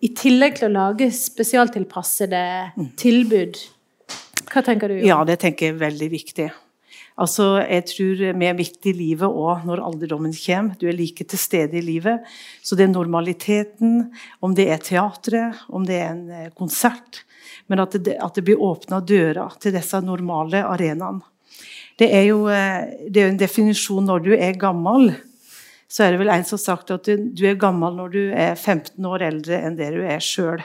i 0.00 0.10
tillegg 0.16 0.56
til 0.56 0.70
å 0.70 0.72
lage 0.72 1.10
spesialtilpassede 1.12 2.42
mm. 2.72 2.88
tilbud. 3.00 3.60
Hva 4.50 4.64
tenker 4.66 4.90
du? 4.90 4.98
Ja, 5.04 5.20
det 5.28 5.40
tenker 5.42 5.68
jeg 5.68 5.76
er 5.76 5.82
veldig 5.84 6.10
viktig. 6.12 6.48
Altså, 7.20 7.58
jeg 7.60 7.84
tror 7.90 8.20
vi 8.24 8.46
er 8.48 8.56
midt 8.56 8.86
i 8.88 8.94
livet 8.96 9.28
òg 9.28 9.66
når 9.68 9.82
alderdommen 9.84 10.32
kommer. 10.32 10.78
Du 10.80 10.86
er 10.88 10.96
like 10.96 11.26
til 11.28 11.40
stede 11.40 11.76
i 11.76 11.84
livet. 11.84 12.24
Så 12.64 12.78
det 12.78 12.86
er 12.86 12.94
normaliteten, 12.94 14.06
om 14.40 14.54
det 14.56 14.70
er 14.72 14.80
teatret, 14.84 15.66
om 15.68 15.84
det 15.84 15.98
er 16.00 16.14
en 16.14 16.30
eh, 16.30 16.52
konsert 16.56 17.24
Men 17.70 17.82
at 17.84 17.92
det, 18.02 18.16
at 18.18 18.34
det 18.34 18.42
blir 18.46 18.62
åpna 18.62 18.98
dører 19.00 19.52
til 19.60 19.74
disse 19.76 20.00
normale 20.02 20.64
arenaene. 20.66 21.22
Det 22.00 22.08
er 22.16 22.24
jo 22.30 22.46
eh, 22.48 22.88
det 23.12 23.22
er 23.22 23.34
en 23.34 23.38
definisjon 23.38 24.08
når 24.08 24.24
du 24.24 24.32
er 24.34 24.56
gammel 24.58 25.12
så 25.90 26.04
er 26.04 26.12
det 26.12 26.20
vel 26.20 26.30
en 26.30 26.44
som 26.46 26.54
har 26.54 26.62
sagt 26.62 26.92
at 26.94 27.08
du 27.08 27.42
er 27.48 27.58
gammel 27.58 27.96
når 27.98 28.12
du 28.14 28.20
er 28.30 28.54
15 28.54 29.08
år 29.10 29.24
eldre 29.26 29.58
enn 29.58 29.78
det 29.78 29.90
du 29.96 30.04
er 30.06 30.22
sjøl. 30.22 30.62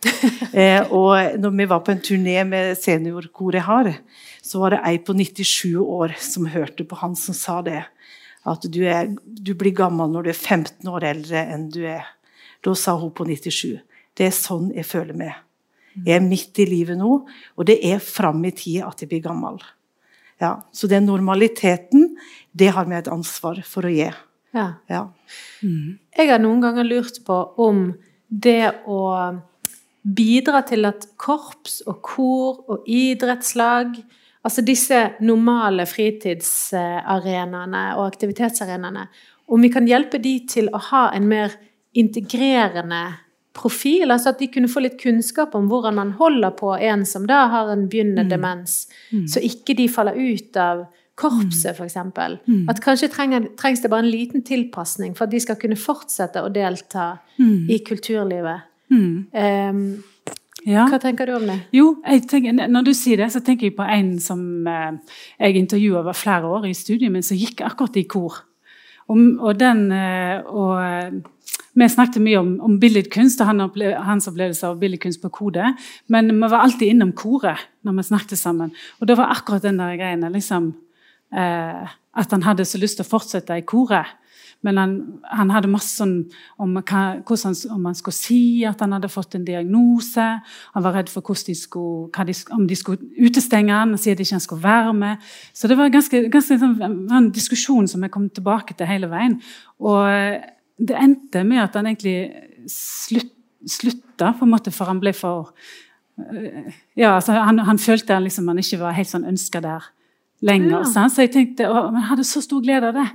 eh, 0.56 0.84
og 0.92 1.40
når 1.40 1.54
vi 1.56 1.66
var 1.68 1.80
på 1.84 1.94
en 1.94 2.02
turné 2.04 2.36
med 2.48 2.76
seniorkoret 2.80 3.60
jeg 3.60 3.66
har, 3.66 3.90
så 4.44 4.60
var 4.60 4.76
det 4.76 4.82
ei 4.88 5.00
på 5.04 5.16
97 5.16 5.80
år 5.80 6.16
som 6.20 6.48
hørte 6.52 6.84
på 6.88 7.00
han 7.00 7.16
som 7.16 7.36
sa 7.36 7.60
det. 7.64 7.82
At 8.48 8.64
du, 8.72 8.80
er, 8.88 9.12
du 9.24 9.52
blir 9.56 9.76
gammel 9.76 10.12
når 10.12 10.28
du 10.28 10.32
er 10.32 10.38
15 10.38 10.92
år 10.92 11.08
eldre 11.08 11.44
enn 11.54 11.68
du 11.72 11.82
er. 11.88 12.04
Da 12.64 12.76
sa 12.76 12.96
hun 13.00 13.12
på 13.16 13.28
97. 13.28 13.80
Det 14.16 14.28
er 14.28 14.36
sånn 14.36 14.70
jeg 14.76 14.88
føler 14.88 15.16
meg. 15.16 15.36
Jeg 16.04 16.20
er 16.20 16.24
midt 16.24 16.60
i 16.62 16.68
livet 16.68 17.00
nå, 17.00 17.10
og 17.56 17.66
det 17.68 17.80
er 17.84 18.00
fram 18.04 18.44
i 18.46 18.52
tid 18.54 18.84
at 18.86 19.00
jeg 19.02 19.10
blir 19.10 19.24
gammel. 19.24 19.58
Ja, 20.40 20.60
så 20.72 20.88
den 20.88 21.08
normaliteten, 21.08 22.14
det 22.56 22.70
har 22.76 22.86
vi 22.88 22.96
et 22.96 23.10
ansvar 23.12 23.60
for 23.66 23.88
å 23.88 23.92
gi. 23.92 24.08
Ja. 24.56 24.66
ja. 24.90 25.04
Mm. 25.62 25.98
Jeg 26.16 26.30
har 26.30 26.42
noen 26.42 26.62
ganger 26.62 26.86
lurt 26.86 27.20
på 27.26 27.36
om 27.62 27.92
det 28.28 28.72
å 28.86 29.02
bidra 30.02 30.62
til 30.66 30.88
at 30.88 31.06
korps 31.20 31.80
og 31.86 32.00
kor 32.06 32.64
og 32.70 32.88
idrettslag 32.88 34.00
Altså 34.40 34.62
disse 34.64 34.96
normale 35.20 35.84
fritidsarenaene 35.84 37.82
og 37.98 38.06
aktivitetsarenaene 38.06 39.02
Om 39.52 39.66
vi 39.66 39.68
kan 39.74 39.88
hjelpe 39.88 40.16
de 40.22 40.38
til 40.48 40.70
å 40.72 40.80
ha 40.90 41.10
en 41.12 41.26
mer 41.28 41.52
integrerende 41.92 43.02
profil, 43.52 44.10
altså 44.14 44.30
at 44.30 44.38
de 44.38 44.46
kunne 44.52 44.70
få 44.70 44.84
litt 44.84 44.94
kunnskap 45.00 45.56
om 45.58 45.66
hvordan 45.68 45.96
man 45.98 46.12
holder 46.20 46.52
på 46.54 46.76
en 46.78 47.02
som 47.08 47.26
da 47.26 47.48
har 47.50 47.72
en 47.72 47.88
begynnende 47.90 48.22
mm. 48.28 48.30
demens, 48.30 48.76
mm. 49.10 49.26
så 49.28 49.42
ikke 49.42 49.74
de 49.76 49.88
faller 49.90 50.14
ut 50.14 50.56
av 50.60 50.84
korpset, 51.20 51.76
f.eks. 51.76 51.98
Mm. 52.48 52.64
At 52.72 52.80
kanskje 52.84 53.10
trenger, 53.12 53.50
trengs 53.60 53.82
det 53.84 53.92
bare 53.92 54.06
en 54.06 54.12
liten 54.12 54.44
tilpasning 54.46 55.12
for 55.16 55.26
at 55.26 55.34
de 55.34 55.42
skal 55.44 55.58
kunne 55.60 55.78
fortsette 55.78 56.42
å 56.42 56.52
delta 56.52 57.12
mm. 57.36 57.68
i 57.70 57.80
kulturlivet. 57.86 58.66
Mm. 58.90 59.12
Um, 59.30 59.84
ja. 60.68 60.84
Hva 60.90 60.98
tenker 61.00 61.28
du 61.28 61.36
om 61.38 61.46
det? 61.48 61.56
Jo, 61.72 61.94
tenker, 62.28 62.52
Når 62.68 62.88
du 62.90 62.92
sier 62.96 63.22
det, 63.22 63.30
så 63.32 63.40
tenker 63.44 63.70
jeg 63.70 63.76
på 63.78 63.86
en 63.86 64.12
som 64.20 64.42
eh, 64.68 65.16
jeg 65.40 65.56
intervjua 65.62 66.02
over 66.02 66.16
flere 66.16 66.50
år 66.50 66.68
i 66.68 66.76
studiet 66.76 67.12
min, 67.12 67.24
som 67.24 67.38
gikk 67.38 67.62
akkurat 67.64 67.96
i 67.96 68.04
kor. 68.10 68.42
Og, 69.10 69.22
og, 69.40 69.54
den, 69.58 69.86
eh, 69.94 70.42
og 70.44 70.74
eh, 70.84 71.16
vi 71.80 71.88
snakket 71.88 72.22
mye 72.22 72.42
om, 72.42 72.52
om 72.66 72.76
billedkunst 72.82 73.40
og 73.40 73.48
hans 74.04 74.28
opplevelse 74.28 74.68
av 74.68 74.78
billedkunst 74.82 75.22
på 75.22 75.32
Kode. 75.32 75.72
Men 76.12 76.28
vi 76.34 76.52
var 76.52 76.66
alltid 76.66 76.92
innom 76.92 77.14
koret 77.16 77.70
når 77.86 77.96
vi 77.96 78.06
snakket 78.10 78.38
sammen. 78.38 78.74
Og 79.00 79.08
det 79.08 79.16
var 79.18 79.32
akkurat 79.32 79.64
den 79.64 79.80
der 79.80 79.96
greiene. 79.96 80.30
liksom 80.34 80.74
eh, 81.32 81.98
at 82.20 82.34
han 82.34 82.42
hadde 82.42 82.66
så 82.66 82.80
lyst 82.80 82.98
til 82.98 83.06
å 83.06 83.10
fortsette 83.10 83.58
i 83.58 83.66
koret. 83.66 84.16
Men 84.66 84.76
han, 84.76 84.94
han 85.24 85.50
hadde 85.54 85.70
masse 85.72 85.94
sånn 85.96 86.14
om, 86.60 86.74
hva, 86.76 87.02
hvordan, 87.24 87.54
han 87.86 87.96
skulle 87.96 88.16
si 88.16 88.40
at 88.68 88.82
han 88.84 88.92
hadde 88.92 89.08
fått 89.08 89.38
en 89.38 89.46
diagnose. 89.46 90.26
Han 90.74 90.84
var 90.84 90.98
redd 90.98 91.08
for 91.12 91.24
de 91.46 91.54
skulle, 91.56 92.26
de, 92.28 92.36
om 92.52 92.66
de 92.68 92.76
skulle 92.76 93.08
utestenge 93.16 93.72
han 93.72 93.96
og 93.96 94.02
si 94.02 94.12
at 94.12 94.20
ikke 94.20 94.36
han 94.36 94.44
skulle 94.44 94.66
være 94.66 94.94
med. 94.98 95.28
Så 95.56 95.70
det 95.70 95.78
var 95.80 95.92
ganske, 95.92 96.26
ganske 96.32 96.58
sånn, 96.60 96.76
en 97.08 97.30
diskusjon 97.32 97.88
som 97.88 98.04
jeg 98.04 98.12
kom 98.12 98.28
tilbake 98.28 98.76
til 98.76 98.90
hele 98.90 99.08
veien. 99.12 99.38
Og 99.80 100.04
det 100.80 100.98
endte 100.98 101.44
med 101.46 101.62
at 101.64 101.78
han 101.78 101.88
egentlig 101.88 102.18
slutt, 102.68 103.32
slutta, 103.68 104.34
på 104.36 104.44
en 104.44 104.52
måte, 104.52 104.72
for 104.72 104.88
han 104.88 105.00
ble 105.00 105.12
for 105.16 105.50
eh, 106.20 106.68
ja, 106.96 107.14
altså 107.14 107.34
han, 107.36 107.60
han 107.64 107.80
følte 107.80 108.16
liksom 108.24 108.48
han 108.48 108.60
ikke 108.60 108.78
var 108.80 108.96
helt 108.96 109.10
sånn 109.10 109.26
ønska 109.28 109.60
der 109.64 109.88
lenger. 110.40 110.84
Ja. 110.84 111.08
Så 111.08 111.24
jeg 111.24 111.32
tenkte, 111.34 111.68
og 111.70 111.94
jeg 111.94 112.08
hadde 112.10 112.26
så 112.28 112.42
stor 112.44 112.62
glede 112.64 112.90
av 112.90 112.98
det. 112.98 113.08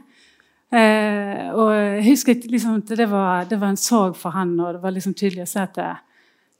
Eh, 0.76 1.44
og 1.54 1.70
jeg 1.74 2.06
husker 2.10 2.48
liksom, 2.52 2.82
det, 2.90 3.10
var, 3.10 3.46
det 3.50 3.60
var 3.62 3.74
en 3.74 3.80
sorg 3.80 4.18
for 4.20 4.36
han, 4.36 4.56
og 4.60 4.76
det 4.76 4.84
var 4.84 4.96
liksom 4.96 5.14
tydelig 5.18 5.46
å 5.46 5.50
se 5.50 5.62
at 5.62 5.76
det, 5.78 5.92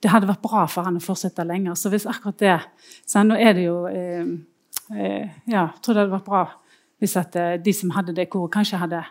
det, 0.04 0.12
hadde 0.14 0.30
vært 0.30 0.44
bra 0.46 0.66
for 0.72 0.88
han 0.88 1.00
å 1.00 1.04
fortsette 1.04 1.46
lenger. 1.48 1.78
Så 1.80 1.92
hvis 1.94 2.08
akkurat 2.10 2.40
det 2.40 2.60
så 3.06 3.26
Nå 3.26 3.38
er 3.40 3.58
det 3.58 3.66
jo 3.66 3.80
eh, 3.90 4.30
eh, 4.94 5.34
Ja, 5.50 5.66
jeg 5.66 5.82
tror 5.82 5.96
det 5.98 6.06
hadde 6.06 6.18
vært 6.20 6.30
bra 6.30 6.46
hvis 7.04 7.18
at 7.20 7.36
eh, 7.36 7.58
de 7.60 7.74
som 7.76 7.92
hadde 7.92 8.16
det 8.16 8.30
koret, 8.32 8.54
kanskje 8.54 8.80
hadde 8.80 9.04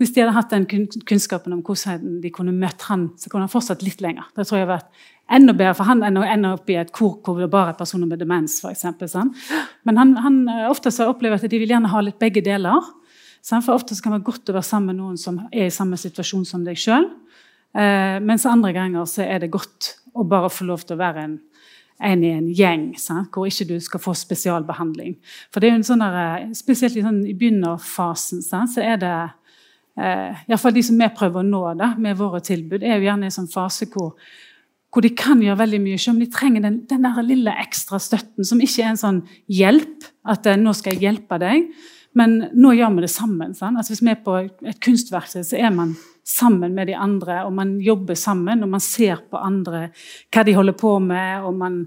hvis 0.00 0.10
de 0.16 0.24
hadde 0.24 0.34
hatt 0.34 0.50
den 0.50 0.64
kunnskapen 1.06 1.52
om 1.54 1.60
hvordan 1.62 2.16
de 2.24 2.30
kunne 2.34 2.50
møtt 2.56 2.88
han, 2.88 3.12
så 3.20 3.30
kunne 3.30 3.46
han 3.46 3.52
fortsatt 3.52 3.84
litt 3.86 4.00
lenger. 4.02 4.24
Det 4.34 4.48
tror 4.48 4.58
jeg 4.58 4.66
har 4.66 4.72
vært 4.72 5.04
enda 5.32 5.54
bedre 5.56 5.74
for 5.78 5.88
han 5.88 6.02
enn 6.04 6.46
å 6.46 6.54
opp 6.54 6.70
i 6.70 6.78
et 6.80 6.92
kor 6.94 7.18
hvor 7.24 7.40
det 7.40 7.50
bare 7.52 7.72
er 7.72 7.78
personer 7.78 8.08
med 8.10 8.20
demens. 8.22 8.58
For 8.62 8.72
eksempel, 8.72 9.08
sånn. 9.10 9.32
Men 9.88 10.00
han, 10.00 10.16
han 10.24 10.42
eh, 10.52 10.66
ofte 10.70 10.92
så 10.94 11.08
opplever 11.10 11.40
at 11.40 11.50
de 11.50 11.62
vil 11.62 11.72
gjerne 11.72 11.90
ha 11.92 12.04
litt 12.04 12.20
begge 12.22 12.44
deler. 12.44 12.90
Sånn. 13.42 13.64
For 13.64 13.74
ofte 13.74 13.96
kan 14.02 14.16
det 14.16 14.26
godt 14.26 14.50
å 14.50 14.56
være 14.56 14.68
sammen 14.68 14.92
med 14.92 15.02
noen 15.02 15.20
som 15.20 15.40
er 15.50 15.68
i 15.68 15.74
samme 15.74 15.98
situasjon 16.00 16.44
som 16.48 16.66
deg 16.66 16.78
sjøl. 16.80 17.08
Eh, 17.72 18.18
mens 18.20 18.44
andre 18.48 18.74
ganger 18.76 19.08
så 19.08 19.24
er 19.24 19.42
det 19.42 19.52
godt 19.52 19.94
å 20.12 20.26
bare 20.28 20.52
få 20.52 20.68
lov 20.68 20.84
til 20.84 20.98
å 20.98 21.00
være 21.00 21.24
en, 21.24 21.38
en 22.04 22.24
i 22.24 22.32
en 22.36 22.48
gjeng 22.52 22.90
sant? 23.00 23.30
hvor 23.32 23.48
ikke 23.48 23.70
du 23.70 23.78
skal 23.80 24.02
få 24.02 24.14
spesialbehandling. 24.18 25.16
For 25.50 25.60
det 25.60 25.70
er 25.70 25.72
jo 25.72 25.80
en 25.80 25.88
sånn 25.88 26.04
der, 26.04 26.18
eh, 26.20 26.50
Spesielt 26.58 26.98
i, 27.00 27.04
sånn, 27.04 27.22
i 27.26 27.36
begynnerfasen 27.38 28.44
sant? 28.44 28.74
så 28.74 28.84
er 28.84 29.00
det 29.00 29.14
eh, 29.96 30.44
Iallfall 30.50 30.76
de 30.76 30.84
som 30.84 31.00
vi 31.00 31.08
prøver 31.16 31.40
å 31.40 31.48
nå 31.48 31.64
da, 31.80 31.94
med 31.96 32.20
våre 32.20 32.42
tilbud, 32.44 32.84
er 32.84 32.98
jo 32.98 33.08
gjerne 33.08 33.28
i 33.28 33.32
en 33.32 33.38
sånn 33.40 33.52
fase 33.52 33.88
hvor, 33.92 34.18
hvor 34.92 35.04
de 35.04 35.14
kan 35.16 35.40
gjøre 35.40 35.62
veldig 35.62 35.80
mye, 35.80 35.98
selv 36.00 36.18
om 36.18 36.20
de 36.20 36.28
trenger 36.32 36.66
den, 36.66 36.82
den 36.90 37.06
der 37.06 37.24
lille 37.24 37.54
ekstra 37.62 38.00
støtten, 38.02 38.44
som 38.44 38.60
ikke 38.60 38.84
er 38.84 38.92
en 38.92 39.00
sånn 39.00 39.20
hjelp, 39.48 40.08
at 40.28 40.46
eh, 40.46 40.58
'nå 40.60 40.74
skal 40.76 40.94
jeg 40.94 41.06
hjelpe 41.06 41.38
deg', 41.40 41.70
men 42.18 42.42
nå 42.52 42.74
gjør 42.76 42.98
vi 42.98 43.06
det 43.06 43.10
sammen. 43.10 43.54
Sant? 43.56 43.78
Altså, 43.80 43.94
hvis 43.94 44.02
vi 44.04 44.12
er 44.12 44.20
på 44.20 44.36
et 44.68 44.80
kunstverksted, 44.84 45.48
så 45.48 45.56
er 45.56 45.72
man 45.72 45.94
sammen 46.24 46.74
med 46.74 46.86
de 46.86 46.94
andre, 46.94 47.40
og 47.44 47.52
man 47.52 47.74
jobber 47.82 48.14
sammen, 48.14 48.62
og 48.62 48.70
man 48.70 48.82
ser 48.82 49.24
på 49.30 49.40
andre 49.42 49.88
hva 50.32 50.44
de 50.46 50.54
holder 50.54 50.76
på 50.78 50.92
med. 51.02 51.42
Og, 51.42 51.56
man, 51.58 51.80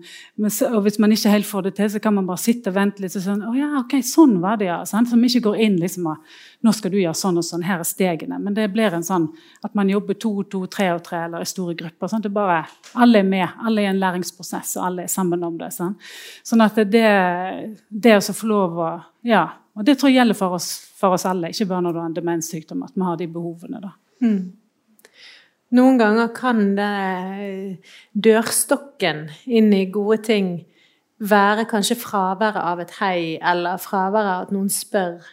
og 0.44 0.82
hvis 0.84 1.00
man 1.00 1.14
ikke 1.16 1.32
helt 1.32 1.48
får 1.48 1.70
det 1.70 1.74
til, 1.78 1.90
så 1.94 2.02
kan 2.04 2.18
man 2.18 2.28
bare 2.28 2.44
sitte 2.44 2.72
og 2.72 2.76
vente 2.76 3.04
litt. 3.04 3.16
og 3.16 3.24
sånn, 3.24 3.46
å 3.48 3.54
ja, 3.56 3.70
ok, 3.80 3.96
sånn 4.04 4.36
var 4.44 4.60
det, 4.60 4.68
ja. 4.68 4.82
sånn, 4.88 5.08
Så 5.08 5.20
vi 5.22 5.32
ikke 5.32 5.48
går 5.50 5.62
inn 5.68 5.80
liksom 5.80 6.12
og 6.12 6.36
nå 6.66 6.74
skal 6.76 6.92
du 6.92 7.00
gjøre 7.00 7.16
sånn 7.16 7.40
og 7.40 7.48
sånn, 7.48 7.64
her 7.64 7.80
er 7.80 7.88
stegene. 7.88 8.40
Men 8.42 8.58
det 8.58 8.68
blir 8.74 8.94
en 8.94 9.06
sånn 9.06 9.30
at 9.64 9.76
man 9.78 9.90
jobber 9.90 10.20
to 10.20 10.34
to, 10.52 10.66
tre 10.72 10.92
og 10.96 11.04
tre, 11.06 11.26
eller 11.30 11.46
i 11.46 11.50
store 11.50 11.76
grupper. 11.80 12.12
sånn 12.12 12.24
det 12.26 12.32
er 12.32 12.40
bare, 12.40 12.64
Alle 12.94 13.24
er 13.24 13.30
med, 13.30 13.48
alle 13.64 13.82
er 13.82 13.90
i 13.90 13.94
en 13.94 14.02
læringsprosess, 14.02 14.76
og 14.78 14.86
alle 14.90 15.06
er 15.06 15.12
sammen 15.12 15.44
om 15.44 15.58
det. 15.58 15.72
Sånn, 15.76 15.96
sånn 16.44 16.66
at 16.66 16.76
det, 16.92 17.06
det 17.90 18.18
å 18.18 18.34
få 18.34 18.48
lov 18.52 18.80
å 18.80 18.96
Ja. 19.24 19.48
Og 19.76 19.84
det 19.84 19.98
tror 20.00 20.08
jeg 20.08 20.22
gjelder 20.22 20.38
for 20.40 20.56
oss, 20.56 20.88
for 20.96 21.12
oss 21.18 21.26
alle, 21.28 21.50
ikke 21.52 21.68
bare 21.68 21.84
når 21.84 21.94
du 21.94 22.00
har 22.00 22.06
en 22.08 22.14
demenssykdom, 22.16 22.84
at 22.86 22.94
vi 22.96 23.02
har 23.04 23.18
de 23.18 23.28
behovene. 23.28 23.82
da. 23.84 23.90
Mm. 24.24 24.54
Noen 25.76 25.98
ganger 26.00 26.30
kan 26.36 26.76
det 26.78 27.80
dørstokken 28.14 29.26
inn 29.46 29.74
i 29.74 29.88
gode 29.92 30.22
ting 30.24 30.50
være 31.20 31.66
kanskje 31.70 31.98
fraværet 32.00 32.62
av 32.62 32.84
et 32.84 32.94
hei, 33.00 33.40
eller 33.42 33.82
fraværet 33.82 34.32
av 34.32 34.46
at 34.46 34.54
noen 34.56 34.70
spør. 34.72 35.26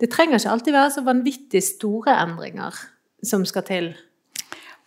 Det 0.00 0.10
trenger 0.12 0.38
ikke 0.38 0.54
alltid 0.54 0.76
være 0.76 0.94
så 0.94 1.04
vanvittig 1.06 1.62
store 1.64 2.14
endringer 2.22 2.78
som 3.22 3.44
skal 3.48 3.66
til. 3.66 3.92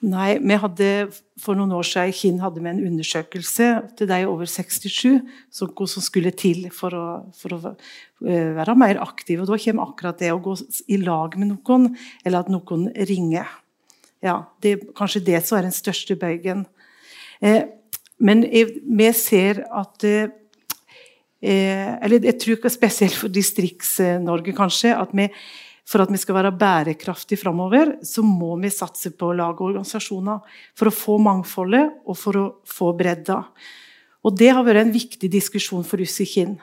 Nei, 0.05 0.35
vi 0.37 0.57
hadde 0.61 0.87
for 1.41 1.57
noen 1.57 1.71
år 1.73 1.85
siden 1.87 2.13
Kinn 2.13 2.41
hadde 2.43 2.61
med 2.61 2.75
en 2.75 2.91
undersøkelse 2.91 3.69
til 3.97 4.09
de 4.11 4.19
over 4.29 4.45
67 4.45 4.91
som, 5.49 5.71
som 5.73 6.03
skulle 6.03 6.33
til 6.37 6.67
for 6.73 6.93
å, 6.93 7.05
for 7.33 7.55
å 7.55 7.59
uh, 7.73 8.51
være 8.59 8.75
mer 8.77 9.01
aktive. 9.01 9.41
Og 9.41 9.49
da 9.49 9.57
kommer 9.63 9.87
akkurat 9.87 10.21
det 10.21 10.29
å 10.33 10.41
gå 10.45 10.53
i 10.93 10.99
lag 11.01 11.37
med 11.41 11.55
noen, 11.55 11.89
eller 12.21 12.43
at 12.43 12.51
noen 12.53 12.91
ringer. 13.09 13.49
Ja, 14.25 14.43
Det 14.61 14.71
er 14.71 14.85
kanskje 14.97 15.25
det 15.25 15.41
som 15.45 15.57
er 15.57 15.65
den 15.67 15.75
største 15.75 16.17
bøygen. 16.17 16.65
Eh, 17.41 17.65
men 18.17 18.45
jeg, 18.45 18.77
vi 18.85 19.09
ser 19.13 19.65
at 19.69 20.05
eh, 20.07 20.31
Eller 21.45 22.23
jeg 22.23 22.39
tror 22.41 22.69
spesielt 22.73 23.13
for 23.13 23.29
Distrikts-Norge, 23.29 24.53
kanskje, 24.55 24.95
at 24.97 25.11
vi 25.13 25.27
for 25.85 26.01
at 26.01 26.09
vi 26.09 26.17
skal 26.17 26.39
være 26.39 26.53
bærekraftige 26.57 27.39
framover, 27.43 27.95
så 28.05 28.23
må 28.25 28.55
vi 28.61 28.73
satse 28.73 29.11
på 29.13 29.29
lag 29.37 29.53
og 29.53 29.69
organisasjoner. 29.69 30.41
For 30.73 30.89
å 30.89 30.95
få 30.95 31.17
mangfoldet 31.21 32.01
og 32.09 32.17
for 32.17 32.39
å 32.41 32.45
få 32.65 32.89
bredda. 32.97 33.43
Og 34.25 34.33
Det 34.33 34.49
har 34.49 34.65
vært 34.65 34.81
en 34.81 34.95
viktig 34.95 35.29
diskusjon 35.29 35.85
for 35.85 36.01
oss 36.01 36.17
i 36.23 36.25
Kinn. 36.25 36.55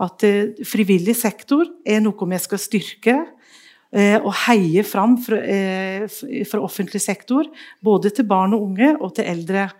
At 0.00 0.24
eh, 0.24 0.60
frivillig 0.64 1.16
sektor 1.16 1.64
er 1.84 2.02
noe 2.04 2.28
vi 2.28 2.40
skal 2.40 2.60
styrke 2.60 3.16
eh, 3.16 4.18
og 4.18 4.32
heie 4.46 4.84
fram 4.84 5.16
fra, 5.24 5.40
eh, 5.40 6.04
fra, 6.44 6.60
offentlig 6.60 7.00
sektor. 7.00 7.48
Både 7.80 8.12
til 8.12 8.28
barn 8.28 8.56
og 8.56 8.68
unge 8.68 8.92
og 8.98 9.14
til 9.16 9.28
eldre. 9.32 9.70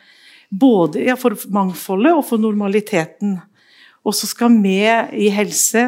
Både 0.51 1.05
for 1.21 1.37
mangfoldet 1.53 2.17
og 2.17 2.25
for 2.33 2.41
normaliteten. 2.41 3.37
Og 4.07 4.17
så 4.17 4.29
skal 4.31 4.55
vi 4.63 4.79
i 4.81 5.29
helse 5.35 5.83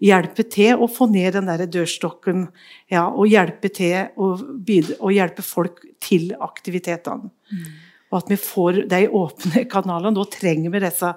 hjelpe 0.00 0.44
til 0.48 0.80
å 0.80 0.88
få 0.88 1.08
ned 1.12 1.34
den 1.36 1.50
der 1.50 1.66
dørstokken. 1.68 2.46
Ja, 2.88 3.08
og 3.10 3.28
hjelpe 3.28 3.68
til 3.74 4.08
å, 4.16 4.30
og 4.38 5.12
hjelpe 5.12 5.44
folk 5.44 5.82
til 6.04 6.30
aktivitetene. 6.32 7.28
Mm. 7.28 7.68
Og 8.08 8.18
at 8.22 8.32
vi 8.32 8.40
får 8.40 8.82
de 8.88 9.02
åpne 9.20 9.66
kanalene. 9.74 10.16
Da 10.16 10.24
trenger 10.32 10.72
vi 10.72 10.84
disse 10.86 11.12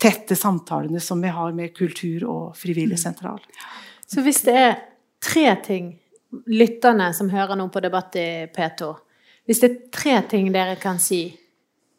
tette 0.00 0.36
samtalene 0.36 1.00
som 1.00 1.22
vi 1.22 1.30
har 1.32 1.54
med 1.56 1.74
kultur 1.76 2.26
og 2.28 2.58
frivillig 2.58 2.98
sentral. 3.00 3.38
Så 4.06 4.24
hvis 4.26 4.42
det 4.44 4.56
er 4.58 4.74
tre 5.24 5.46
ting 5.64 5.94
lytterne 6.50 7.12
som 7.14 7.30
hører 7.30 7.56
nå 7.56 7.68
på 7.72 7.80
debatt 7.84 8.16
i 8.18 8.28
P2 8.50 8.90
Hvis 9.46 9.60
det 9.62 9.68
er 9.68 9.80
tre 9.94 10.14
ting 10.28 10.50
dere 10.52 10.74
kan 10.80 10.98
si, 10.98 11.28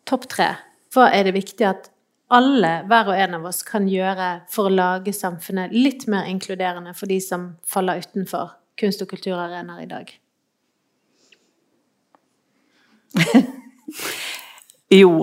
topp 0.03 0.25
tre, 0.27 0.47
hva 0.93 1.11
er 1.13 1.27
det 1.27 1.35
viktig 1.35 1.67
at 1.69 1.91
alle, 2.33 2.71
hver 2.89 3.11
og 3.11 3.19
en 3.21 3.37
av 3.37 3.47
oss, 3.49 3.61
kan 3.65 3.87
gjøre 3.89 4.29
for 4.51 4.69
å 4.69 4.73
lage 4.73 5.13
samfunnet 5.13 5.73
litt 5.75 6.07
mer 6.11 6.29
inkluderende 6.29 6.95
for 6.97 7.11
de 7.11 7.19
som 7.21 7.51
faller 7.69 8.01
utenfor 8.01 8.55
kunst- 8.79 9.03
og 9.05 9.11
kulturarenaer 9.11 9.83
i 9.83 9.89
dag? 9.91 10.13
jo. 15.01 15.13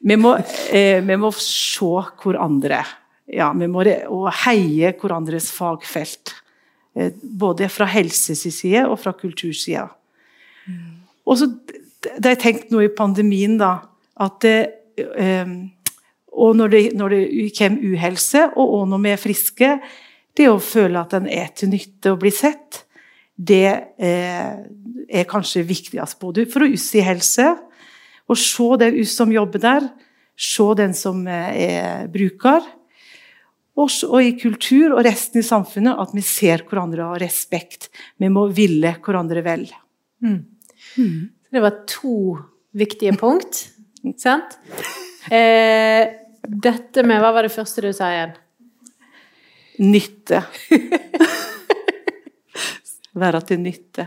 Vi 0.00 0.16
må, 0.16 0.36
eh, 0.72 1.00
vi 1.04 1.16
må 1.20 1.32
se 1.36 1.90
hverandre. 2.22 2.84
Ja, 3.30 3.50
vi 3.52 3.68
må 3.70 3.84
heie 4.44 4.92
hverandres 5.00 5.50
fagfelt. 5.54 6.34
Eh, 6.94 7.12
både 7.22 7.68
fra 7.72 7.86
helses 7.88 8.42
side 8.42 8.86
og 8.88 8.98
fra 9.00 9.12
kultursida. 9.16 9.88
Mm. 10.66 11.00
Og 11.26 11.38
så 11.38 11.50
det 12.00 12.24
har 12.24 12.34
jeg 12.34 12.42
tenkt 12.42 12.70
nå 12.72 12.80
i 12.84 12.92
pandemien, 12.96 13.58
da, 13.60 13.74
at 14.20 14.46
eh, 14.48 14.79
og 16.30 16.56
når 16.56 16.72
det, 16.72 16.82
når 16.96 17.14
det 17.14 17.24
kommer 17.58 17.92
uhelse, 17.92 18.44
og 18.54 18.74
også 18.78 18.90
når 18.92 19.02
vi 19.04 19.10
er 19.12 19.20
friske, 19.20 19.70
det 20.38 20.46
å 20.48 20.60
føle 20.62 21.00
at 21.00 21.16
en 21.18 21.26
er 21.30 21.50
til 21.56 21.72
nytte 21.72 22.12
og 22.14 22.20
blir 22.22 22.34
sett, 22.34 22.84
det 23.40 23.96
eh, 23.98 24.52
er 25.08 25.28
kanskje 25.28 25.64
viktigst 25.66 26.18
både 26.20 26.44
for 26.50 26.66
oss 26.68 26.90
i 26.94 27.04
helse, 27.04 27.48
å 28.30 28.36
se 28.38 28.68
det 28.82 28.92
oss 29.00 29.16
som 29.16 29.32
jobber 29.32 29.62
der, 29.62 29.88
se 30.40 30.66
den 30.78 30.94
som 30.96 31.24
eh, 31.28 31.64
er 31.66 32.12
bruker, 32.12 32.68
og 33.80 34.20
i 34.20 34.34
kultur 34.36 34.92
og 34.92 35.04
resten 35.06 35.40
i 35.40 35.46
samfunnet 35.46 36.00
at 36.02 36.10
vi 36.12 36.22
ser 36.26 36.66
hverandre 36.68 37.04
og 37.04 37.14
har 37.14 37.22
respekt. 37.24 37.88
Vi 38.20 38.28
må 38.28 38.42
ville 38.52 38.92
hverandre 39.00 39.40
vel. 39.46 39.62
Mm. 40.20 40.42
Mm. 41.00 41.30
Det 41.48 41.62
var 41.64 41.78
to 41.88 42.36
viktige 42.76 43.14
punkt. 43.16 43.62
Sant? 44.20 44.56
Eh, 45.30 46.08
dette 46.40 47.04
med 47.06 47.20
Hva 47.20 47.34
var 47.36 47.46
det 47.46 47.52
første 47.52 47.84
du 47.84 47.90
sa 47.96 48.08
igjen? 48.14 48.36
Nytte. 49.80 50.42
være 53.20 53.40
til 53.48 53.60
nytte. 53.62 54.06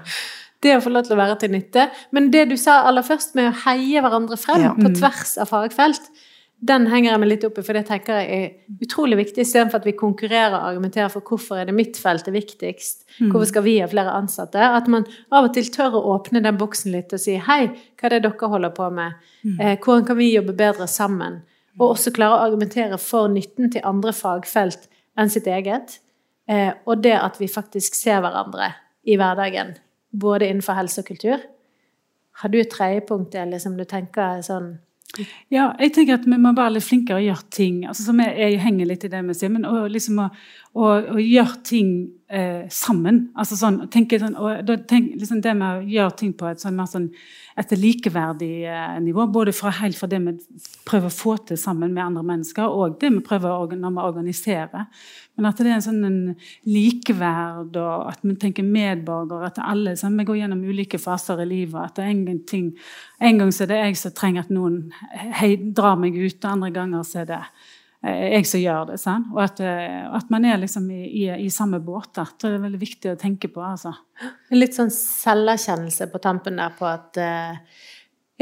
Det 0.63 0.77
å 0.77 0.81
få 0.83 0.93
lov 0.93 1.07
til 1.07 1.15
å 1.15 1.19
være 1.19 1.37
til 1.41 1.53
nytte. 1.53 1.87
Men 2.15 2.29
det 2.33 2.45
du 2.51 2.55
sa 2.59 2.81
aller 2.87 3.05
først 3.05 3.35
med 3.37 3.51
å 3.51 3.55
heie 3.65 4.03
hverandre 4.03 4.37
frem 4.39 4.63
ja. 4.63 4.73
på 4.77 4.89
mm. 4.89 4.95
tvers 4.99 5.35
av 5.43 5.51
fagfelt, 5.51 6.05
den 6.63 6.85
henger 6.87 7.11
jeg 7.11 7.19
meg 7.19 7.29
litt 7.29 7.45
opp 7.47 7.57
i, 7.59 7.63
for 7.65 7.75
det 7.75 7.83
tenker 7.89 8.21
jeg 8.21 8.35
er 8.37 8.83
utrolig 8.85 9.17
viktig, 9.19 9.43
istedenfor 9.43 9.81
at 9.81 9.87
vi 9.87 9.95
konkurrerer 9.99 10.55
og 10.55 10.67
argumenterer 10.69 11.11
for 11.11 11.25
hvorfor 11.27 11.59
er 11.59 11.67
det 11.67 11.75
mitt 11.75 11.97
felt 11.99 12.27
er 12.29 12.35
viktigst, 12.35 13.03
mm. 13.17 13.31
hvorfor 13.33 13.49
skal 13.49 13.65
vi 13.65 13.73
ha 13.81 13.89
flere 13.91 14.13
ansatte, 14.15 14.61
at 14.63 14.87
man 14.91 15.03
av 15.33 15.49
og 15.49 15.55
til 15.57 15.67
tør 15.73 15.97
å 15.99 16.03
åpne 16.13 16.43
den 16.45 16.59
boksen 16.59 16.93
litt 16.95 17.11
og 17.15 17.19
si 17.19 17.35
hei, 17.49 17.65
hva 17.99 18.07
er 18.07 18.15
det 18.15 18.21
dere 18.27 18.51
holder 18.53 18.71
på 18.77 18.87
med, 18.95 19.17
mm. 19.43 19.57
eh, 19.57 19.73
hvordan 19.75 20.07
kan 20.07 20.19
vi 20.19 20.29
jobbe 20.31 20.55
bedre 20.61 20.87
sammen, 20.91 21.41
og 21.79 21.87
også 21.89 22.13
klare 22.15 22.37
å 22.37 22.45
argumentere 22.47 23.01
for 23.01 23.31
nytten 23.33 23.73
til 23.73 23.83
andre 23.89 24.13
fagfelt 24.15 24.87
enn 25.19 25.33
sitt 25.33 25.49
eget, 25.51 25.97
eh, 26.47 26.71
og 26.85 27.03
det 27.03 27.17
at 27.19 27.41
vi 27.41 27.51
faktisk 27.51 27.97
ser 27.97 28.23
hverandre 28.23 28.71
i 29.03 29.19
hverdagen, 29.19 29.75
både 30.13 30.47
innenfor 30.47 30.79
helse 30.79 31.03
og 31.03 31.11
kultur. 31.11 31.43
Har 32.39 32.49
du 32.49 32.59
et 32.61 32.71
tredje 32.71 33.03
punkt, 33.09 33.35
Eli, 33.35 33.59
som 33.59 33.75
du 33.77 33.83
tenker 33.89 34.39
sånn 34.45 34.77
ja, 35.53 35.67
jeg 35.77 35.93
tenker 35.93 36.17
at 36.17 36.25
vi 36.25 36.37
må 36.41 36.53
være 36.57 36.77
litt 36.77 36.87
flinkere 36.87 37.19
å 37.19 37.23
gjøre 37.23 37.49
ting. 37.53 37.83
altså 37.85 38.07
som 38.07 38.19
Jeg, 38.23 38.33
jeg 38.39 38.61
henger 38.63 38.89
litt 38.89 39.05
i 39.05 39.11
det 39.13 39.21
vi 39.27 39.35
sier, 39.37 39.57
å, 39.69 39.85
liksom 39.91 40.21
å, 40.23 40.29
å, 40.73 40.87
å 41.13 41.17
gjøre 41.21 41.61
ting 41.67 41.91
eh, 42.33 42.65
sammen. 42.69 43.29
altså 43.37 43.57
sånn, 43.59 43.79
sånn, 43.87 44.35
og 44.35 44.73
tenk, 44.89 45.15
liksom 45.19 45.41
Det 45.41 45.55
med 45.55 45.79
å 45.79 45.87
gjøre 45.87 46.17
ting 46.17 46.33
på 46.33 46.49
et 46.49 46.61
sånn, 46.61 46.75
mer 46.75 46.89
sånn 46.89 47.11
et 47.59 47.73
likeverdig 47.77 48.65
eh, 48.65 48.99
nivå. 49.03 49.27
Både 49.29 49.53
fra, 49.53 49.69
helt 49.77 49.97
fra 49.97 50.09
det 50.09 50.19
vi 50.23 50.33
prøver 50.87 51.09
å 51.09 51.13
få 51.13 51.35
til 51.47 51.59
sammen 51.59 51.93
med 51.93 52.03
andre 52.05 52.23
mennesker, 52.25 52.65
og 52.65 52.97
det 53.01 53.11
vi 53.13 53.21
prøver 53.25 53.75
når 53.77 53.93
vi 53.93 54.05
organiserer. 54.07 54.87
Men 55.35 55.49
at 55.49 55.61
det 55.61 55.69
er 55.69 55.75
en 55.75 55.85
sånn 55.85 56.07
en 56.07 56.17
likeverd, 56.69 57.77
og 57.77 58.09
at 58.11 58.25
vi 58.25 58.35
tenker 58.41 58.65
medborger. 58.65 59.45
At 59.49 59.61
alle 59.61 59.95
sånn, 59.97 60.17
vi 60.17 60.25
går 60.29 60.41
gjennom 60.41 60.65
ulike 60.65 61.01
faser 61.01 61.41
i 61.41 61.49
livet. 61.49 61.81
at 61.81 61.95
det 61.95 62.05
er 62.05 62.11
en, 62.13 62.43
ting, 62.47 62.73
En 63.19 63.37
gang 63.37 63.51
så 63.51 63.63
er 63.63 63.67
det 63.67 63.81
jeg 63.83 63.97
som 63.97 64.11
trenger 64.11 64.41
at 64.41 64.49
noen 64.53 64.91
hei, 65.39 65.55
drar 65.55 65.95
meg 65.95 66.17
ut, 66.17 66.43
og 66.43 66.51
andre 66.51 66.71
ganger 66.71 67.03
så 67.03 67.21
er 67.21 67.25
det 67.25 67.41
jeg 68.03 68.47
som 68.49 68.59
gjør 68.59 68.91
det. 68.91 68.99
Sånn? 68.99 69.25
Og 69.31 69.39
at, 69.45 69.61
eh, 69.63 70.03
at, 70.11 70.29
man 70.33 70.45
er 70.49 70.59
liksom 70.59 70.89
i, 70.91 71.03
i, 71.23 71.25
i 71.45 71.49
samme 71.53 71.79
båt. 71.83 72.11
Det 72.13 72.51
er 72.51 72.61
veldig 72.63 72.81
viktig 72.81 73.13
å 73.13 73.19
tenke 73.19 73.47
på. 73.53 73.63
Altså. 73.63 73.93
Litt 74.51 74.75
sånn 74.75 74.91
selverkjennelse 74.93 76.09
på 76.11 76.23
tampen 76.23 76.59
der 76.59 76.75
på 76.75 76.89
at 76.89 77.21
uh, 77.21 77.83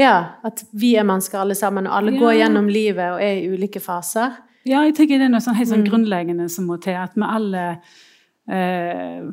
ja, 0.00 0.16
at 0.42 0.64
vi 0.74 0.94
er 0.98 1.06
mennesker 1.06 1.42
alle 1.42 1.56
sammen, 1.58 1.86
og 1.86 1.94
alle 1.98 2.14
ja. 2.16 2.22
går 2.22 2.34
gjennom 2.40 2.72
livet 2.72 3.14
og 3.14 3.22
er 3.22 3.38
i 3.38 3.52
ulike 3.52 3.82
faser. 3.82 4.40
Ja, 4.66 4.82
jeg 4.86 4.94
tenker 4.96 5.18
det 5.18 5.26
er 5.26 5.32
noe 5.32 5.42
sånn 5.42 5.58
helt 5.58 5.70
sånn 5.70 5.82
mm. 5.82 5.88
grunnleggende 5.90 6.48
som 6.52 6.68
må 6.70 6.78
til. 6.82 6.98
At 6.98 7.16
vi 7.18 7.26
alle 7.26 7.64
eh, 8.50 9.24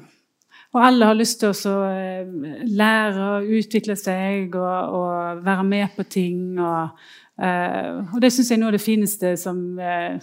Og 0.69 0.83
alle 0.85 1.09
har 1.09 1.17
lyst 1.17 1.39
til 1.41 1.53
å 1.53 1.77
eh, 1.89 2.65
lære 2.65 3.29
og 3.37 3.53
utvikle 3.59 3.95
seg 3.97 4.57
og, 4.57 4.95
og 4.99 5.43
være 5.45 5.65
med 5.65 5.95
på 5.97 6.05
ting. 6.09 6.41
Og, 6.57 6.89
eh, 6.89 7.28
og 7.39 8.19
det 8.21 8.33
syns 8.35 8.51
jeg 8.51 8.57
er 8.57 8.61
noe 8.63 8.73
av 8.73 8.75
det 8.75 8.83
fineste 8.83 9.33
som 9.39 9.59
eh, 9.79 10.19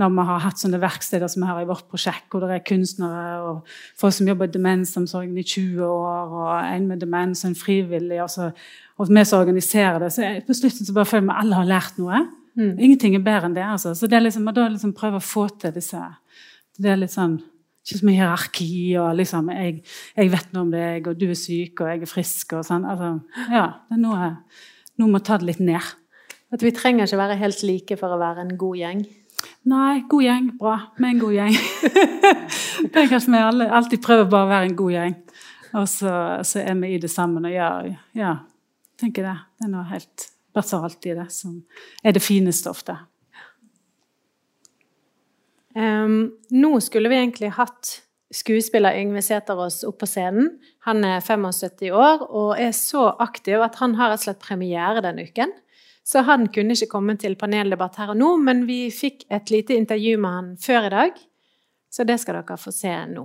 når 0.00 0.10
vi 0.10 0.24
har 0.26 0.40
hatt 0.42 0.58
sånne 0.58 0.80
verksteder 0.82 1.30
som 1.30 1.44
har 1.46 1.60
i 1.62 1.68
vårt 1.68 1.86
prosjekt, 1.90 2.26
hvor 2.30 2.42
det 2.42 2.56
er 2.56 2.64
kunstnere 2.66 3.26
og 3.46 3.76
folk 4.00 4.16
som 4.16 4.28
jobber 4.30 4.48
i 4.48 4.54
demensomsorgen 4.56 5.36
i 5.38 5.44
20 5.46 5.84
år, 5.86 6.34
og 6.34 6.50
en 6.64 6.88
med 6.90 7.04
demens 7.04 7.44
og 7.44 7.52
en 7.52 7.58
frivillig, 7.58 8.18
og, 8.24 8.32
så, 8.32 8.50
og 8.98 9.12
vi 9.12 9.24
som 9.24 9.44
organiserer 9.44 10.02
det. 10.02 10.10
Så 10.16 10.32
på 10.46 10.58
slutten 10.58 10.88
så 10.88 10.96
bare 10.96 11.10
føler 11.12 11.28
vi 11.28 11.34
at 11.36 11.44
alle 11.44 11.60
har 11.60 11.70
lært 11.70 12.02
noe. 12.02 12.24
Mm. 12.58 12.74
Ingenting 12.74 13.14
er 13.14 13.26
bedre 13.26 13.50
enn 13.50 13.56
det. 13.56 13.66
altså. 13.66 13.94
Så 13.94 14.10
det 14.10 14.18
er 14.18 14.26
liksom, 14.26 14.50
da 14.50 14.66
liksom 14.66 14.94
prøve 14.98 15.22
å 15.22 15.24
få 15.24 15.48
til 15.58 15.74
disse 15.74 16.02
Det 16.74 16.90
er 16.90 16.98
litt 16.98 17.14
sånn 17.14 17.38
ikke 17.84 17.98
så 18.00 18.06
mye 18.08 18.16
hierarki 18.16 18.68
og 18.96 19.18
liksom 19.18 19.50
jeg, 19.52 19.74
jeg, 20.16 20.30
vet 20.32 20.54
noe 20.54 20.62
om 20.64 20.70
deg, 20.72 21.08
og 21.10 21.18
du 21.20 21.26
er 21.28 21.36
syk, 21.36 21.82
og 21.82 21.90
jeg 21.90 22.00
er 22.00 22.08
frisk 22.08 22.54
og 22.56 22.64
sånn. 22.64 22.86
Altså, 22.88 23.10
ja, 23.52 23.66
det 23.90 23.98
er 23.98 24.00
noe 24.06 24.30
Noe 24.94 25.10
må 25.10 25.18
ta 25.26 25.34
det 25.42 25.48
litt 25.48 25.58
ned. 25.58 25.82
At 26.52 26.62
vi 26.62 26.72
trenger 26.74 27.06
ikke 27.06 27.20
være 27.20 27.38
helt 27.40 27.62
like 27.66 27.96
for 28.00 28.14
å 28.14 28.20
være 28.20 28.44
en 28.44 28.56
god 28.58 28.76
gjeng? 28.78 29.04
Nei, 29.70 30.04
god 30.08 30.24
gjeng. 30.24 30.50
Bra. 30.60 30.74
Vi 30.98 31.06
er 31.06 31.14
en 31.14 31.22
god 31.22 31.34
gjeng. 31.38 31.56
det 32.92 33.00
er 33.00 33.10
kanskje 33.10 33.32
vi 33.32 33.40
alle, 33.40 33.70
alltid 33.80 34.04
prøver 34.04 34.28
bare 34.30 34.46
å 34.46 34.52
være 34.52 34.68
en 34.68 34.76
god 34.78 34.94
gjeng. 34.94 35.16
Og 35.74 35.88
så, 35.90 36.12
så 36.46 36.62
er 36.62 36.76
vi 36.78 36.92
i 36.94 37.00
det 37.02 37.10
sammen 37.10 37.48
og 37.48 37.54
gjør 37.54 37.90
Ja, 38.18 38.36
tenker 39.00 39.26
det. 39.26 39.34
Det 39.58 39.66
er 39.66 39.72
noe 39.72 39.88
helt 39.90 40.28
basalt 40.54 41.08
i 41.08 41.16
det, 41.16 41.26
som 41.34 41.58
er 42.04 42.14
det 42.14 42.22
fineste 42.22 42.70
ofte. 42.70 42.96
Um, 45.74 46.36
nå 46.54 46.76
skulle 46.84 47.10
vi 47.10 47.18
egentlig 47.18 47.50
hatt 47.56 47.96
skuespiller 48.34 48.94
Yngve 48.98 49.22
Sæterås 49.22 49.82
opp 49.88 49.98
på 50.02 50.08
scenen. 50.10 50.52
Han 50.86 51.02
er 51.06 51.22
75 51.24 51.90
år 51.90 52.22
og 52.28 52.54
er 52.60 52.70
så 52.76 53.08
aktiv 53.22 53.62
at 53.62 53.80
han 53.82 53.96
har 53.98 54.12
rett 54.12 54.22
og 54.22 54.28
slett 54.28 54.42
premiere 54.42 55.02
denne 55.02 55.26
uken. 55.26 55.50
Så 56.04 56.20
han 56.28 56.48
kunne 56.52 56.76
ikke 56.76 56.90
komme 56.92 57.16
til 57.20 57.36
paneldebatt 57.40 57.96
her 58.00 58.12
og 58.12 58.18
nå, 58.20 58.34
men 58.44 58.66
vi 58.68 58.90
fikk 58.92 59.24
et 59.32 59.50
lite 59.52 59.76
intervju 59.78 60.18
med 60.20 60.36
han 60.36 60.50
før 60.60 60.90
i 60.90 60.92
dag. 60.92 61.22
Så 61.88 62.04
det 62.04 62.18
skal 62.20 62.42
dere 62.42 62.58
få 62.60 62.72
se 62.74 62.92
nå. 63.08 63.24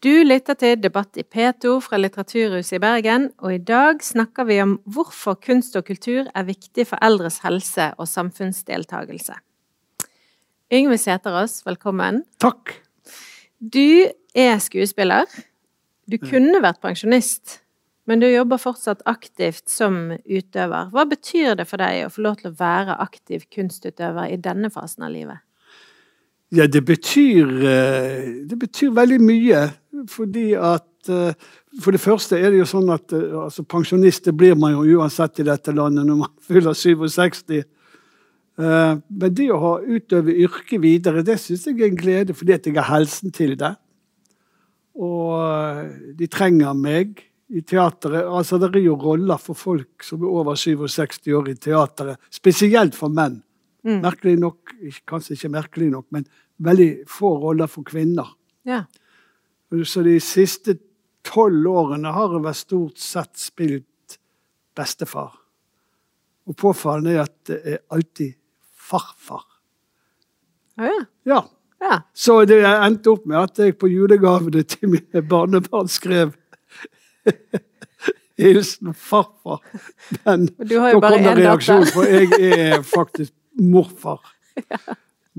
Du 0.00 0.22
lytter 0.24 0.56
til 0.56 0.78
Debatt 0.80 1.18
i 1.20 1.26
P2 1.28 1.74
fra 1.84 1.98
Litteraturhuset 2.00 2.78
i 2.78 2.80
Bergen, 2.80 3.26
og 3.44 3.52
i 3.52 3.60
dag 3.60 4.00
snakker 4.00 4.46
vi 4.48 4.56
om 4.62 4.78
hvorfor 4.88 5.36
kunst 5.44 5.76
og 5.76 5.84
kultur 5.90 6.30
er 6.32 6.46
viktig 6.48 6.86
for 6.88 6.96
eldres 7.04 7.42
helse 7.44 7.90
og 7.98 8.08
samfunnsdeltagelse. 8.08 9.36
Yngve 10.72 10.96
Sæterås, 11.02 11.60
velkommen. 11.66 12.22
Takk. 12.40 12.72
Du 13.60 14.08
er 14.32 14.56
skuespiller. 14.64 15.28
Du 16.08 16.16
kunne 16.16 16.62
vært 16.64 16.80
pensjonist, 16.80 17.60
men 18.10 18.18
du 18.18 18.26
jobber 18.26 18.58
fortsatt 18.58 19.04
aktivt 19.06 19.68
som 19.70 20.10
utøver. 20.26 20.88
Hva 20.90 21.04
betyr 21.06 21.54
det 21.60 21.68
for 21.70 21.78
deg 21.78 22.08
å 22.08 22.10
få 22.10 22.24
lov 22.24 22.40
til 22.40 22.50
å 22.50 22.56
være 22.58 22.96
aktiv 23.04 23.44
kunstutøver 23.54 24.32
i 24.34 24.38
denne 24.42 24.66
fasen 24.74 25.06
av 25.06 25.12
livet? 25.14 25.44
Ja, 26.50 26.66
det 26.66 26.82
betyr, 26.82 27.46
eh, 27.70 28.24
det 28.50 28.58
betyr 28.58 28.90
veldig 28.96 29.20
mye. 29.22 29.60
Fordi 30.10 30.54
at 30.58 30.86
eh, 31.08 31.34
For 31.84 31.94
det 31.94 32.00
første 32.02 32.34
er 32.34 32.50
det 32.50 32.58
jo 32.58 32.66
sånn 32.66 32.90
at 32.90 33.12
eh, 33.14 33.30
altså, 33.44 33.62
pensjonister 33.62 34.34
blir 34.34 34.58
man 34.58 34.74
jo 34.74 34.98
uansett 34.98 35.38
i 35.38 35.46
dette 35.46 35.70
landet 35.70 36.08
når 36.08 36.20
man 36.24 36.34
fyller 36.50 36.74
67. 36.74 37.62
Men 38.60 39.32
det 39.32 39.46
å 39.54 39.56
ha 39.62 39.76
utøve 39.80 40.34
yrket 40.34 40.82
videre, 40.82 41.22
det 41.24 41.38
syns 41.40 41.62
jeg 41.64 41.78
er 41.78 41.86
en 41.86 41.96
glede, 41.96 42.34
fordi 42.36 42.52
at 42.52 42.66
jeg 42.66 42.76
har 42.76 42.90
helsen 42.90 43.32
til 43.32 43.54
det. 43.56 43.70
Og 45.00 45.86
de 46.18 46.28
trenger 46.28 46.74
meg 46.76 47.29
i 47.50 47.62
teateret. 47.66 48.24
Altså, 48.24 48.58
det 48.62 48.70
er 48.78 48.84
jo 48.84 48.96
roller 49.00 49.40
for 49.42 49.58
folk 49.58 50.04
som 50.06 50.22
er 50.22 50.34
over 50.40 50.58
67 50.58 51.26
år 51.34 51.50
i 51.50 51.56
teateret, 51.58 52.20
spesielt 52.30 52.96
for 52.98 53.12
menn. 53.12 53.40
Mm. 53.86 54.02
Merkelig 54.04 54.36
nok, 54.38 54.74
kanskje 55.08 55.36
ikke 55.36 55.52
merkelig 55.56 55.90
nok, 55.94 56.06
men 56.14 56.26
veldig 56.62 56.90
få 57.08 57.32
roller 57.42 57.70
for 57.70 57.86
kvinner. 57.86 58.28
Ja. 58.68 58.84
Så 59.70 60.04
de 60.04 60.18
siste 60.22 60.76
tolv 61.26 61.68
årene 61.70 62.12
har 62.14 62.34
jeg 62.34 62.44
vel 62.44 62.58
stort 62.58 63.00
sett 63.00 63.38
spilt 63.40 64.18
bestefar. 64.76 65.32
Og 66.48 66.56
påfallende 66.58 67.16
er 67.16 67.24
at 67.24 67.36
det 67.48 67.60
er 67.64 67.80
alltid 67.94 68.36
farfar. 68.90 69.46
Ja, 70.78 70.90
ja. 70.90 71.00
ja. 71.32 71.40
ja. 71.80 72.02
Så 72.14 72.42
det 72.48 72.60
endte 72.66 73.14
opp 73.14 73.26
med 73.28 73.40
at 73.42 73.62
jeg 73.62 73.78
på 73.78 73.90
julegavene 73.90 74.64
til 74.68 74.94
mine 74.96 75.24
barnebarn 75.28 75.90
skrev 75.90 76.34
Hilsen 78.40 78.94
farfar. 78.96 79.60
Men 80.24 80.48
da 80.56 80.94
kom 80.96 81.26
det 81.26 81.36
reaksjon, 81.42 81.86
for 81.92 82.08
jeg 82.08 82.30
er 82.56 82.82
faktisk 82.86 83.34
morfar. 83.60 84.22
ja. 84.72 84.80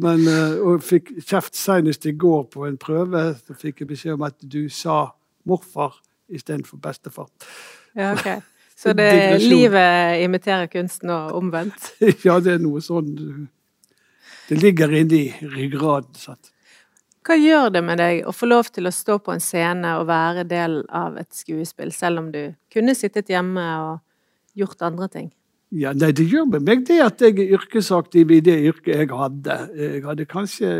Men, 0.01 0.23
og 0.61 0.77
jeg 0.77 0.83
fikk 0.87 1.09
kjeft 1.27 1.57
senest 1.57 2.05
i 2.07 2.13
går 2.17 2.45
på 2.53 2.63
en 2.65 2.77
prøve. 2.81 3.25
Så 3.41 3.57
fikk 3.59 3.83
jeg 3.83 3.89
beskjed 3.89 4.15
om 4.15 4.23
at 4.29 4.37
du 4.39 4.63
sa 4.71 5.03
morfar 5.49 5.97
istedenfor 6.31 6.79
bestefar. 6.81 7.27
Ja, 7.95 8.13
ok. 8.13 8.41
Så 8.81 8.95
det, 8.97 9.05
er 9.05 9.37
livet 9.37 10.23
imiterer 10.23 10.65
kunsten 10.65 11.11
og 11.13 11.35
omvendt? 11.37 11.91
ja, 12.25 12.39
det 12.41 12.55
er 12.55 12.63
noe 12.63 12.81
sånn 12.81 13.11
Det 14.47 14.57
ligger 14.57 14.95
inni 14.97 15.27
ryggraden. 15.43 16.15
sant? 16.17 16.49
Hva 17.21 17.37
gjør 17.37 17.69
det 17.69 17.83
med 17.85 17.99
deg 18.01 18.23
å 18.25 18.33
få 18.33 18.47
lov 18.49 18.71
til 18.73 18.89
å 18.89 18.93
stå 18.93 19.19
på 19.21 19.35
en 19.35 19.43
scene 19.43 19.93
og 19.99 20.07
være 20.09 20.45
del 20.49 20.79
av 20.89 21.19
et 21.21 21.29
skuespill, 21.37 21.91
selv 21.93 22.23
om 22.23 22.31
du 22.33 22.55
kunne 22.73 22.95
sittet 22.97 23.29
hjemme 23.29 23.65
og 23.83 24.57
gjort 24.57 24.81
andre 24.87 25.07
ting? 25.11 25.29
Ja, 25.71 25.93
nei, 25.95 26.11
Det 26.11 26.25
gjør 26.27 26.49
med 26.51 26.65
meg 26.67 26.81
det 26.87 26.97
at 26.99 27.21
jeg 27.23 27.37
er 27.39 27.53
yrkesaktiv 27.55 28.31
i 28.35 28.41
det 28.43 28.57
yrket 28.73 29.05
jeg 29.05 29.11
hadde. 29.15 29.55
Jeg 29.77 30.01
hadde 30.03 30.25
kanskje 30.27 30.71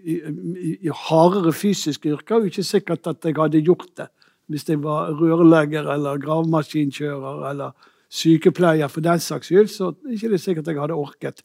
i, 0.00 0.14
i, 0.14 0.70
i 0.80 0.94
hardere 0.94 1.52
fysiske 1.52 2.08
yrker, 2.08 2.38
og 2.38 2.48
ikke 2.48 2.64
sikkert 2.64 3.10
at 3.10 3.24
jeg 3.24 3.36
hadde 3.36 3.60
gjort 3.60 3.90
det 4.00 4.08
hvis 4.52 4.66
jeg 4.68 4.82
var 4.84 5.12
rørlegger 5.16 5.86
eller 5.88 6.18
gravemaskinkjører 6.20 7.44
eller 7.50 7.72
sykepleier 8.12 8.90
for 8.92 9.04
den 9.04 9.20
saks 9.20 9.48
skyld. 9.48 9.70
Så 9.72 9.90
er 9.92 9.94
det 10.08 10.18
ikke 10.20 10.40
sikkert 10.40 10.68
jeg 10.68 10.80
hadde 10.80 10.98
orket. 11.00 11.44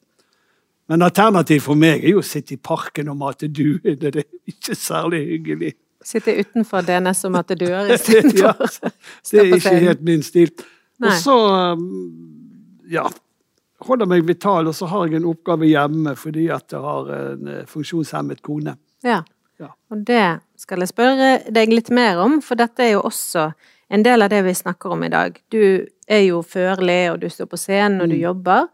Men 0.90 1.06
alternativet 1.06 1.62
for 1.62 1.78
meg 1.78 2.02
er 2.02 2.16
jo 2.16 2.22
å 2.22 2.26
sitte 2.26 2.56
i 2.56 2.58
parken 2.58 3.12
og 3.12 3.18
mate 3.20 3.46
duer. 3.46 3.94
Det 3.94 4.10
er 4.10 4.24
ikke 4.50 4.74
særlig 4.74 5.22
hyggelig. 5.28 5.72
Sitte 6.02 6.34
utenfor 6.34 6.82
DNS 6.82 7.24
og 7.28 7.34
mate 7.36 7.54
duer 7.60 7.92
istedenfor 7.94 8.64
ja, 8.64 8.92
Det 9.30 9.42
er 9.42 9.50
ikke 9.54 9.74
helt 9.84 10.02
min 10.06 10.24
stil. 10.26 10.50
Og 11.00 11.12
så 11.20 11.36
um, 11.76 11.84
ja, 12.90 13.04
holder 13.86 14.08
meg 14.10 14.26
vital, 14.28 14.66
og 14.66 14.74
så 14.76 14.88
har 14.90 15.06
jeg 15.06 15.20
en 15.20 15.28
oppgave 15.30 15.68
hjemme 15.68 16.16
fordi 16.18 16.48
at 16.52 16.74
jeg 16.74 16.82
har 16.84 17.12
en 17.16 17.52
eh, 17.52 17.66
funksjonshemmet 17.70 18.42
kone. 18.44 18.74
Ja. 19.06 19.22
ja. 19.62 19.70
Og 19.92 20.02
det 20.08 20.24
skal 20.60 20.82
jeg 20.82 20.90
spørre 20.90 21.30
deg 21.52 21.72
litt 21.72 21.92
mer 21.94 22.20
om, 22.24 22.40
for 22.44 22.58
dette 22.58 22.84
er 22.84 22.96
jo 22.96 23.06
også 23.06 23.52
en 23.90 24.04
del 24.06 24.26
av 24.26 24.34
det 24.34 24.42
vi 24.46 24.58
snakker 24.58 24.96
om 24.96 25.06
i 25.06 25.12
dag. 25.12 25.38
Du 25.54 25.86
er 26.10 26.22
jo 26.26 26.42
førlig, 26.42 27.02
og 27.12 27.22
du 27.22 27.30
står 27.30 27.48
på 27.50 27.58
scenen, 27.60 28.02
og 28.02 28.10
du 28.10 28.18
mm. 28.18 28.22
jobber. 28.26 28.68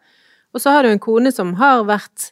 Og 0.54 0.62
så 0.62 0.72
har 0.74 0.86
du 0.86 0.92
en 0.92 1.02
kone 1.02 1.32
som 1.34 1.54
har 1.60 1.84
vært 1.88 2.30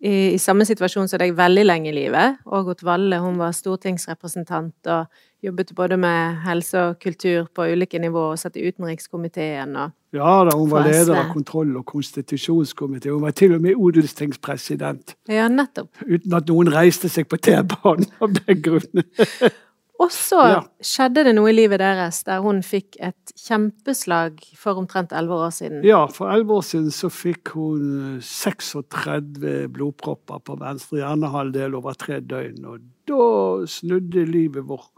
i, 0.00 0.34
i, 0.34 0.38
samme 0.38 0.66
situasjon 0.68 1.08
som 1.08 1.20
deg 1.20 1.34
veldig 1.36 1.64
lenge 1.66 1.90
i 1.90 1.96
livet. 1.96 2.42
Ågot 2.44 2.84
Valle, 2.84 3.18
hun 3.22 3.38
var 3.40 3.54
stortingsrepresentant 3.56 4.90
og 4.92 5.22
jobbet 5.44 5.72
både 5.76 5.96
med 6.00 6.40
helse 6.44 6.82
og 6.90 6.98
kultur 7.00 7.46
på 7.54 7.68
ulike 7.72 8.00
nivåer 8.02 8.34
og 8.34 8.40
satt 8.40 8.58
i 8.58 8.66
utenrikskomiteen 8.66 9.76
og 9.76 9.94
Ja 10.16 10.38
da, 10.48 10.54
hun 10.56 10.70
var 10.70 10.86
leder 10.86 11.12
av 11.18 11.32
kontroll- 11.34 11.74
og 11.76 11.84
konstitusjonskomiteen. 11.90 13.18
Hun 13.18 13.24
var 13.26 13.34
til 13.36 13.52
og 13.52 13.60
med 13.60 13.76
odelstingspresident. 13.76 15.12
Ja, 15.28 15.48
nettopp. 15.52 15.90
Uten 16.06 16.32
at 16.38 16.48
noen 16.48 16.72
reiste 16.72 17.10
seg 17.12 17.28
på 17.28 17.36
T-banen 17.36 18.08
av 18.24 18.32
den 18.38 18.62
grunn. 18.64 19.04
Og 20.02 20.10
så 20.12 20.40
ja. 20.50 20.58
skjedde 20.84 21.24
det 21.28 21.32
noe 21.38 21.48
i 21.48 21.54
livet 21.56 21.80
deres 21.80 22.18
der 22.26 22.42
hun 22.44 22.58
fikk 22.64 22.98
et 23.00 23.32
kjempeslag 23.40 24.42
for 24.58 24.80
omtrent 24.80 25.14
elleve 25.16 25.46
år 25.46 25.54
siden. 25.56 25.84
Ja, 25.86 26.02
for 26.12 26.28
elleve 26.32 26.58
år 26.58 26.66
siden 26.68 26.90
så 26.92 27.08
fikk 27.12 27.54
hun 27.56 28.18
36 28.20 29.46
eh, 29.48 29.62
blodpropper 29.72 30.42
på 30.44 30.58
venstre 30.60 31.00
hjernehalvdel 31.00 31.78
over 31.78 31.96
tre 31.96 32.20
døgn. 32.20 32.60
Og 32.68 32.84
da 33.08 33.28
snudde 33.72 34.26
livet 34.28 34.68
vårt 34.68 34.92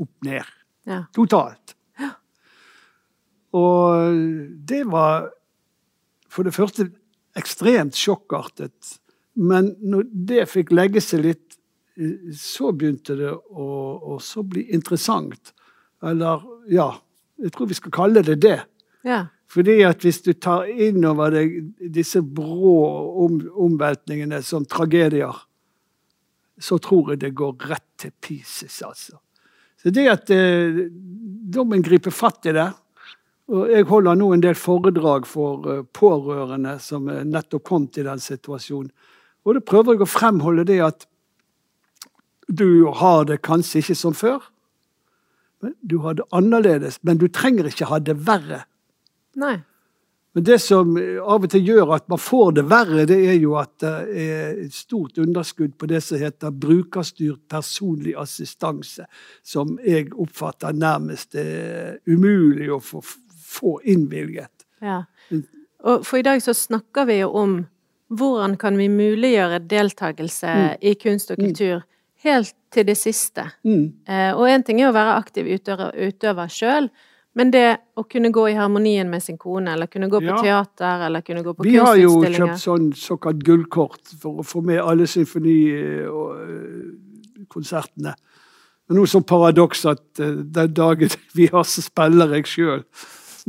opp 0.00 0.26
ned. 0.26 0.56
Ja. 0.88 1.04
Totalt. 1.14 1.76
Ja. 2.00 2.14
Og 3.54 4.18
det 4.66 4.82
var 4.90 5.30
for 6.30 6.46
det 6.46 6.56
første 6.56 6.90
ekstremt 7.38 7.98
sjokkartet. 7.98 8.96
Men 9.38 9.74
når 9.78 10.10
det 10.10 10.48
fikk 10.50 10.74
legge 10.74 11.02
seg 11.04 11.22
litt 11.28 11.49
så 12.36 12.70
begynte 12.72 13.16
det 13.18 13.32
å, 13.32 13.66
å 14.16 14.42
bli 14.46 14.66
interessant. 14.74 15.52
Eller 16.06 16.44
ja, 16.72 16.92
jeg 17.40 17.52
tror 17.54 17.70
vi 17.70 17.78
skal 17.78 17.94
kalle 17.94 18.24
det 18.24 18.38
det. 18.42 18.58
Ja. 19.06 19.24
Fordi 19.50 19.80
at 19.82 20.04
hvis 20.06 20.20
du 20.22 20.32
tar 20.38 20.68
inn 20.70 21.04
over 21.08 21.32
deg 21.34 21.56
disse 21.92 22.22
brå 22.22 22.74
om, 23.24 23.40
omveltningene 23.66 24.42
som 24.46 24.66
tragedier, 24.68 25.34
så 26.60 26.78
tror 26.78 27.12
jeg 27.12 27.24
det 27.24 27.32
går 27.36 27.66
rett 27.70 27.88
til 27.98 28.12
pieces, 28.20 28.82
altså. 28.84 29.18
Så 29.80 29.90
det 29.96 30.04
at 30.12 30.30
eh, 30.34 30.86
dommen 30.90 31.80
griper 31.82 32.12
fatt 32.12 32.46
i 32.50 32.52
det 32.52 32.68
og 33.50 33.66
Jeg 33.66 33.86
holder 33.88 34.14
nå 34.14 34.28
en 34.30 34.42
del 34.44 34.54
foredrag 34.54 35.24
for 35.26 35.64
uh, 35.66 35.78
pårørende 35.82 36.76
som 36.78 37.08
nettopp 37.10 37.64
kom 37.66 37.88
til 37.90 38.06
den 38.06 38.20
situasjonen. 38.22 38.92
Og 39.42 39.56
da 39.56 39.62
prøver 39.64 39.96
jeg 39.96 40.04
å 40.04 40.06
fremholde 40.06 40.64
det 40.68 40.76
at 40.86 41.06
du 42.50 42.90
har 43.00 43.24
det 43.24 43.40
kanskje 43.46 43.78
ikke 43.78 43.94
som 43.98 44.14
før. 44.14 44.42
Du 45.80 45.98
har 46.04 46.14
det 46.18 46.26
annerledes. 46.34 46.98
Men 47.02 47.18
du 47.18 47.28
trenger 47.28 47.68
ikke 47.70 47.88
ha 47.90 48.00
det 48.02 48.16
verre. 48.26 48.64
Nei. 49.38 49.60
Men 50.32 50.44
det 50.46 50.60
som 50.62 50.92
av 50.94 51.42
og 51.42 51.50
til 51.50 51.66
gjør 51.72 51.96
at 51.96 52.04
man 52.10 52.20
får 52.22 52.52
det 52.60 52.64
verre, 52.70 53.06
det 53.10 53.18
er 53.32 53.38
jo 53.42 53.56
at 53.58 53.72
det 53.82 53.94
er 54.22 54.60
et 54.66 54.74
stort 54.74 55.18
underskudd 55.18 55.74
på 55.78 55.88
det 55.90 56.02
som 56.06 56.22
heter 56.22 56.54
brukerstyrt 56.54 57.42
personlig 57.50 58.14
assistanse, 58.18 59.08
som 59.42 59.74
jeg 59.82 60.12
oppfatter 60.14 60.76
nærmest 60.78 61.34
er 61.34 61.98
umulig 62.06 62.70
å 62.70 62.78
få, 62.78 63.02
få 63.42 63.80
innvilget. 63.90 64.68
Ja. 64.78 65.02
Og 65.82 66.06
for 66.06 66.20
i 66.20 66.26
dag 66.26 66.42
så 66.44 66.54
snakker 66.54 67.10
vi 67.10 67.20
jo 67.24 67.32
om 67.34 67.58
hvordan 68.14 68.54
kan 68.58 68.78
vi 68.78 68.86
muliggjøre 68.90 69.64
deltakelse 69.70 70.46
mm. 70.46 70.82
i 70.82 70.94
kunst 70.98 71.34
og 71.34 71.42
mm. 71.42 71.46
kultur 71.46 71.82
helt 72.24 72.54
til 72.72 72.86
det 72.86 72.96
siste. 72.98 73.44
Mm. 73.66 73.92
Eh, 74.08 74.32
og 74.36 74.48
én 74.50 74.62
ting 74.66 74.80
er 74.80 74.88
å 74.90 74.96
være 74.96 75.18
aktiv 75.20 75.44
utøver, 75.50 75.90
utøver 75.96 76.48
sjøl, 76.52 76.86
men 77.38 77.46
det 77.54 77.78
å 77.98 78.02
kunne 78.10 78.30
gå 78.34 78.42
i 78.50 78.58
harmonien 78.58 79.08
med 79.10 79.22
sin 79.22 79.38
kone, 79.38 79.72
eller 79.74 79.86
kunne 79.90 80.08
gå 80.10 80.18
på 80.22 80.32
ja. 80.32 80.38
teater, 80.42 80.96
eller 81.06 81.20
kunne 81.26 81.44
gå 81.46 81.50
på 81.54 81.62
Vi 81.66 81.76
har 81.78 81.96
jo 82.00 82.10
kjøpt 82.24 82.62
sånn 82.62 82.86
såkalt 82.98 83.40
gullkort 83.46 84.04
for 84.18 84.32
å 84.42 84.44
få 84.46 84.58
med 84.66 84.78
alle 84.82 85.06
symfonikonsertene. 85.10 88.10
Det 88.10 88.90
er 88.90 88.96
noe 88.98 89.12
sånn 89.12 89.30
paradoks 89.30 89.80
at 89.86 90.04
den 90.18 90.74
dagen 90.74 91.10
vi 91.38 91.44
har, 91.52 91.64
så 91.64 91.80
spiller 91.86 92.28
jeg 92.38 92.44
sjøl. 92.50 92.82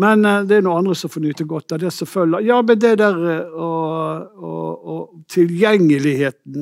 Men 0.01 0.17
det 0.47 0.55
er 0.55 0.63
noen 0.63 0.79
andre 0.85 0.95
som 0.95 1.09
får 1.11 1.21
nyte 1.25 1.45
godt 1.49 1.73
av 1.75 1.79
det 1.81 1.91
som 1.91 2.07
følger. 2.07 2.39
Ja, 2.47 2.57
men 2.63 2.79
det 2.79 2.93
der 3.01 3.17
og, 3.49 4.21
og, 4.37 4.69
og 4.93 5.01
tilgjengeligheten 5.33 6.61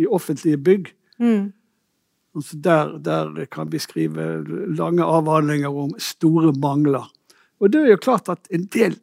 i 0.00 0.04
offentlige 0.08 0.58
bygg 0.58 0.84
Mm. 1.20 1.52
altså 2.34 2.56
der, 2.64 2.98
der 3.04 3.44
kan 3.52 3.72
vi 3.72 3.78
skrive 3.78 4.44
lange 4.76 5.04
avhandlinger 5.04 5.68
om 5.68 5.90
store 5.98 6.52
mangler. 6.56 7.10
Og 7.60 7.72
det 7.72 7.82
er 7.82 7.90
jo 7.90 7.96
klart 8.00 8.28
at 8.28 8.48
en 8.50 8.64
del 8.64 8.96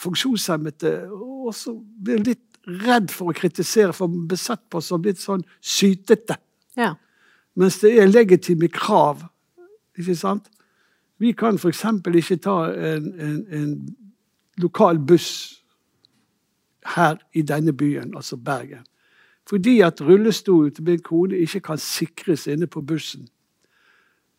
funksjonshemmede 0.00 1.10
også 1.12 1.74
blir 2.04 2.22
litt 2.24 2.46
redd 2.84 3.10
for 3.12 3.30
å 3.30 3.36
kritisere, 3.36 3.92
for 3.96 4.08
besett 4.08 4.62
på 4.72 4.80
som 4.84 5.04
litt 5.04 5.20
sånn 5.20 5.44
sytete. 5.60 6.36
Ja. 6.78 6.94
Mens 7.58 7.80
det 7.82 7.92
er 7.98 8.10
legitime 8.10 8.70
krav. 8.72 9.26
Ikke 9.98 10.16
sant? 10.16 10.48
Vi 11.20 11.32
kan 11.36 11.58
f.eks. 11.60 11.84
ikke 11.84 12.38
ta 12.40 12.56
en, 12.72 13.10
en, 13.20 13.40
en 13.52 13.72
lokal 14.60 15.00
buss 15.04 15.60
her 16.94 17.18
i 17.36 17.42
denne 17.44 17.74
byen, 17.76 18.14
altså 18.16 18.38
Bergen. 18.40 18.86
Fordi 19.50 19.80
at 19.82 20.00
rullestolen 20.00 20.70
til 20.74 20.84
min 20.86 21.02
kone 21.02 21.38
ikke 21.42 21.60
kan 21.60 21.78
sikres 21.78 22.46
inne 22.46 22.68
på 22.70 22.80
bussen. 22.86 23.28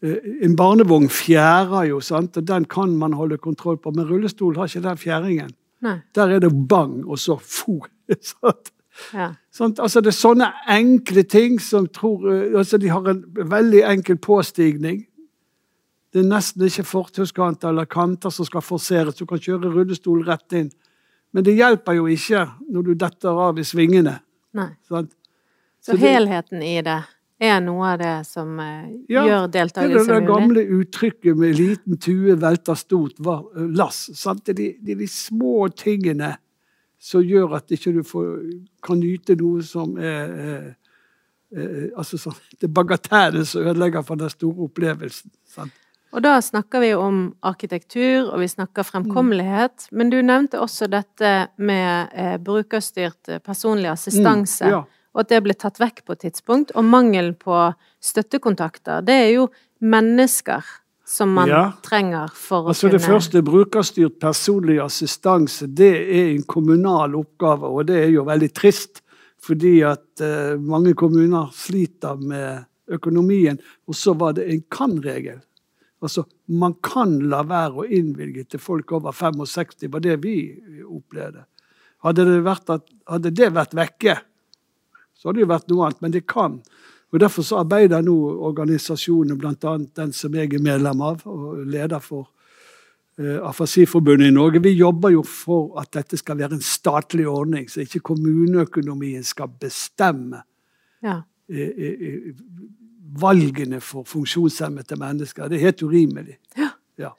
Eh, 0.01 0.18
En 0.45 0.55
barnevogn 0.55 1.09
fjærer 1.09 1.89
jo, 1.89 1.99
sant? 1.99 2.38
og 2.38 2.47
den 2.47 2.66
kan 2.66 2.97
man 2.97 3.14
holde 3.14 3.38
kontroll 3.38 3.78
på. 3.78 3.91
Men 3.91 4.07
rullestol 4.09 4.55
har 4.55 4.66
ikke 4.66 4.88
den 4.88 4.97
fjæringen. 4.97 5.51
Nei. 5.82 5.97
Der 6.16 6.30
er 6.30 6.39
det 6.39 6.53
bang, 6.70 7.05
og 7.07 7.20
så 7.20 7.36
fo. 7.38 7.82
sant? 8.22 8.72
Ja. 9.14 9.34
Sant? 9.51 9.80
Altså, 9.80 10.01
det 10.01 10.07
er 10.14 10.20
sånne 10.20 10.47
enkle 10.70 11.24
ting 11.24 11.59
som 11.62 11.88
tror 11.88 12.28
eh, 12.32 12.57
altså, 12.57 12.78
De 12.78 12.89
har 12.89 13.07
en 13.09 13.24
veldig 13.36 13.84
enkel 13.91 14.18
påstigning. 14.18 15.05
Det 16.14 16.24
er 16.24 16.28
nesten 16.28 16.66
ikke 16.68 16.84
fortauskanter 16.84 17.70
eller 17.70 17.86
kanter 17.86 18.30
som 18.30 18.45
skal 18.45 18.62
forseres. 18.62 19.16
Du 19.16 19.26
kan 19.26 19.39
kjøre 19.39 19.72
rullestol 19.72 20.26
rett 20.28 20.53
inn. 20.53 20.72
Men 21.32 21.45
det 21.47 21.55
hjelper 21.55 21.95
jo 21.95 22.07
ikke 22.12 22.45
når 22.72 22.82
du 22.88 22.93
detter 22.99 23.38
av 23.47 23.59
i 23.59 23.64
svingene. 23.64 24.18
Nei. 24.54 24.70
Sant? 24.88 25.12
Så 25.82 25.91
Så 25.93 25.97
det- 25.97 26.10
helheten 26.12 26.62
i 26.64 26.82
det 26.82 27.04
er 27.41 27.60
noe 27.62 27.93
av 27.93 27.97
det 27.99 28.26
som 28.28 28.60
eh, 28.60 28.89
Ja, 29.10 29.24
gjør 29.26 29.52
Det 29.52 29.60
er 29.60 29.66
det 29.66 29.74
deltakelse 29.74 30.08
der 30.08 30.22
mulig? 30.22 30.28
gamle 30.28 30.62
uttrykket 30.80 31.38
med 31.38 31.56
'liten 31.56 31.97
tue 31.99 32.36
velter 32.36 32.76
stort 32.76 33.18
lass'. 33.18 34.14
Sant? 34.16 34.45
Det 34.45 34.52
er 34.52 34.54
de, 34.62 34.76
det 34.84 34.91
er 34.91 34.99
de 34.99 35.08
små 35.08 35.68
tingene 35.76 36.38
som 36.99 37.22
gjør 37.24 37.56
at 37.56 37.68
ikke 37.72 37.93
du 37.93 38.04
får, 38.04 38.62
kan 38.84 38.99
nyte 38.99 39.36
noe 39.36 39.64
som 39.64 39.97
er 39.97 40.30
eh, 40.30 40.74
eh, 41.58 41.89
altså 41.97 42.18
sånn, 42.18 42.38
Det 42.60 42.64
er 42.70 42.74
bagatellen 42.74 43.45
som 43.45 43.62
ødelegger 43.66 44.04
for 44.06 44.16
den 44.16 44.30
store 44.30 44.68
opplevelsen. 44.70 45.32
Sant? 45.45 45.72
Og 46.12 46.24
da 46.26 46.34
snakker 46.43 46.84
vi 46.84 46.91
om 46.97 47.20
arkitektur, 47.47 48.34
og 48.34 48.41
vi 48.41 48.49
snakker 48.51 48.84
fremkommelighet. 48.84 49.88
Men 49.95 50.12
du 50.12 50.20
nevnte 50.22 50.59
også 50.59 50.89
dette 50.91 51.32
med 51.55 52.12
eh, 52.12 52.36
brukerstyrt 52.43 53.32
eh, 53.32 53.39
personlig 53.39 53.91
assistanse. 53.93 54.68
Mm, 54.68 54.74
ja. 54.76 54.82
Og 55.12 55.24
at 55.24 55.32
det 55.32 55.41
ble 55.43 55.55
tatt 55.55 55.80
vekk 55.80 56.03
på 56.07 56.16
et 56.16 56.26
tidspunkt. 56.28 56.74
Og 56.76 56.88
mangelen 56.88 57.34
på 57.39 57.55
støttekontakter. 58.03 59.03
Det 59.07 59.18
er 59.24 59.30
jo 59.38 59.47
mennesker 59.80 60.68
som 61.12 61.34
man 61.34 61.49
Ja. 61.49 61.72
trenger 61.84 62.30
for 62.34 62.68
Altså 62.68 62.88
å 62.88 62.91
Det 62.91 63.01
første, 63.01 63.41
brukerstyrt 63.43 64.20
personlig 64.20 64.80
assistanse, 64.80 65.68
det 65.68 65.95
er 65.95 66.36
en 66.36 66.43
kommunal 66.43 67.16
oppgave, 67.16 67.68
og 67.68 67.88
det 67.88 68.03
er 68.03 68.09
jo 68.12 68.24
veldig 68.24 68.53
trist. 68.53 69.01
Fordi 69.41 69.82
at 69.82 70.22
eh, 70.22 70.57
mange 70.57 70.93
kommuner 70.93 71.49
sliter 71.51 72.16
med 72.16 72.66
økonomien. 72.88 73.57
Og 73.88 73.95
så 73.95 74.14
var 74.14 74.34
det 74.34 74.49
en 74.51 74.64
kan-regel. 74.70 75.41
Altså, 76.02 76.26
man 76.49 76.74
kan 76.82 77.20
la 77.30 77.43
være 77.45 77.84
å 77.84 77.86
innvilge 77.86 78.47
til 78.49 78.62
folk 78.62 78.91
over 78.97 79.14
65, 79.14 79.86
var 79.93 80.02
det 80.02 80.18
vi 80.24 80.36
opplevde. 80.82 81.45
Hadde 82.02 82.26
det 82.26 82.39
vært, 82.41 82.72
at, 82.74 82.88
hadde 83.10 83.32
det 83.38 83.52
vært 83.54 83.76
vekke, 83.78 84.16
så 85.14 85.30
hadde 85.30 85.38
det 85.38 85.45
jo 85.45 85.52
vært 85.52 85.70
noe 85.70 85.86
annet, 85.86 86.02
men 86.02 86.16
det 86.16 86.24
kan. 86.26 86.58
Og 87.12 87.20
Derfor 87.22 87.45
så 87.45 87.60
arbeider 87.62 88.02
nå 88.02 88.16
organisasjonen, 88.49 89.38
bl.a. 89.38 89.74
den 89.99 90.14
som 90.16 90.36
jeg 90.36 90.49
er 90.56 90.64
medlem 90.64 91.04
av, 91.06 91.26
og 91.30 91.60
leder 91.70 92.02
for 92.02 92.32
eh, 93.20 93.38
Afasiforbundet 93.45 94.32
i 94.32 94.34
Norge. 94.34 94.64
Vi 94.64 94.74
jobber 94.80 95.14
jo 95.14 95.22
for 95.28 95.76
at 95.82 95.91
dette 95.93 96.18
skal 96.18 96.39
være 96.39 96.58
en 96.58 96.66
statlig 96.66 97.28
ordning, 97.30 97.68
så 97.70 97.84
ikke 97.84 98.02
kommuneøkonomien 98.14 99.28
skal 99.28 99.52
bestemme 99.62 100.41
ja. 101.04 101.20
eh, 101.52 101.70
eh, 101.70 102.32
valgene 103.20 103.82
for 103.82 104.03
funksjonshemmede 104.07 104.95
mennesker. 104.99 105.47
Det 105.49 105.57
er 105.59 105.66
helt 105.70 105.82
urimelig. 105.84 106.38
Ja. 106.99 107.09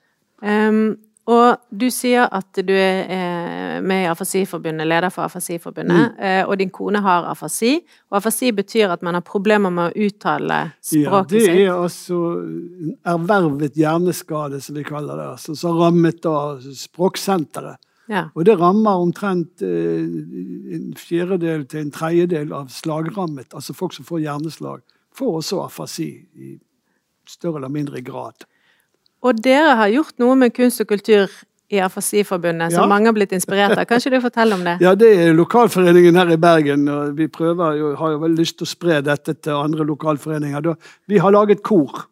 Ehm, 0.42 0.96
og 1.26 1.60
du 1.70 1.84
sier 1.94 2.26
at 2.34 2.58
du 2.66 2.72
er 2.74 3.04
eh, 3.06 3.76
med 3.82 4.02
i 4.04 4.08
Afasiforbundet, 4.10 4.86
leder 4.90 5.08
for 5.14 5.22
Afasiforbundet, 5.22 6.10
Mm. 6.16 6.24
eh, 6.24 6.44
og 6.48 6.58
din 6.58 6.70
kone 6.70 6.98
har 7.00 7.24
afasi. 7.30 7.80
Og 8.10 8.16
afasi 8.16 8.50
betyr 8.52 8.90
at 8.90 9.02
man 9.02 9.14
har 9.14 9.20
problemer 9.22 9.70
med 9.70 9.92
å 9.92 10.06
uttale 10.06 10.72
språket 10.82 10.82
sitt. 10.82 11.04
Ja, 11.04 11.22
det 11.22 11.28
det 11.30 11.40
sitt. 11.46 11.56
er 11.60 11.72
altså 11.72 12.18
en 12.42 12.96
ervervet 13.04 13.74
hjerneskade, 13.78 14.60
som 14.60 14.74
vi 14.76 14.82
kaller 14.82 15.16
det. 15.16 15.28
Altså, 15.36 15.54
som 15.56 15.76
rammet 15.78 16.26
av 16.26 16.60
Språksenteret. 16.60 17.76
Ja. 18.08 18.24
Og 18.34 18.44
det 18.44 18.58
rammer 18.58 18.90
omtrent 18.98 19.62
eh, 19.62 20.02
en 20.74 20.92
fjerdedel 20.98 21.64
til 21.70 21.80
en 21.86 21.90
tredjedel 21.94 22.52
av 22.52 22.66
slagrammet. 22.68 23.54
Altså 23.54 23.72
folk 23.74 23.94
som 23.94 24.04
får 24.04 24.24
hjerneslag, 24.26 24.80
får 25.14 25.38
også 25.42 25.62
afasi 25.64 26.08
i 26.34 26.58
større 27.28 27.56
eller 27.60 27.68
mindre 27.72 28.00
grad. 28.02 28.44
Og 29.22 29.38
dere 29.44 29.76
har 29.78 29.88
gjort 29.92 30.18
noe 30.18 30.34
med 30.36 30.54
kunst 30.56 30.80
og 30.82 30.88
kultur 30.90 31.30
i 31.72 31.78
Afasiforbundet, 31.80 32.72
som 32.72 32.82
Ja. 32.82 32.86
mange 32.88 33.06
har 33.06 33.14
blitt 33.14 33.32
inspirert 33.32 33.78
av. 33.78 33.86
Kan 33.86 33.98
ikke 33.98 34.10
du 34.10 34.20
fortelle 34.20 34.54
om 34.54 34.64
det? 34.64 34.78
Ja, 34.80 34.94
det 34.94 35.08
er 35.18 35.32
lokalforeningen 35.32 36.14
her 36.16 36.30
i 36.32 36.36
Bergen. 36.36 36.88
og 36.88 37.16
Vi 37.16 37.28
prøver 37.28 37.78
jo, 37.78 37.94
har 37.96 38.10
jo 38.10 38.18
veldig 38.18 38.38
lyst 38.38 38.58
til 38.58 38.66
å 38.66 38.68
spre 38.68 39.00
dette 39.00 39.34
til 39.40 39.52
andre 39.52 39.84
lokalforeninger. 39.86 40.76
Vi 41.08 41.18
har 41.18 41.30
laget 41.30 41.62
kor. 41.62 42.08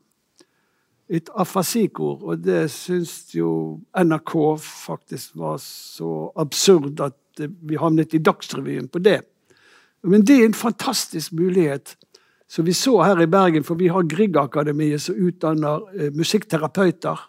Et 1.10 1.28
afasikor. 1.36 2.22
Og 2.22 2.42
det 2.42 2.70
syns 2.70 3.34
jo 3.34 3.80
NRK 3.94 4.56
faktisk 4.60 5.36
var 5.36 5.58
så 5.58 6.30
absurd 6.36 7.00
at 7.00 7.12
vi 7.36 7.76
havnet 7.76 8.14
i 8.14 8.18
Dagsrevyen 8.18 8.88
på 8.88 9.02
det. 9.02 9.22
Men 10.04 10.22
det 10.22 10.40
er 10.40 10.44
en 10.46 10.54
fantastisk 10.54 11.32
mulighet. 11.32 11.96
Så 12.50 12.62
vi 12.66 12.74
så 12.74 12.96
her 13.02 13.20
i 13.22 13.28
Bergen, 13.30 13.62
for 13.62 13.78
vi 13.78 13.88
har 13.88 14.02
Griegakademiet 14.10 15.02
som 15.02 15.14
utdanner 15.14 15.84
eh, 15.94 16.08
musikkterapeuter. 16.10 17.20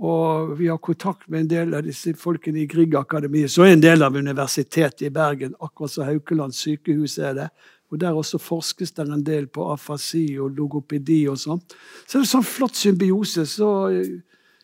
Og 0.00 0.54
vi 0.56 0.70
har 0.70 0.78
kontakt 0.80 1.26
med 1.28 1.42
en 1.42 1.50
del 1.50 1.74
av 1.76 1.84
disse 1.84 2.14
folkene 2.16 2.62
i 2.62 2.68
Griegakademiet, 2.70 3.52
som 3.52 3.66
er 3.66 3.74
en 3.74 3.82
del 3.84 4.00
av 4.06 4.16
Universitetet 4.16 5.04
i 5.04 5.12
Bergen, 5.12 5.52
akkurat 5.60 5.92
som 5.92 6.08
Haukeland 6.08 6.56
sykehus 6.56 7.18
er 7.20 7.36
det. 7.36 7.50
Og 7.92 8.00
Der 8.00 8.16
også 8.16 8.38
forskes 8.40 8.94
det 8.96 9.04
en 9.04 9.26
del 9.26 9.50
på 9.52 9.66
afasi 9.68 10.38
og 10.40 10.56
logopedi 10.56 11.26
og 11.28 11.36
sånn. 11.36 11.60
Så 12.06 12.14
det 12.14 12.20
er 12.22 12.24
en 12.24 12.32
sånn 12.32 12.48
flott 12.54 12.80
symbiose. 12.80 13.44
Så 13.44 13.70
eh, 13.92 14.16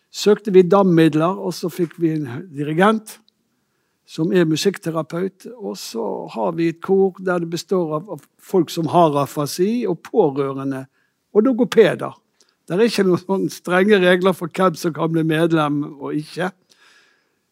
søkte 0.09 0.55
vi 0.55 0.65
DAM-midler, 0.65 1.37
og 1.37 1.53
så 1.53 1.69
fikk 1.69 1.99
vi 2.01 2.15
en 2.17 2.47
dirigent 2.49 3.19
som 4.07 4.33
er 4.33 4.47
musikkterapeut. 4.49 5.49
Og 5.57 5.77
så 5.79 6.05
har 6.35 6.55
vi 6.59 6.71
et 6.71 6.83
kor 6.85 7.19
der 7.19 7.43
det 7.43 7.51
består 7.51 7.99
av, 7.99 8.13
av 8.17 8.23
folk 8.39 8.71
som 8.73 8.91
har 8.93 9.17
afasi, 9.23 9.87
og 9.89 10.01
pårørende 10.07 10.87
og 11.37 11.45
logopeder. 11.45 12.15
Det 12.67 12.75
er 12.75 12.89
ikke 12.89 13.07
noen 13.07 13.51
strenge 13.53 13.99
regler 14.03 14.35
for 14.35 14.51
hvem 14.51 14.79
som 14.79 14.95
kan 14.95 15.13
bli 15.13 15.23
medlem 15.27 15.83
og 16.01 16.17
ikke. 16.19 16.51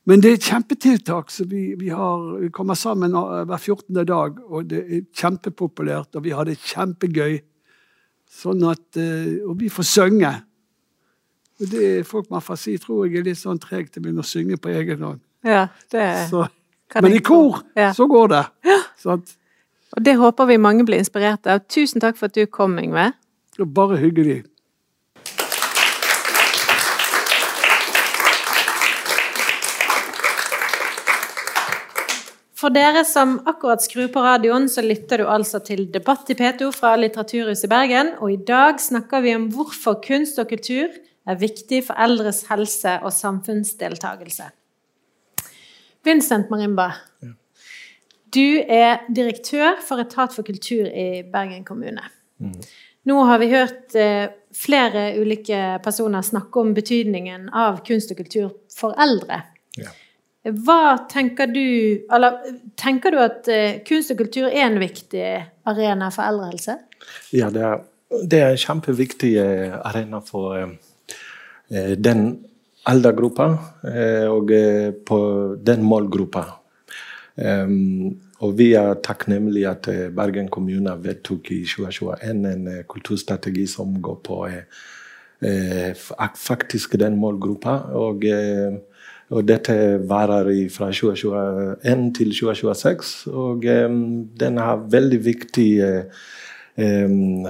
Men 0.05 0.21
det 0.21 0.31
er 0.31 0.39
et 0.39 0.49
kjempetiltak. 0.49 1.31
så 1.31 1.45
Vi, 1.49 1.75
vi, 1.81 1.89
har, 1.89 2.41
vi 2.41 2.51
kommer 2.51 2.75
sammen 2.75 3.15
hver 3.15 3.57
14. 3.57 4.05
dag, 4.07 4.41
og 4.45 4.67
det 4.71 4.81
er 4.85 5.05
kjempepopulært. 5.17 6.17
Og 6.17 6.25
vi 6.25 6.35
har 6.35 6.45
det 6.45 6.59
kjempegøy. 6.61 7.39
Sånn 8.35 8.65
at, 8.67 8.85
uh, 8.99 9.49
og 9.49 9.61
vi 9.61 9.71
får 9.71 9.87
synge. 9.87 10.33
Og 11.63 11.71
det, 11.71 11.87
folk 12.09 12.29
med 12.31 12.41
afasi 12.41 12.75
tror 12.83 13.07
jeg 13.07 13.21
er 13.21 13.29
litt 13.29 13.39
sånn 13.39 13.63
trege 13.63 13.93
til 13.93 14.03
å 14.03 14.05
begynne 14.09 14.25
å 14.25 14.27
synge 14.27 14.59
på 14.59 14.73
egen 14.75 15.07
hånd. 15.07 15.23
Ja, 15.45 15.69
det 15.93 16.29
Så, 16.31 16.47
kan 16.91 17.05
men 17.05 17.13
jeg 17.13 17.21
i 17.21 17.25
kor 17.25 17.63
Ja. 17.77 17.93
så 17.93 18.07
går 18.07 18.29
det. 18.29 18.45
Sant? 18.97 19.37
Og 19.97 20.05
det 20.05 20.17
håper 20.17 20.47
vi 20.47 20.57
mange 20.57 20.85
blir 20.85 20.99
inspirert 20.99 21.47
av. 21.47 21.61
Tusen 21.69 22.01
takk 22.01 22.17
for 22.17 22.27
at 22.27 22.35
du 22.35 22.47
kom, 22.47 22.79
Yngve. 22.79 23.13
Bare 23.75 23.97
hyggelig. 24.01 24.45
For 32.65 32.73
dere 32.73 33.03
som 33.05 33.37
akkurat 33.45 33.83
skrur 33.85 34.09
på 34.09 34.23
radioen, 34.25 34.71
så 34.73 34.81
lytter 34.81 35.21
du 35.21 35.29
altså 35.29 35.61
til 35.61 35.85
Debatt 35.93 36.31
i 36.33 36.37
P2 36.39 36.71
fra 36.73 36.95
Litteraturhuset 36.97 37.67
i 37.67 37.69
Bergen, 37.69 38.15
og 38.25 38.33
i 38.33 38.39
dag 38.41 38.81
snakker 38.81 39.21
vi 39.21 39.35
om 39.37 39.51
hvorfor 39.53 39.99
kunst 40.01 40.39
og 40.41 40.49
kultur 40.49 40.89
er 41.29 41.41
viktig 41.41 41.83
for 41.85 42.01
eldres 42.01 42.47
helse 42.49 42.97
og 43.03 43.13
samfunnsdeltagelse. 43.13 44.49
Vincent 46.05 46.51
Marimba, 46.53 46.91
du 48.35 48.61
er 48.61 49.05
direktør 49.15 49.79
for 49.85 50.03
Etat 50.03 50.35
for 50.35 50.47
kultur 50.47 50.89
i 50.89 51.23
Bergen 51.33 51.65
kommune. 51.65 52.03
Nå 53.05 53.25
har 53.29 53.39
vi 53.39 53.51
hørt 53.53 53.95
eh, 53.95 54.31
flere 54.57 55.11
ulike 55.21 55.79
personer 55.85 56.25
snakke 56.25 56.61
om 56.61 56.73
betydningen 56.75 57.51
av 57.53 57.83
kunst 57.87 58.15
og 58.15 58.23
kultur 58.23 58.55
for 58.73 58.97
eldre. 59.01 59.43
Ja. 59.77 59.93
Hva 60.45 61.07
tenker 61.09 61.49
du 61.49 62.05
Eller 62.13 62.35
tenker 62.77 63.13
du 63.13 63.19
at 63.21 63.49
eh, 63.49 63.81
kunst 63.85 64.13
og 64.13 64.21
kultur 64.21 64.49
er 64.49 64.67
en 64.67 64.81
viktig 64.81 65.25
arena 65.69 66.11
for 66.13 66.25
eldrehelse? 66.25 66.79
Ja, 67.37 67.51
det 67.53 67.65
er, 67.65 67.85
det 68.25 68.41
er 68.41 68.55
en 68.55 68.65
kjempeviktig 68.65 69.35
eh, 69.41 69.77
arena 69.85 70.21
for 70.25 70.77
den 71.69 72.27
aldergruppa 72.91 73.47
eh, 73.89 74.27
og 74.29 74.53
eh, 74.53 74.93
på 75.07 75.19
den 75.65 75.85
målgruppa. 75.87 76.45
Og 78.45 78.53
vi 78.55 78.69
er 78.79 79.01
takknemlige 79.03 79.71
at 79.71 79.89
eh, 79.91 80.11
Bergen 80.15 80.49
kommune 80.53 80.93
vedtok 81.03 81.51
i 81.55 81.63
2021 81.67 82.51
en 82.53 82.69
kulturstrategi 82.89 83.67
som 83.67 83.97
går 84.03 84.21
på 84.25 84.45
fa- 85.45 86.31
faktisk 86.39 86.95
den 87.01 87.17
målgruppa. 87.21 87.75
Og, 87.99 88.23
og 89.31 89.49
dette 89.49 89.75
varer 90.09 90.53
fra 90.71 90.93
2021 90.93 92.07
til 92.15 92.33
2026. 92.39 93.27
Og 93.33 93.67
den 94.41 94.63
har 94.63 94.87
veldig 94.91 95.21
viktig 95.25 95.69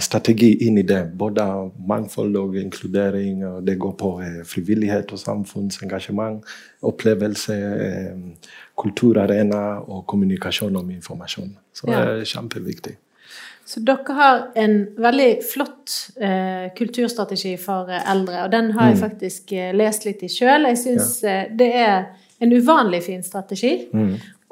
strategi 0.00 0.50
inn 0.66 0.78
i 0.78 0.82
det. 0.82 1.02
Både 1.16 1.44
mangfold 1.88 2.36
og 2.36 2.56
inkludering. 2.60 3.44
og 3.46 3.62
Det 3.66 3.78
går 3.78 3.92
på 3.96 4.10
eh, 4.20 4.42
frivillighet 4.44 5.12
og 5.12 5.18
samfunnsengasjement, 5.18 6.44
opplevelse, 6.82 7.56
kulturarena 8.76 9.62
og 9.88 10.04
kommunikasjon 10.10 10.76
om 10.76 10.90
informasjon. 10.90 11.56
Så 11.72 11.86
det 11.86 11.94
Ja. 11.94 12.00
er 12.00 12.24
kjempeviktig. 12.24 12.96
Så 13.66 13.80
dere 13.80 14.12
har 14.14 14.48
en 14.56 14.86
veldig 14.98 15.38
flott 15.54 16.10
eh, 16.20 16.68
kulturstrategi 16.76 17.56
for 17.56 17.88
eh, 17.88 18.10
eldre, 18.12 18.42
og 18.44 18.50
den 18.52 18.70
har 18.72 18.90
jeg 18.90 18.98
faktisk 18.98 19.52
eh, 19.52 19.72
lest 19.72 20.04
litt 20.04 20.22
i 20.22 20.28
sjøl. 20.28 20.66
Jeg 20.68 20.78
syns 20.78 21.24
eh, 21.24 21.46
det 21.56 21.70
er 21.74 22.04
en 22.40 22.52
uvanlig 22.52 23.02
fin 23.02 23.22
strategi. 23.22 23.88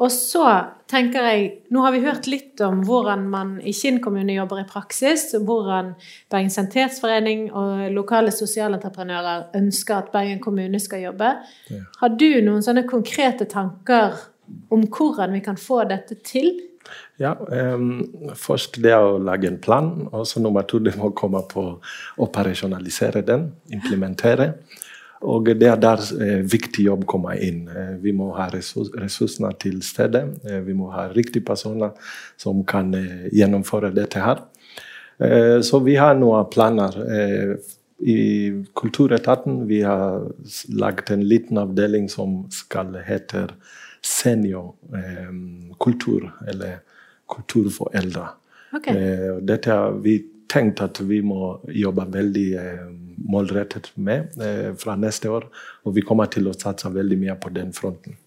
Og 0.01 0.09
så 0.11 0.45
tenker 0.91 1.27
jeg 1.29 1.45
Nå 1.73 1.83
har 1.85 1.93
vi 1.95 2.03
hørt 2.05 2.27
litt 2.31 2.61
om 2.65 2.81
hvordan 2.87 3.27
man 3.31 3.55
i 3.61 3.75
Kinn 3.77 4.01
kommune 4.05 4.35
jobber 4.35 4.63
i 4.63 4.67
praksis, 4.69 5.29
hvordan 5.37 5.93
Bergen 6.33 6.53
Sanitetsforening 6.53 7.47
og 7.51 7.87
lokale 7.95 8.33
sosialentreprenører 8.35 9.53
ønsker 9.59 9.99
at 9.99 10.13
Bergen 10.15 10.43
kommune 10.43 10.81
skal 10.83 11.05
jobbe. 11.07 11.33
Har 12.01 12.19
du 12.19 12.29
noen 12.45 12.65
sånne 12.65 12.87
konkrete 12.89 13.49
tanker 13.51 14.19
om 14.73 14.85
hvordan 14.89 15.33
vi 15.37 15.43
kan 15.45 15.61
få 15.61 15.83
dette 15.89 16.19
til? 16.27 16.55
Ja, 17.21 17.37
um, 17.39 18.03
først 18.37 18.81
det 18.83 18.95
å 18.97 19.19
lage 19.23 19.49
en 19.49 19.61
plan, 19.63 19.93
og 20.11 20.27
så 20.29 20.43
nummer 20.43 20.67
to 20.69 20.81
det 20.83 20.97
må 20.99 21.13
komme 21.17 21.45
på 21.49 21.63
å 21.63 21.77
operasjonalisere 22.25 23.23
den, 23.27 23.53
implementere. 23.73 24.53
Og 25.23 25.47
det 25.47 25.69
er 25.69 25.77
der 25.79 26.01
eh, 26.19 26.43
viktig 26.51 26.85
jobb 26.89 27.05
kommer 27.11 27.35
inn. 27.39 27.69
Eh, 27.69 27.97
vi 28.03 28.13
må 28.17 28.33
ha 28.37 28.49
ressurs, 28.51 28.89
ressursene 28.99 29.53
til 29.63 29.83
stede. 29.87 30.21
Eh, 30.49 30.61
vi 30.67 30.75
må 30.75 30.91
ha 30.95 31.09
riktige 31.13 31.45
personer 31.47 31.91
som 32.41 32.65
kan 32.67 32.95
eh, 32.99 33.29
gjennomføre 33.33 33.91
dette 33.95 34.21
her. 34.23 34.39
Så 35.63 35.79
vi 35.85 35.95
har 36.01 36.15
noen 36.19 36.47
planer. 36.51 36.93
I 38.03 38.17
Kulturetaten 38.75 39.69
vi 39.69 39.83
har 39.87 40.33
lagt 40.75 41.11
en 41.15 41.29
liten 41.29 41.59
avdeling 41.63 42.09
som 42.11 42.51
skal 42.51 42.97
hete 43.07 43.47
seniorkultur, 44.03 46.27
eller 46.51 46.83
kultur 47.31 47.71
for 47.71 47.95
eldre. 47.95 48.27
Okay. 48.75 49.39
Dette 49.47 49.71
har 49.71 49.95
vi 50.03 50.33
tenkt 50.53 50.83
at 50.85 51.01
vi 51.07 51.21
må 51.25 51.57
jobbe 51.73 52.07
veldig 52.13 52.49
eh, 52.61 52.89
målrettet 53.29 53.91
med 53.97 54.37
eh, 54.43 54.71
fra 54.79 54.97
neste 54.99 55.31
år. 55.31 55.49
Og 55.87 55.97
vi 55.97 56.05
kommer 56.07 56.31
til 56.33 56.49
å 56.51 56.57
satse 56.57 56.91
veldig 56.93 57.19
mye 57.21 57.37
på 57.41 57.53
den 57.55 57.75
fronten. 57.77 58.19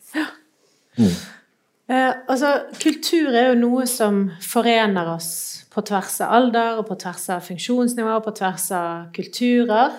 Eh, 0.98 2.14
altså, 2.32 2.52
kultur 2.82 3.36
er 3.36 3.52
jo 3.52 3.60
noe 3.60 3.84
som 3.90 4.24
forener 4.42 5.12
oss 5.12 5.30
på 5.76 5.84
tvers 5.86 6.16
av 6.24 6.32
alder, 6.34 6.80
og 6.80 6.88
på 6.88 6.96
tvers 6.98 7.26
av 7.36 7.44
funksjonsnivåer, 7.46 8.22
på 8.24 8.34
tvers 8.40 8.68
av 8.74 9.10
kulturer. 9.14 9.98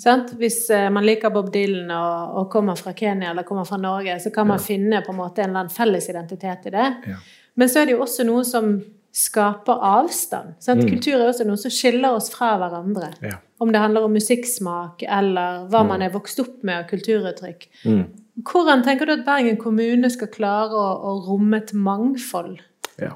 Sant? 0.00 0.32
Hvis 0.40 0.62
eh, 0.72 0.86
man 0.94 1.04
liker 1.04 1.34
Bob 1.34 1.50
Dylan 1.52 1.90
og, 1.92 2.36
og 2.40 2.50
kommer 2.52 2.78
fra 2.78 2.94
Kenya 2.96 3.32
eller 3.32 3.44
kommer 3.48 3.66
fra 3.68 3.78
Norge, 3.82 4.16
så 4.22 4.32
kan 4.32 4.48
man 4.48 4.62
finne 4.62 5.02
på 5.04 5.12
en 5.12 5.20
måte 5.20 5.42
en 5.42 5.50
eller 5.50 5.66
annen 5.66 5.74
felles 5.74 6.08
identitet 6.12 6.70
i 6.70 6.76
det. 6.76 6.92
Ja. 7.10 7.18
Men 7.56 7.72
så 7.72 7.82
er 7.82 7.88
det 7.88 7.96
jo 7.96 8.04
også 8.06 8.24
noe 8.28 8.44
som 8.46 8.78
skaper 9.16 9.82
avstand. 9.90 10.56
Sant? 10.60 10.84
Kultur 10.88 11.16
er 11.18 11.30
også 11.30 11.46
noe 11.48 11.60
som 11.60 11.72
skiller 11.72 12.16
oss 12.16 12.28
fra 12.32 12.54
hverandre. 12.60 13.10
Ja. 13.24 13.38
Om 13.58 13.72
det 13.72 13.80
handler 13.80 14.04
om 14.04 14.12
musikksmak 14.12 15.02
eller 15.02 15.62
hva 15.72 15.80
man 15.88 16.02
er 16.04 16.12
vokst 16.12 16.40
opp 16.42 16.58
med 16.66 16.82
av 16.82 16.88
kulturuttrykk. 16.90 17.68
Mm. 17.88 18.02
Hvordan 18.44 18.82
tenker 18.84 19.08
du 19.08 19.14
at 19.14 19.24
Bergen 19.24 19.56
kommune 19.56 20.10
skal 20.12 20.28
klare 20.28 20.76
å, 20.76 20.88
å 21.08 21.14
romme 21.24 21.62
et 21.62 21.72
mangfold? 21.72 22.58
Ja. 23.00 23.14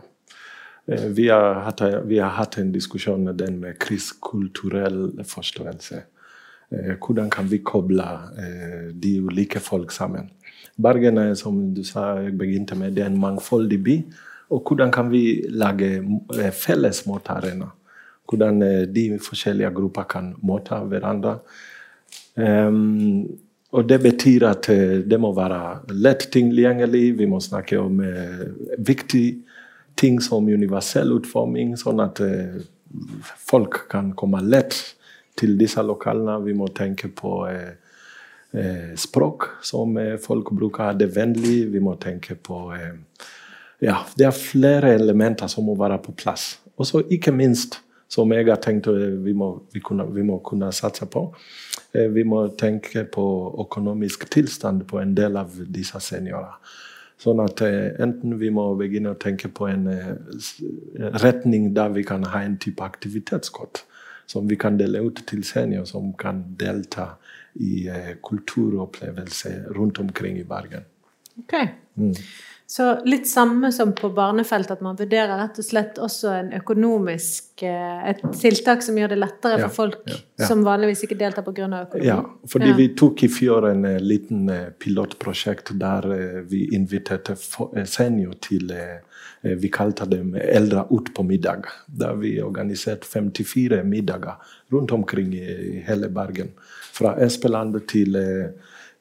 Eh, 0.86 1.08
Vi 1.12 1.28
har, 1.28 1.60
hatt, 1.66 1.82
vi 2.08 2.18
har 2.18 2.32
hatt 2.38 2.56
en 2.58 2.72
diskusjon 2.72 3.24
med 3.28 3.36
den 3.42 3.60
med 3.60 3.78
kristkulturell 3.78 5.20
forståelse. 5.28 6.02
Eh, 6.70 6.94
Hvordan 6.96 7.30
kan 7.30 7.50
vi 7.50 7.60
koble 7.60 8.08
eh, 8.40 8.88
de 8.94 9.18
ulike 9.20 9.60
folk 9.60 9.92
sammen? 9.92 10.30
Bergen 10.80 11.18
er, 11.18 11.34
som 11.34 11.74
du 11.74 11.82
sa, 11.84 12.14
begynte 12.32 12.78
med, 12.78 12.96
det 12.96 13.04
er 13.04 13.12
en 13.12 13.20
mangfoldig 13.20 13.82
by. 13.84 13.96
Og 14.50 14.64
hvordan 14.66 14.90
kan 14.90 15.10
vi 15.12 15.44
lage 15.52 16.00
felles 16.56 17.04
måtearena? 17.06 17.68
Hvordan 18.30 18.62
eh, 18.62 18.82
de 18.88 19.06
forskjellige 19.22 19.72
grupper 19.74 20.08
kan 20.10 20.34
motta 20.46 20.80
hverandre. 20.86 21.38
Um, 22.34 23.26
og 23.70 23.86
det 23.86 24.00
betyr 24.02 24.46
at 24.48 24.68
eh, 24.72 24.98
det 25.06 25.18
må 25.22 25.32
være 25.34 25.94
lett 25.94 26.30
tilgjengelig. 26.34 27.04
Vi 27.18 27.26
må 27.30 27.38
snakke 27.42 27.78
om 27.78 28.00
eh, 28.02 28.46
viktige 28.78 29.50
ting 30.00 30.20
som 30.20 30.48
universell 30.48 31.12
utforming, 31.18 31.76
sånn 31.78 32.00
at 32.02 32.22
eh, 32.24 32.62
folk 33.50 33.84
kan 33.92 34.14
komme 34.18 34.40
lett 34.46 34.76
til 35.38 35.56
disse 35.60 35.82
lokalene. 35.86 36.38
Vi 36.44 36.56
må 36.56 36.70
tenke 36.74 37.10
på 37.14 37.34
eh, 37.50 37.74
eh, 38.56 38.90
språk 38.98 39.50
som 39.66 39.98
folk 40.24 40.50
bruker, 40.56 40.96
det 40.98 41.12
vennlig. 41.14 41.68
Vi 41.74 41.84
må 41.84 41.96
tenke 42.00 42.34
på 42.34 42.64
Ja, 43.80 44.02
det 44.16 44.26
er 44.28 44.36
flere 44.36 44.90
elementer 44.92 45.48
som 45.48 45.64
må 45.64 45.76
være 45.78 46.00
på 46.04 46.12
plass. 46.12 46.58
Og 46.76 46.88
så 46.88 47.00
ikke 47.12 47.32
minst, 47.32 47.78
som 48.10 48.32
jeg 48.34 48.48
har 48.48 48.58
tenkt 48.62 48.88
vi 48.90 49.34
må, 49.36 49.52
vi 49.72 49.82
kunne, 49.84 50.08
vi 50.10 50.24
må 50.26 50.40
kunne 50.46 50.72
satse 50.74 51.06
på, 51.10 51.28
eh, 51.94 52.08
vi 52.10 52.24
må 52.26 52.48
tenke 52.58 53.04
på 53.06 53.26
økonomisk 53.62 54.26
tilstand 54.32 54.86
på 54.90 54.98
en 54.98 55.14
del 55.14 55.38
av 55.38 55.54
disse 55.70 56.00
seniorene. 56.02 56.58
Sånn 57.20 57.42
at 57.44 57.62
eh, 57.62 57.92
enten 58.02 58.38
vi 58.40 58.50
må 58.50 58.64
begynne 58.80 59.14
å 59.14 59.20
tenke 59.20 59.52
på 59.54 59.68
en 59.70 59.86
eh, 59.92 60.14
retning 61.22 61.70
der 61.76 61.94
vi 61.94 62.04
kan 62.08 62.26
ha 62.32 62.42
en 62.42 62.58
type 62.58 62.82
aktivitetskort 62.82 63.84
som 64.30 64.46
vi 64.50 64.58
kan 64.58 64.78
dele 64.78 65.02
ut 65.06 65.22
til 65.26 65.42
seniorer 65.46 65.86
som 65.90 66.12
kan 66.18 66.42
delta 66.58 67.12
i 67.58 67.88
kulturopplevelser 68.22 69.72
rundt 69.74 69.98
omkring 69.98 70.38
i 70.38 70.46
Bergen. 70.46 70.86
Ok. 71.42 71.56
Så 72.70 73.04
litt 73.04 73.26
samme 73.26 73.72
som 73.72 73.90
på 73.98 74.12
barnefeltet, 74.14 74.76
at 74.76 74.82
man 74.86 74.94
vurderer 74.94 75.40
rett 75.40 75.56
og 75.58 75.66
slett 75.66 75.96
også 75.98 76.30
en 76.30 76.52
økonomisk 76.54 77.64
eh, 77.66 78.04
Et 78.12 78.20
tiltak 78.38 78.84
som 78.86 78.94
gjør 78.94 79.10
det 79.10 79.18
lettere 79.18 79.56
for 79.64 79.74
folk 79.74 80.04
ja, 80.06 80.20
ja. 80.38 80.46
som 80.46 80.62
vanligvis 80.62 81.02
ikke 81.02 81.18
deltar 81.18 81.42
pga. 81.42 81.66
økonomi. 81.66 82.06
Ja, 82.06 82.20
fordi 82.52 82.70
vi 82.78 82.86
tok 82.94 83.24
i 83.26 83.30
fjor 83.34 83.66
en 83.72 83.88
eh, 83.90 83.98
liten 83.98 84.46
eh, 84.54 84.68
pilotprosjekt 84.70 85.74
der 85.82 86.06
vi 86.46 86.68
inviterte 86.76 87.34
senior 87.90 88.38
til 88.38 88.70
Vi 89.40 89.68
kalte 89.72 90.04
dem 90.06 90.34
eldre 90.36 90.84
ut 90.90 91.10
på 91.16 91.22
middag. 91.26 91.66
Der 91.86 92.14
vi 92.14 92.36
organiserte 92.42 93.08
54 93.08 93.82
middager 93.84 94.38
rundt 94.70 94.92
omkring 94.92 95.34
i, 95.34 95.42
i 95.42 95.82
hele 95.86 96.08
Bergen. 96.08 96.52
Fra 96.92 97.14
Espeland 97.24 97.78
til, 97.88 98.16
eh, 98.16 98.50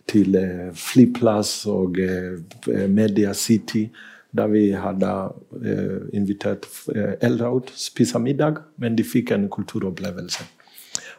til 0.09 0.35
eh, 0.35 0.69
flyplass 0.75 1.65
og 1.69 1.99
eh, 2.01 2.87
Media 2.89 3.33
City. 3.33 3.87
Der 4.31 4.47
vi 4.47 4.67
hadde 4.77 5.09
eh, 5.65 6.09
invitert 6.13 6.67
eh, 6.95 7.15
eldre 7.25 7.55
ut, 7.55 7.71
spise 7.75 8.19
middag, 8.21 8.61
men 8.77 8.97
de 8.97 9.03
fikk 9.03 9.31
en 9.33 9.47
kulturopplevelse. 9.49 10.45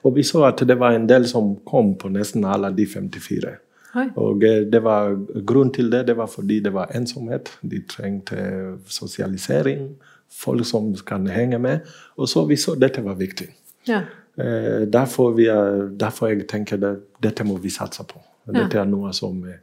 Og 0.07 0.15
vi 0.17 0.23
så 0.23 0.45
at 0.47 0.63
det 0.69 0.79
var 0.79 0.95
en 0.95 1.09
del 1.09 1.27
som 1.29 1.57
kom 1.67 1.97
på 1.99 2.09
nesten 2.13 2.47
alle 2.47 2.71
de 2.77 2.87
54. 2.87 3.57
Hei. 3.95 4.07
Og 4.23 4.45
eh, 4.47 4.63
det 4.71 4.83
var 4.85 5.17
Grunnen 5.47 5.75
til 5.75 5.91
det 5.91 6.07
det 6.07 6.17
var 6.17 6.31
fordi 6.31 6.61
det 6.63 6.73
var 6.75 6.95
ensomhet. 6.95 7.51
De 7.63 7.83
trengte 7.91 8.39
sosialisering. 8.87 9.89
Folk 10.31 10.67
som 10.67 10.95
kan 11.07 11.27
henge 11.27 11.59
med. 11.59 11.81
Og 12.17 12.29
så 12.29 12.45
vi 12.47 12.57
så 12.57 12.77
dette 12.79 13.03
var 13.05 13.19
viktig. 13.19 13.49
Ja. 13.89 14.05
Eh, 14.39 14.87
derfor, 14.87 15.31
vi 15.35 15.47
er, 15.51 15.89
derfor 16.01 16.31
jeg 16.31 16.47
tenker 16.49 16.79
at 16.87 17.01
dette 17.23 17.45
må 17.45 17.59
vi 17.59 17.71
satse 17.71 18.07
på. 18.07 18.23
Dette 18.47 18.81
er 18.81 18.89
noe 18.89 19.13
som 19.17 19.43
eh, 19.47 19.59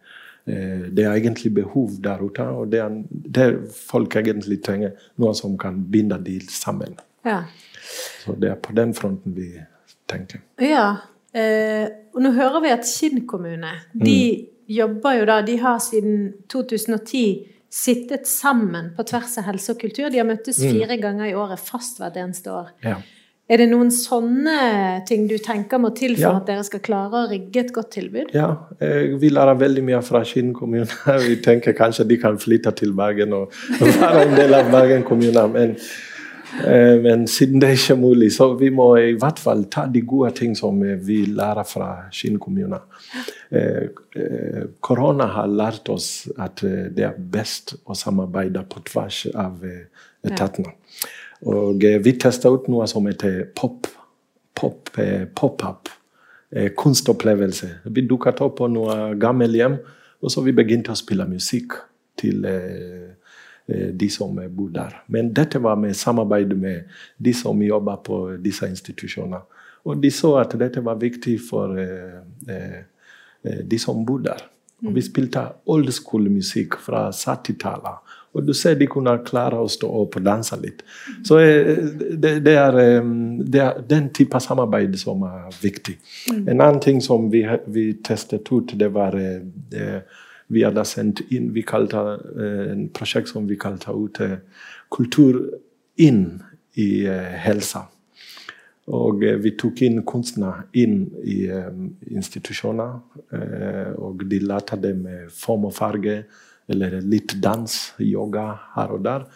Det 0.46 1.04
er 1.04 1.16
egentlig 1.16 1.54
behov 1.58 1.98
der 2.04 2.22
ute, 2.24 2.44
og 2.44 2.70
det 2.72 2.80
er 2.80 3.00
det 3.10 3.48
folk 3.74 4.16
egentlig 4.16 4.62
trenger. 4.64 4.94
Noe 5.18 5.34
som 5.36 5.58
kan 5.58 5.82
binde 5.92 6.20
de 6.24 6.40
sammen. 6.50 7.00
ja. 7.26 7.44
Så 8.24 8.34
det 8.36 8.50
er 8.52 8.56
på 8.60 8.74
den 8.76 8.94
fronten 8.94 9.32
vi 9.36 9.54
tenker. 10.10 10.42
Ja. 10.60 10.98
Eh, 11.32 11.88
og 12.16 12.24
nå 12.24 12.34
hører 12.36 12.64
vi 12.64 12.72
at 12.74 12.88
Kinn 12.88 13.22
kommune 13.30 13.70
de 13.94 14.48
jobber 14.68 15.20
jo 15.20 15.28
da 15.30 15.42
De 15.46 15.58
har 15.62 15.78
siden 15.84 16.34
2010 16.52 17.46
sittet 17.72 18.28
sammen 18.28 18.94
på 18.96 19.04
tvers 19.08 19.38
av 19.40 19.48
helse 19.50 19.74
og 19.76 19.82
kultur. 19.82 20.10
De 20.12 20.20
har 20.22 20.28
møttes 20.28 20.60
fire 20.60 20.98
ganger 21.02 21.30
i 21.30 21.36
året 21.36 21.62
fast 21.62 22.00
hvert 22.02 22.18
eneste 22.20 22.52
år. 22.52 22.72
Ja. 22.84 22.98
Er 23.48 23.62
det 23.62 23.70
noen 23.72 23.88
sånne 23.96 24.56
ting 25.08 25.24
du 25.30 25.38
tenker 25.40 25.80
må 25.80 25.94
til 25.96 26.18
for 26.18 26.26
Ja. 26.26 26.36
at 26.42 26.48
dere 26.50 26.64
skal 26.68 26.82
klare 26.84 27.16
å 27.16 27.30
rigge 27.32 27.62
et 27.62 27.72
godt 27.72 27.92
tilbud? 27.96 28.34
Ja, 28.36 28.50
eh, 28.82 29.16
vi 29.16 29.30
lærer 29.30 29.56
veldig 29.56 29.84
mye 29.88 30.02
fra 30.04 30.24
Skien 30.28 30.54
kommune. 30.54 30.88
Vi 31.28 31.38
tenker 31.40 31.72
kanskje 31.72 32.08
de 32.10 32.18
kan 32.18 32.36
flytte 32.38 32.76
til 32.76 32.92
Bergen 32.94 33.32
og 33.34 33.54
være 33.80 34.26
en 34.26 34.36
del 34.36 34.54
av 34.54 34.68
Bergen 34.72 35.06
kommune. 35.08 35.46
Men, 35.54 35.78
eh, 36.66 37.00
men 37.00 37.24
siden 37.28 37.62
det 37.64 37.70
ikke 37.78 37.94
er 37.96 38.02
mulig, 38.02 38.34
så 38.36 38.50
vi 38.60 38.70
må 38.70 38.90
i 39.00 39.14
hvert 39.16 39.40
fall 39.40 39.64
ta 39.72 39.86
de 39.86 40.02
gode 40.02 40.34
ting 40.36 40.54
som 40.54 40.84
eh, 40.84 40.98
vi 41.00 41.24
lærer 41.26 41.64
fra 41.64 41.90
Skien 42.12 42.40
kommune. 42.40 42.82
Korona 44.82 45.30
har 45.38 45.48
lært 45.48 45.88
oss 45.90 46.28
at 46.38 46.60
det 46.60 47.06
er 47.06 47.16
best 47.16 47.78
å 47.88 47.96
samarbeide 47.96 48.66
på 48.68 48.84
tvers 48.92 49.22
av 49.32 49.64
etatene. 50.28 50.76
Og 51.46 51.84
eh, 51.84 52.00
vi 52.02 52.16
testa 52.18 52.50
ut 52.50 52.68
noe 52.72 52.88
som 52.90 53.06
heter 53.10 53.46
pop. 53.56 53.88
Pop, 54.58 54.90
eh, 54.98 55.28
pop-up. 55.36 55.92
Eh, 56.50 56.72
kunstopplevelse. 56.78 57.70
Vi 57.86 58.06
dukket 58.08 58.42
opp 58.42 58.58
på 58.62 58.70
noe 58.72 59.14
gammelhjem, 59.20 59.78
og 60.24 60.34
så 60.34 60.42
vi 60.42 60.56
begynte 60.56 60.96
å 60.96 60.98
spille 60.98 61.28
musikk 61.30 61.78
til 62.18 62.42
de 63.68 64.08
som 64.10 64.32
bor 64.56 64.70
der. 64.74 64.96
Men 65.14 65.30
dette 65.36 65.60
var 65.62 65.76
med 65.78 65.94
samarbeid 65.94 66.56
med 66.58 66.88
de 67.22 67.34
som 67.36 67.60
jobber 67.62 68.00
på 68.02 68.18
disse 68.42 68.66
institusjonene. 68.66 69.44
Og 69.86 70.02
de 70.02 70.10
så 70.10 70.32
at 70.40 70.56
dette 70.58 70.82
var 70.82 70.98
viktig 70.98 71.36
for 71.44 71.76
de 73.44 73.80
som 73.84 74.02
bor 74.08 74.24
der. 74.26 74.42
Og 74.86 74.96
vi 74.96 75.04
spilte 75.06 75.44
old 75.70 75.92
school-musikk 75.94 76.80
fra 76.82 77.10
70-tallet. 77.12 78.07
Og 78.36 78.46
du 78.46 78.54
ser 78.54 78.76
de 78.78 78.88
kunne 78.92 79.16
klare 79.26 79.60
å 79.60 79.70
stå 79.72 79.88
opp 80.02 80.18
og 80.20 80.26
danse 80.26 80.58
litt. 80.62 80.84
Så 81.26 81.40
eh, 81.42 81.72
det, 82.14 82.38
det, 82.46 82.56
er, 82.60 82.80
det 83.42 83.64
er 83.64 83.82
den 83.90 84.12
type 84.16 84.40
samarbeid 84.44 84.98
som 85.00 85.26
er 85.28 85.48
viktig. 85.62 85.98
En 86.38 86.60
annen 86.60 86.82
ting 86.84 87.02
som 87.04 87.32
vi, 87.34 87.44
vi 87.74 87.90
testet 88.06 88.52
ut, 88.52 88.76
det 88.78 88.92
var 88.94 89.18
eh, 89.18 89.42
det, 89.72 89.92
Vi 90.48 90.62
hadde 90.64 90.86
sendt 90.88 91.20
inn 91.36 91.50
Vi 91.52 91.62
kalte 91.68 92.00
eh, 92.16 92.72
en 92.72 92.86
prosjekt 92.96 93.34
som 93.34 93.48
vi 93.50 93.58
kalte 93.60 93.92
ut 93.92 94.22
Kultur 94.90 95.42
inn 96.00 96.38
i 96.80 97.08
helsa. 97.44 97.88
Og 98.88 99.24
vi 99.44 99.52
tok 99.60 99.82
inn 99.84 100.04
kunstnere 100.08 100.70
inn 100.80 101.02
i 101.28 101.50
um, 101.52 101.90
institusjoner. 102.08 102.94
Uh, 103.34 103.90
og 104.00 104.24
de 104.30 104.40
lærte 104.40 104.78
det 104.80 104.94
med 104.96 105.34
form 105.36 105.66
og 105.68 105.74
farge, 105.76 106.22
eller 106.70 107.02
litt 107.02 107.38
dans, 107.42 107.76
yoga 108.00 108.48
her 108.76 108.96
og 108.96 109.04
der. 109.06 109.28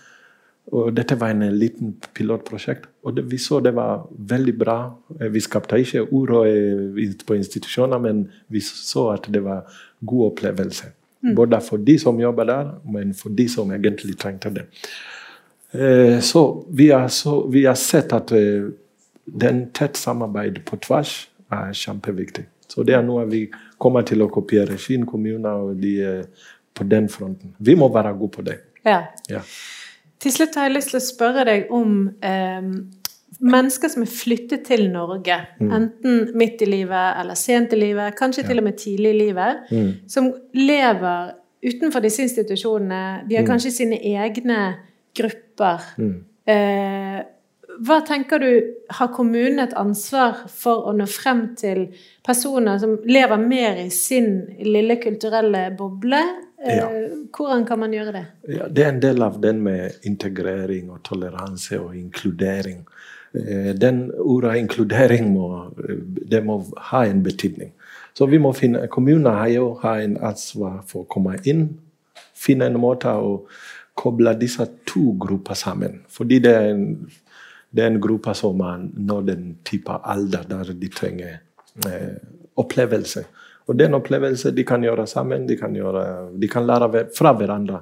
Og 0.71 0.91
dette 0.95 1.17
var 1.19 1.33
en 1.33 1.43
liten 1.57 1.95
pilotprosjekt, 2.15 2.85
og 3.03 3.15
det, 3.17 3.25
vi 3.31 3.37
så 3.41 3.59
det 3.59 3.73
var 3.75 4.05
veldig 4.29 4.53
bra. 4.59 4.77
Eh, 5.19 5.29
Vi 5.33 5.39
skapte 5.41 5.79
ikke 5.81 6.05
uro 6.11 6.43
eh, 6.45 7.15
på 7.25 7.35
institusjoner, 7.35 7.99
men 7.99 8.27
vi 8.47 8.61
så 8.61 9.09
at 9.15 9.27
det 9.33 9.43
var 9.43 9.65
god 10.05 10.31
opplevelse. 10.31 10.91
Både 11.35 11.59
for 11.61 11.77
de 11.77 11.99
som 11.99 12.19
jobber 12.19 12.43
der, 12.49 12.69
men 12.89 13.13
for 13.13 13.29
de 13.29 13.47
som 13.49 13.71
egentlig 13.71 14.17
trengte 14.17 14.49
det. 14.49 14.63
Eh, 15.73 16.19
Så 16.19 16.65
vi 16.69 16.89
har, 16.89 17.07
så 17.07 17.47
vi 17.47 17.65
har 17.65 17.75
sett 17.75 18.13
at 18.13 18.31
eh, 18.31 18.71
den 19.25 19.71
tett 19.71 19.97
samarbeid 19.97 20.63
på 20.65 20.77
tvers 20.77 21.29
er 21.51 21.73
kjempeviktig. 21.73 22.45
Så 22.67 22.83
det 22.83 22.95
er 22.95 23.03
noe 23.03 23.25
vi 23.27 23.49
kommer 23.77 24.01
til 24.07 24.21
å 24.21 24.29
kopiere. 24.31 24.77
Skien 24.79 25.05
kommune 25.05 25.49
og 25.49 25.75
de 25.81 25.93
eh, 26.01 26.25
på 26.77 26.87
den 26.87 27.09
fronten. 27.11 27.55
Vi 27.59 27.75
må 27.75 27.89
være 27.93 28.13
gode 28.17 28.35
på 28.37 28.45
det. 28.47 28.57
Ja. 28.85 29.03
Ja. 29.29 29.43
Til 30.21 30.33
slutt 30.33 30.55
har 30.57 30.69
jeg 30.69 30.77
lyst 30.77 30.93
til 30.93 30.99
å 30.99 31.05
spørre 31.05 31.45
deg 31.47 31.71
om 31.73 31.95
eh, 32.21 32.61
mennesker 33.41 33.89
som 33.89 34.05
er 34.05 34.11
flyttet 34.11 34.65
til 34.69 34.85
Norge, 34.93 35.37
enten 35.61 36.31
midt 36.37 36.61
i 36.61 36.69
livet 36.69 37.21
eller 37.21 37.37
sent 37.39 37.73
i 37.73 37.79
livet, 37.79 38.13
kanskje 38.19 38.45
til 38.47 38.61
og 38.61 38.67
med 38.67 38.77
tidlig 38.77 39.15
i 39.15 39.19
livet, 39.23 39.71
som 40.11 40.29
lever 40.53 41.31
utenfor 41.65 42.03
disse 42.05 42.25
institusjonene. 42.25 43.23
De 43.29 43.37
har 43.37 43.47
kanskje 43.47 43.73
sine 43.73 43.97
egne 43.97 44.61
grupper. 45.17 45.89
Eh, 46.49 47.19
hva 47.81 47.97
tenker 48.05 48.41
du, 48.41 48.51
har 48.93 49.09
kommunen 49.15 49.61
et 49.63 49.73
ansvar 49.79 50.43
for 50.51 50.89
å 50.89 50.93
nå 50.95 51.07
frem 51.09 51.43
til 51.57 51.87
personer 52.25 52.81
som 52.81 52.97
lever 53.07 53.41
mer 53.41 53.79
i 53.85 53.89
sin 53.93 54.33
lille 54.59 54.99
kulturelle 55.01 55.69
boble? 55.77 56.21
Eh, 56.65 56.77
Ja. 56.77 56.89
Hvordan 57.37 57.65
kan 57.65 57.79
man 57.79 57.91
gjøre 57.93 58.11
det? 58.11 58.25
Ja, 58.47 58.67
det 58.67 58.83
er 58.83 58.89
en 58.89 59.01
del 59.01 59.21
av 59.23 59.41
den 59.41 59.61
med 59.63 59.91
integrering 60.03 60.91
og 60.91 61.03
toleranse 61.03 61.79
og 61.79 61.95
inkludering. 61.95 62.85
Eh, 63.33 63.73
Den 63.73 64.11
ordet 64.19 64.57
inkludering 64.57 65.33
må, 65.33 65.71
eh, 65.89 65.95
det 66.31 66.43
må 66.45 66.63
ha 66.77 67.05
en 67.05 67.23
betydning. 67.23 67.71
Så 68.13 68.25
vi 68.29 68.37
må 68.37 68.51
finne, 68.53 68.87
Kommunene 68.87 69.29
har 69.29 69.47
jo 69.47 69.79
en 69.83 70.17
ansvar 70.17 70.83
for 70.87 71.03
å 71.03 71.07
komme 71.07 71.39
inn, 71.45 71.77
finne 72.35 72.65
en 72.65 72.77
måte 72.77 73.05
å 73.07 73.45
koble 73.95 74.33
disse 74.39 74.67
to 74.85 75.15
grupper 75.19 75.53
sammen. 75.53 76.01
Fordi 76.09 76.39
det 76.39 76.51
er 76.55 76.69
en, 76.71 77.09
det 77.75 77.83
er 77.83 77.87
en 77.87 78.01
gruppe 78.01 78.33
som 78.35 78.57
når 78.57 79.25
den 79.25 79.57
type 79.63 79.89
alder 80.03 80.43
der 80.49 80.73
de 80.73 80.87
trenger 80.89 81.39
eh, 81.85 82.17
opplevelse. 82.57 83.25
Og 83.71 83.77
den 83.79 83.95
opplevelse 83.95 84.51
de 84.51 84.65
kan 84.67 84.83
gjøre 84.83 85.05
sammen, 85.07 85.45
de 85.47 85.55
kan, 85.55 85.71
gjøre, 85.75 86.03
de 86.35 86.49
kan 86.51 86.65
lære 86.67 87.05
fra 87.15 87.31
hverandre. 87.39 87.79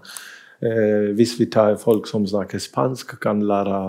Eh, 0.62 1.16
hvis 1.16 1.34
vi 1.40 1.48
tar 1.50 1.80
folk 1.82 2.06
som 2.08 2.28
snakker 2.28 2.62
spansk, 2.62 3.16
kan 3.24 3.42
lære 3.48 3.80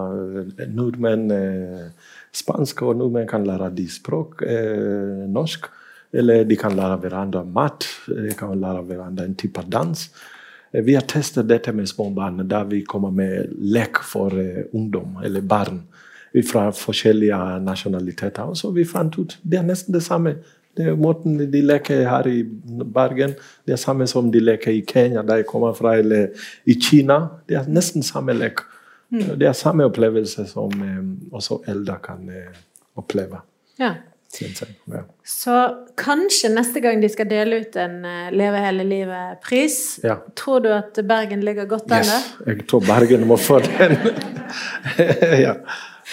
eh, 0.63 0.69
nordmenn 0.71 1.27
eh, 1.35 2.13
spansk, 2.33 2.85
og 2.87 2.97
nordmenn 3.01 3.29
kan 3.29 3.45
lære 3.45 3.69
de 3.77 3.85
språk, 3.91 4.41
eh, 4.47 5.27
norsk. 5.29 5.67
Eller 6.13 6.47
de 6.49 6.57
kan 6.59 6.73
lære 6.75 6.97
hverandre 7.03 7.45
mat, 7.47 7.85
de 8.09 8.33
kan 8.39 8.57
lære 8.59 8.87
hverandre 8.87 9.27
en 9.29 9.37
type 9.39 9.67
dans. 9.69 10.07
Eh, 10.73 10.83
Vi 10.87 10.95
har 10.95 11.05
testet 11.11 11.51
dette 11.51 11.75
med 11.75 11.91
små 11.91 12.09
barn, 12.15 12.49
der 12.49 12.65
vi 12.65 12.85
kommer 12.87 13.11
med 13.11 13.53
lek 13.59 14.01
for 14.07 14.39
eh, 14.39 14.65
ungdom, 14.73 15.19
eller 15.25 15.43
barn, 15.43 15.83
fra 16.47 16.71
forskjellige 16.71 17.61
nasjonaliteter. 17.67 18.47
Og 18.47 18.57
så 18.57 18.71
vi 18.71 18.85
fant 18.87 19.19
ut 19.19 19.37
det 19.43 19.59
er 19.59 19.67
nesten 19.67 19.93
det 19.93 20.07
samme. 20.07 20.37
Måten 20.97 21.39
de 21.53 21.61
leker 21.63 22.05
her 22.09 22.27
i 22.31 22.43
Bergen, 22.95 23.35
det 23.67 23.73
er 23.77 23.81
samme 23.81 24.07
som 24.11 24.31
de 24.33 24.41
leker 24.41 24.73
i 24.73 24.83
Kenya, 24.87 25.23
der 25.23 25.43
jeg 25.43 25.47
kommer 25.51 25.73
fra, 25.77 25.95
eller 26.01 26.29
i 26.67 26.75
Kina. 26.81 27.19
Det 27.49 27.57
er 27.61 27.69
nesten 27.69 28.03
samme 28.07 28.33
lek. 28.37 28.61
Det 29.11 29.43
er 29.49 29.53
samme 29.59 29.85
opplevelse 29.91 30.45
som 30.47 30.71
eh, 30.87 31.01
også 31.35 31.63
eldre 31.73 31.97
kan 32.05 32.29
eh, 32.31 32.53
oppleve. 33.01 33.41
Ja. 33.81 33.95
Ja. 34.39 35.01
Så 35.27 35.55
kanskje 35.99 36.53
neste 36.55 36.79
gang 36.81 37.01
de 37.03 37.09
skal 37.11 37.27
dele 37.27 37.57
ut 37.65 37.75
en 37.83 38.05
eh, 38.07 38.29
Leve 38.31 38.61
hele 38.63 38.85
livet-pris, 38.87 39.99
Ja. 40.07 40.21
tror 40.39 40.61
du 40.63 40.69
at 40.71 41.01
Bergen 41.09 41.43
ligger 41.43 41.67
godt 41.67 41.91
an 41.91 41.99
Yes, 42.05 42.13
der? 42.39 42.53
jeg 42.53 42.67
tror 42.71 42.81
Bergen 42.87 43.27
må 43.27 43.37
få 43.37 43.59
den. 43.59 43.97
ja. 45.47 45.55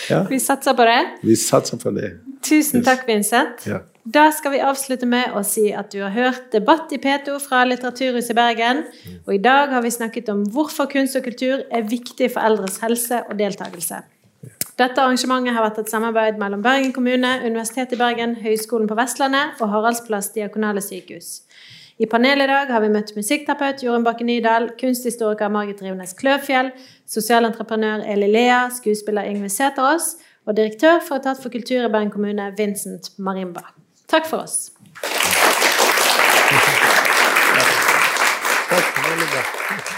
ja. 0.10 0.24
Vi 0.30 0.40
satser 0.40 0.74
på 0.74 0.82
det. 0.90 0.98
Vi 1.24 1.36
satser 1.36 1.78
på 1.78 1.92
det. 1.94 2.10
Tusen 2.44 2.84
takk, 2.86 3.08
Vincent. 3.08 3.66
Ja. 3.68 3.82
Da 4.08 4.30
skal 4.32 4.54
vi 4.54 4.60
avslutte 4.64 5.08
med 5.10 5.34
å 5.36 5.42
si 5.44 5.66
at 5.76 5.90
du 5.92 5.98
har 6.00 6.14
hørt 6.16 6.52
debatt 6.54 6.94
i 6.96 7.00
P2 7.04 7.42
fra 7.44 7.66
Litteraturhuset 7.68 8.32
i 8.32 8.38
Bergen. 8.38 8.86
Og 9.26 9.34
i 9.36 9.42
dag 9.44 9.74
har 9.74 9.84
vi 9.84 9.92
snakket 9.92 10.30
om 10.32 10.46
hvorfor 10.54 10.88
kunst 10.92 11.18
og 11.20 11.26
kultur 11.26 11.66
er 11.68 11.90
viktig 11.90 12.30
for 12.32 12.48
eldres 12.48 12.80
helse 12.84 13.20
og 13.28 13.36
deltakelse. 13.42 14.00
Dette 14.78 15.02
arrangementet 15.02 15.58
har 15.58 15.66
vært 15.66 15.82
et 15.82 15.92
samarbeid 15.92 16.38
mellom 16.40 16.62
Bergen 16.64 16.94
kommune, 16.96 17.34
Universitetet 17.44 17.98
i 17.98 18.00
Bergen, 18.00 18.38
Høgskolen 18.40 18.88
på 18.88 18.96
Vestlandet 18.96 19.60
og 19.60 19.74
Haraldsplass 19.74 20.30
Diakonale 20.38 20.84
sykehus. 20.86 21.42
I 21.98 22.06
panelet 22.06 22.46
i 22.46 22.52
dag 22.52 22.70
har 22.70 22.84
vi 22.84 22.92
møtt 22.94 23.16
musikkterapeut 23.18 23.82
Jorunn 23.82 24.06
Bakke 24.06 24.24
Nydal, 24.24 24.70
kunsthistoriker 24.80 25.50
Margit 25.50 25.82
Rivnes 25.82 26.14
Kløvfjell, 26.20 26.70
sosialentreprenør 27.10 28.06
Eli 28.14 28.30
Lea, 28.30 28.68
skuespiller 28.78 29.26
Yngve 29.28 29.50
Sæterås 29.50 30.14
og 30.48 30.58
direktør 30.58 31.00
for 31.08 31.16
Etat 31.16 31.38
for 31.44 31.50
kultur 31.50 31.86
i 31.86 31.92
Bergen 31.92 32.12
kommune, 32.12 32.54
Vincent 32.58 33.12
Marimba. 33.20 33.62
Takk 34.08 34.26
for 34.26 34.38
oss. 34.38 34.72
Takk, 38.70 38.84
Takk. 39.70 39.97